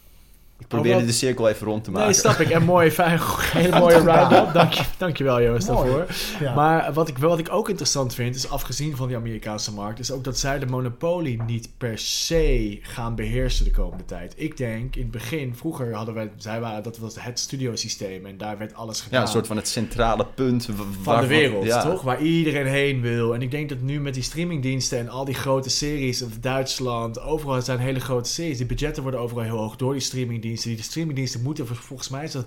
[0.67, 2.05] Probeerde de cirkel even rond te maken.
[2.07, 2.49] Nee, snap ik.
[2.49, 3.19] En mooi, fijn,
[3.53, 4.53] hele mooie round-up.
[4.53, 5.89] Dank je, dankjewel Joost Mooi.
[5.89, 6.15] daarvoor.
[6.39, 6.53] ja.
[6.55, 9.99] Maar wat ik, wel- wat ik ook interessant vind, is afgezien van die Amerikaanse markt,
[9.99, 14.33] is ook dat zij de monopolie niet per se gaan beheersen de komende tijd.
[14.35, 18.37] Ik denk, in het begin, vroeger hadden wij, zij waren, dat was het studiosysteem en
[18.37, 19.19] daar werd alles gedaan.
[19.19, 20.69] Ja, een soort van het centrale punt
[21.01, 21.81] van de wereld, ja.
[21.81, 22.01] toch?
[22.01, 23.33] Waar iedereen heen wil.
[23.33, 27.21] En ik denk dat nu met die streamingdiensten en al die grote series, of Duitsland,
[27.21, 28.57] overal zijn hele grote series.
[28.57, 30.55] Die budgetten worden overal heel hoog door die streamingdiensten.
[30.57, 30.75] Streamingdiensten.
[30.75, 32.45] Die streamingdiensten moeten volgens mij is dat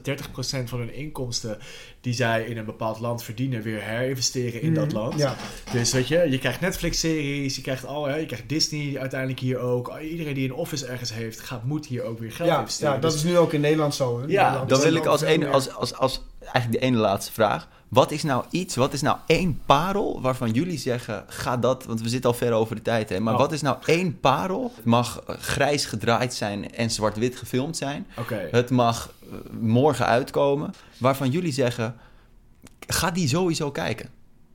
[0.65, 1.59] 30% van hun inkomsten
[2.01, 5.19] die zij in een bepaald land verdienen, weer herinvesteren in dat Mhm, land.
[5.19, 5.37] Ja.
[5.73, 9.59] Dus weet je, je krijgt Netflix-series, je krijgt al, hè, je krijgt Disney uiteindelijk hier
[9.59, 9.99] ook.
[10.01, 12.95] Iedereen die een office ergens heeft, gaat, moet hier ook weer geld Ja, investeren.
[12.95, 14.21] ja, dat Dus- is nu ook in Nederland zo.
[14.21, 14.27] hè.
[14.27, 16.21] Ja, Nederland Dan wil ik als, een, als, als, als
[16.53, 17.68] eigenlijk de ene laatste vraag.
[17.88, 22.01] Wat is nou iets, wat is nou één parel waarvan jullie zeggen, ga dat, want
[22.03, 23.40] we zitten al ver over de tijd, hè, maar Oh.
[23.40, 24.72] wat is nou één parel?
[24.76, 28.07] Het mag eh, grijs gedraaid zijn en zwart-wit gefilmd zijn.
[28.51, 31.96] Het mag eh, morgen uitkomen, waarvan jullie zeggen,
[32.86, 34.09] ga die sowieso kijken.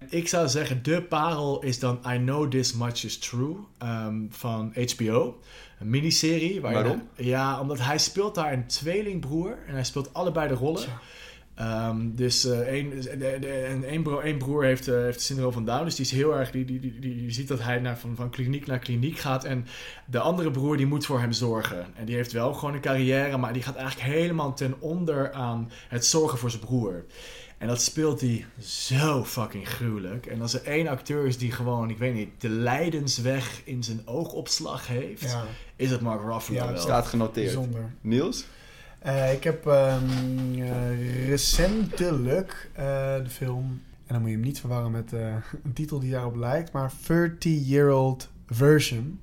[0.09, 4.73] Ik zou zeggen, de parel is dan I Know This Much Is True ehm, van
[4.95, 5.39] HBO.
[5.79, 6.61] Een miniserie.
[6.61, 7.07] Waarom?
[7.15, 9.57] ja, omdat hij speelt daar een tweelingbroer.
[9.67, 10.81] En hij speelt allebei de rollen.
[10.81, 10.99] Tja.
[11.56, 15.24] Ehm, dus eh één, de, de, en één, broer, één broer heeft, eh, heeft het
[15.26, 15.84] syndroom van Down.
[15.84, 16.51] Dus die is heel erg.
[16.51, 19.43] Die, die, die, die, je ziet dat hij naar, van, van kliniek naar kliniek gaat.
[19.43, 19.66] En
[20.06, 21.86] de andere broer die moet voor hem zorgen.
[21.95, 23.38] En die heeft wel gewoon een carrière.
[23.38, 27.06] Maar die gaat eigenlijk helemaal ten onder aan het zorgen voor zijn broer.
[27.58, 30.26] En dat speelt hij zo fucking gruwelijk.
[30.26, 34.01] En als er één acteur is die gewoon, ik weet niet, de lijdensweg in zijn
[34.06, 35.43] oogopslag heeft, Ja,
[35.76, 36.82] is het Mark Ruffalo Ja, wel.
[36.82, 37.45] Staat genoteerd.
[37.45, 37.93] bijzonder.
[38.01, 38.45] Niels?
[39.06, 39.97] Eh, ik heb eh,
[41.28, 42.86] recentelijk eh,
[43.16, 45.12] de film, en dan moet je hem niet verwarren met
[45.64, 49.20] een titel die daarop lijkt, maar 30-Year-Old Version.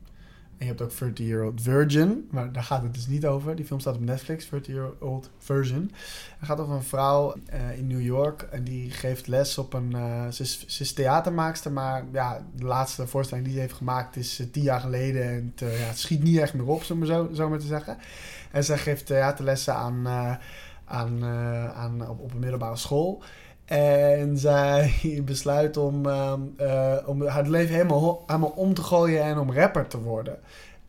[0.63, 3.57] En je hebt ook 30-Year-Old Virgin, maar daar gaat het dus niet over.
[3.57, 5.91] Die film staat op Netflix, 30-Year-Old Version.
[6.39, 9.95] Het gaat over een vrouw eh, in New York en die geeft les op een...
[9.95, 14.17] eh, ze, is, ze is theatermaakster, maar ja, de laatste voorstelling die ze heeft gemaakt
[14.17, 15.23] is eh, tien jaar geleden.
[15.31, 17.99] En het, ja, het schiet niet echt meer op, zo maar, zo, maar te zeggen.
[18.51, 20.07] En zij geeft theaterlessen aan,
[20.85, 21.25] aan,
[21.75, 23.23] aan, op een middelbare school.
[23.73, 24.95] En zij
[25.25, 30.01] besluit om, eh, om haar leven helemaal, helemaal om te gooien en om rapper te
[30.01, 30.39] worden.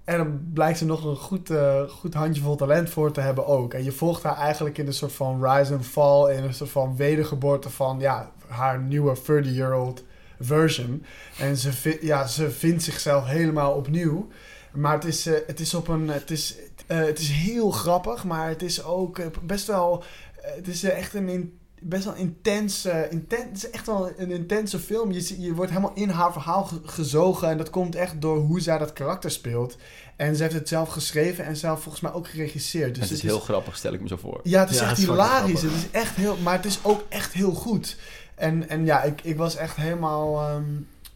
[0.03, 3.73] En dan blijkt ze nog een goed, eh, goed handjevol talent voor te hebben ook.
[3.73, 6.69] En je volgt haar eigenlijk in een soort van rise and fall, in een soort
[6.69, 10.03] van wedergeboorte van ja, haar nieuwe 30-year-old
[10.39, 11.05] version.
[11.39, 14.27] En ze, ja, ze vindt zichzelf helemaal opnieuw.
[14.73, 16.09] Maar het is, eh, het is op een.
[16.09, 16.55] Het is,
[16.88, 20.03] het is heel grappig, maar het is ook best wel.
[20.41, 21.57] het is echt een.
[21.86, 25.11] Best wel intens, eh, inten- Het is echt wel een intense film.
[25.11, 27.49] Je, je wordt helemaal in haar verhaal ge- gezogen.
[27.49, 29.77] En dat komt echt door hoe zij dat karakter speelt.
[30.15, 32.95] En ze heeft het zelf geschreven en zelf volgens mij ook geregisseerd.
[32.95, 34.39] Dus het is heel grappig, stel ik me zo voor.
[34.43, 35.61] ja, het is Ja, echt het is fucking hilarisch.
[35.61, 37.97] Het is echt heel, maar het is ook echt heel goed.
[38.36, 40.63] En, en ja, ik, ik was echt helemaal, ehm,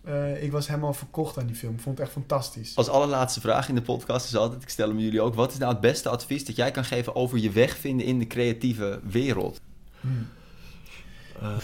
[0.04, 1.74] eh, ik was helemaal verkocht aan die film.
[1.74, 2.76] Ik vond het echt fantastisch.
[2.76, 5.58] Als allerlaatste vraag in de podcast is altijd, ik stel hem jullie ook, wat is
[5.58, 9.00] nou het beste advies dat jij kan geven over je weg vinden in de creatieve
[9.04, 9.60] wereld?
[10.02, 10.28] Hmm.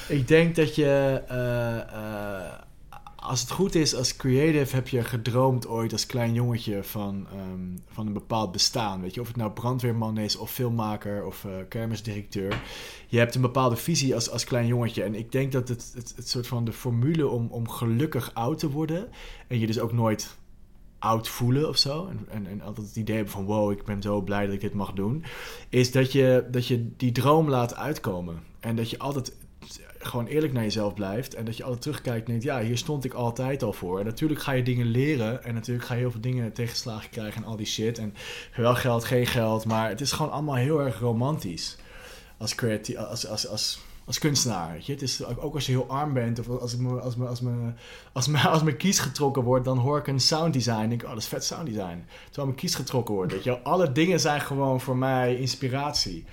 [0.07, 2.59] Ik denk dat je, eh, eh,
[3.15, 7.77] als het goed is, als creative heb je gedroomd ooit als klein jongetje van, ehm,
[7.87, 9.01] van een bepaald bestaan.
[9.01, 12.61] Weet je, of het nou brandweerman is, of filmmaker, of eh, kermisdirecteur.
[13.07, 15.03] Je hebt een bepaalde visie als, als klein jongetje.
[15.03, 18.59] En ik denk dat het, het, het soort van de formule om, om gelukkig oud
[18.59, 19.09] te worden,
[19.47, 20.37] en je dus ook nooit
[20.99, 22.07] oud voelen of zo.
[22.07, 24.61] En, en, en altijd het idee hebben van wow, ik ben zo blij dat ik
[24.61, 25.23] dit mag doen.
[25.69, 28.39] Is dat je, dat je die droom laat uitkomen.
[28.59, 29.33] En dat je altijd
[30.07, 31.33] gewoon eerlijk naar jezelf blijft.
[31.33, 33.99] En dat je altijd terugkijkt en denkt, ja, hier stond ik altijd al voor.
[33.99, 35.43] En natuurlijk ga je dingen leren.
[35.43, 37.97] En natuurlijk ga je heel veel dingen tegenslagen krijgen en al die shit.
[37.97, 38.13] En
[38.55, 39.65] wel geld, geen geld.
[39.65, 41.77] Maar het is gewoon allemaal heel erg romantisch.
[42.37, 44.71] Als, creatie, als, als, als, als kunstenaar.
[44.71, 44.91] Weet je?
[44.91, 46.39] Het is, ook als je heel arm bent.
[46.39, 47.71] Of als, ik me, als, me, als, me,
[48.13, 49.65] als, me, als mijn kies getrokken wordt.
[49.65, 50.81] Dan hoor ik een sounddesign.
[50.81, 52.05] En denk ik, oh, dat is vet sounddesign.
[52.25, 53.31] Terwijl mijn kies getrokken wordt.
[53.31, 53.59] Weet je?
[53.59, 56.25] Alle dingen zijn gewoon voor mij inspiratie.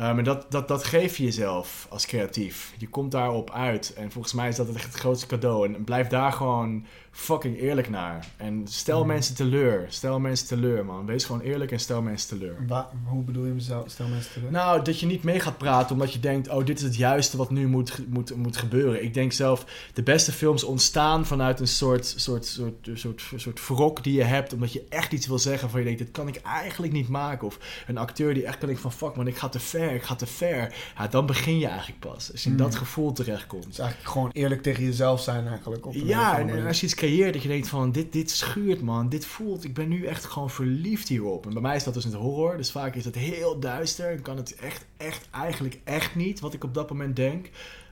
[0.00, 2.74] Um, en dat, dat, dat geef je jezelf als creatief.
[2.78, 3.92] Je komt daarop uit.
[3.96, 5.66] En volgens mij is dat echt het grootste cadeau.
[5.74, 8.26] En blijf daar gewoon fucking eerlijk naar.
[8.36, 9.08] En stel Mhm.
[9.08, 9.86] mensen teleur.
[9.88, 11.06] Stel mensen teleur, man.
[11.06, 12.64] Wees gewoon eerlijk en stel mensen teleur.
[12.68, 13.90] Wa- hoe bedoel je mezelf?
[13.90, 14.50] Stel mensen terug.
[14.50, 16.48] Nou, dat je niet mee gaat praten omdat je denkt...
[16.48, 19.02] oh, dit is het juiste wat nu moet, moet, moet gebeuren.
[19.04, 19.64] Ik denk zelf,
[19.94, 24.52] de beste films ontstaan vanuit een soort, soort, soort, soort, soort wrok die je hebt...
[24.52, 26.00] omdat je echt iets wil zeggen van je denkt...
[26.00, 27.46] dit kan ik eigenlijk niet maken.
[27.46, 28.92] Of een acteur die echt kan denken van...
[29.08, 30.74] fuck man, ik ga te ver, ik ga te ver.
[30.96, 32.32] Ja, dan begin je eigenlijk pas.
[32.32, 32.60] Als je in Mm.
[32.62, 33.66] dat gevoel terechtkomt.
[33.66, 35.86] Dus eigenlijk gewoon eerlijk tegen jezelf zijn eigenlijk.
[35.86, 38.82] Op een Ja, en, als je iets creëert dat je denkt van dit, dit schuurt
[38.82, 41.46] man, dit voelt, ik ben nu echt gewoon verliefd hierop.
[41.46, 44.10] En bij mij is dat dus in het horror, dus vaak is het heel duister
[44.10, 47.48] en kan het echt, echt, eigenlijk echt niet wat ik op dat moment denk.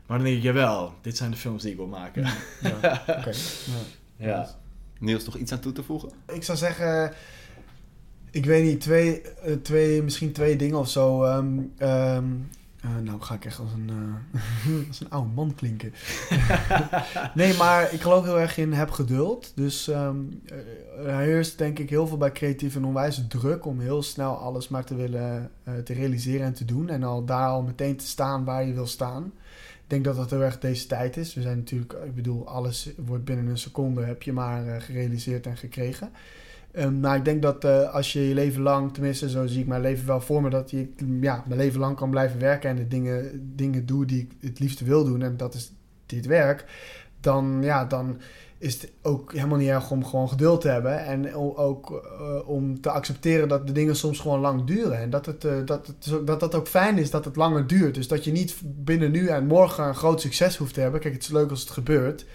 [0.06, 2.22] Maar dan denk ik, jawel, dit zijn de films die ik wil maken.
[2.62, 3.30] Ja, oké.
[4.16, 4.26] Ja.
[4.26, 4.58] Ja.
[4.98, 6.10] Niels, nog iets aan toe te voegen?
[6.28, 7.12] Ik zou zeggen,
[8.30, 11.24] ik weet niet, twee, eh, twee, misschien twee dingen of zo.
[11.24, 12.28] Ehm,
[12.80, 15.92] Eh, nou ga ik echt als een, eh, als een oude man klinken.
[17.34, 19.52] nee, maar ik geloof heel erg in heb geduld.
[19.54, 24.36] Dus er heerst denk ik heel veel bij creatief en onwijs druk om heel snel
[24.36, 25.50] alles maar te willen
[25.84, 26.88] te realiseren en te doen.
[26.88, 29.32] En al daar al meteen te staan waar je wil staan.
[29.82, 31.34] Ik denk dat dat heel erg deze tijd is.
[31.34, 35.56] We zijn natuurlijk, ik bedoel, alles wordt binnen een seconde heb je maar gerealiseerd en
[35.56, 36.10] gekregen.
[36.72, 39.66] Ehm, nou, ik denk dat eh, als je je leven lang, tenminste zo zie ik
[39.66, 42.76] mijn leven wel voor me, dat je ja, mijn leven lang kan blijven werken en
[42.76, 45.72] de dingen, dingen doe die ik het liefste wil doen, en dat is
[46.06, 46.64] dit werk,
[47.20, 48.20] dan, ja, dan
[48.60, 52.80] is het ook helemaal niet erg om gewoon geduld te hebben en ook eh, om
[52.80, 56.26] te accepteren dat de dingen soms gewoon lang duren en dat het, eh, dat, het,
[56.26, 57.94] dat dat ook fijn is dat het langer duurt.
[57.94, 61.00] Dus dat je niet binnen nu en morgen een groot succes hoeft te hebben.
[61.00, 62.26] Kijk, het is leuk als het gebeurt.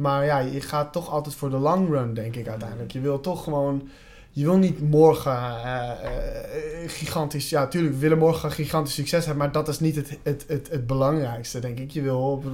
[0.00, 2.90] Maar ja, je gaat toch altijd voor de long run, denk ik uiteindelijk.
[2.90, 3.88] Je wil toch gewoon.
[4.30, 7.50] Je wil niet morgen eh, eh, gigantisch.
[7.50, 9.44] Ja, tuurlijk, we willen morgen gigantisch succes hebben.
[9.44, 11.90] Maar dat is niet het, het, het, het belangrijkste, denk ik.
[11.90, 12.44] Je wil op,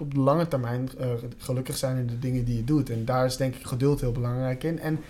[0.00, 2.90] op de lange termijn eh, gelukkig zijn in de dingen die je doet.
[2.90, 4.78] En daar is denk ik geduld heel belangrijk in.
[4.78, 5.00] En,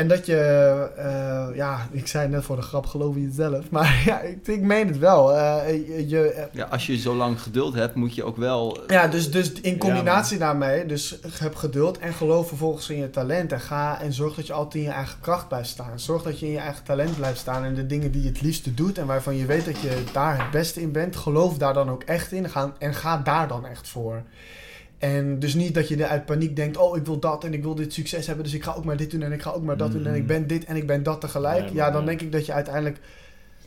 [0.00, 0.36] en dat je,
[0.96, 3.70] eh, ja, ik zei net voor de grap, geloof in jezelf.
[3.70, 5.36] Maar ja, ik, ik meen het wel.
[5.36, 8.78] Eh, je, je, Ja, als je zo lang geduld hebt, moet je ook wel...
[8.86, 13.52] ja, dus, dus in combinatie daarmee, dus heb geduld en geloof vervolgens in je talent.
[13.52, 16.00] En ga en zorg dat je altijd in je eigen kracht blijft staan.
[16.00, 18.40] Zorg dat je in je eigen talent blijft staan en de dingen die je het
[18.40, 21.74] liefste doet en waarvan je weet dat je daar het beste in bent, geloof daar
[21.74, 24.22] dan ook echt in gaan, en ga daar dan echt voor.
[25.00, 27.74] En dus niet dat je uit paniek denkt, oh ik wil dat en ik wil
[27.74, 29.76] dit succes hebben, dus ik ga ook maar dit doen en ik ga ook maar
[29.76, 31.64] dat doen en ik ben dit en ik ben dat tegelijk.
[31.64, 32.98] Nee, ja, dan denk ik dat je uiteindelijk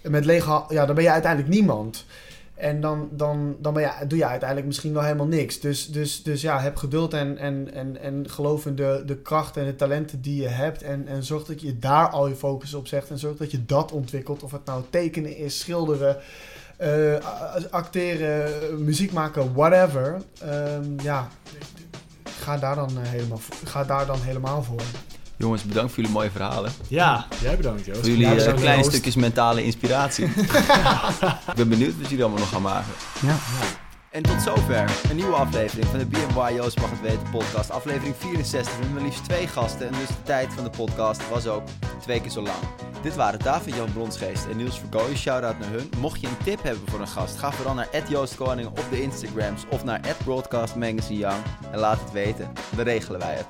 [0.02, 2.06] met lege, ja, dan ben je uiteindelijk niemand.
[2.54, 5.60] En dan, dan, dan ben je, doe je uiteindelijk misschien wel helemaal niks.
[5.60, 9.58] Dus, dus, dus ja, heb geduld en, en, en, en geloof in de, de kracht
[9.58, 10.84] en de talenten die je hebt.
[10.84, 13.10] En, en zorg dat je daar al je focus op zegt.
[13.10, 14.44] En zorg dat je dat ontwikkelt.
[14.44, 16.18] Of het nou tekenen is, schilderen,
[16.84, 17.24] eh,
[17.70, 20.22] acteren, muziek maken, whatever.
[20.42, 21.28] Ehm, ja,
[22.40, 24.82] ga daar, dan, eh, helemaal, voor- ga daar dan helemaal voor.
[25.38, 26.72] Jongens, bedankt voor jullie mooie verhalen.
[26.88, 28.00] Ja, jij bedankt Joost.
[28.00, 30.26] Voor jullie Ja, eh, kleine stukjes mentale inspiratie.
[31.50, 32.92] ik ben benieuwd wat jullie allemaal nog gaan maken.
[33.22, 33.36] Ja.
[34.14, 37.72] En tot zover een nieuwe aflevering van de BNY Joost Mag Het Weten podcast.
[37.72, 39.88] Aflevering 64 met maar liefst twee gasten.
[39.88, 41.64] En dus de tijd van de podcast was ook
[42.02, 42.58] twee keer zo lang.
[43.02, 45.18] Dit waren David-Jan Bronsgeest en Niels Verkooyen.
[45.18, 45.90] Shout-out naar hun.
[45.98, 49.02] Mocht je een tip hebben voor een gast, ga vooral naar Joost Koning op de
[49.02, 51.44] Instagrams of naar Broadcast Magazine Young.
[51.72, 52.52] En laat het weten.
[52.76, 53.48] Dan regelen wij het.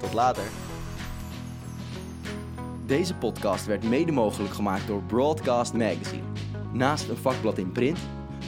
[0.00, 0.44] Tot later.
[2.86, 6.22] Deze podcast werd mede mogelijk gemaakt door Broadcast Magazine.
[6.72, 7.98] Naast een vakblad in print,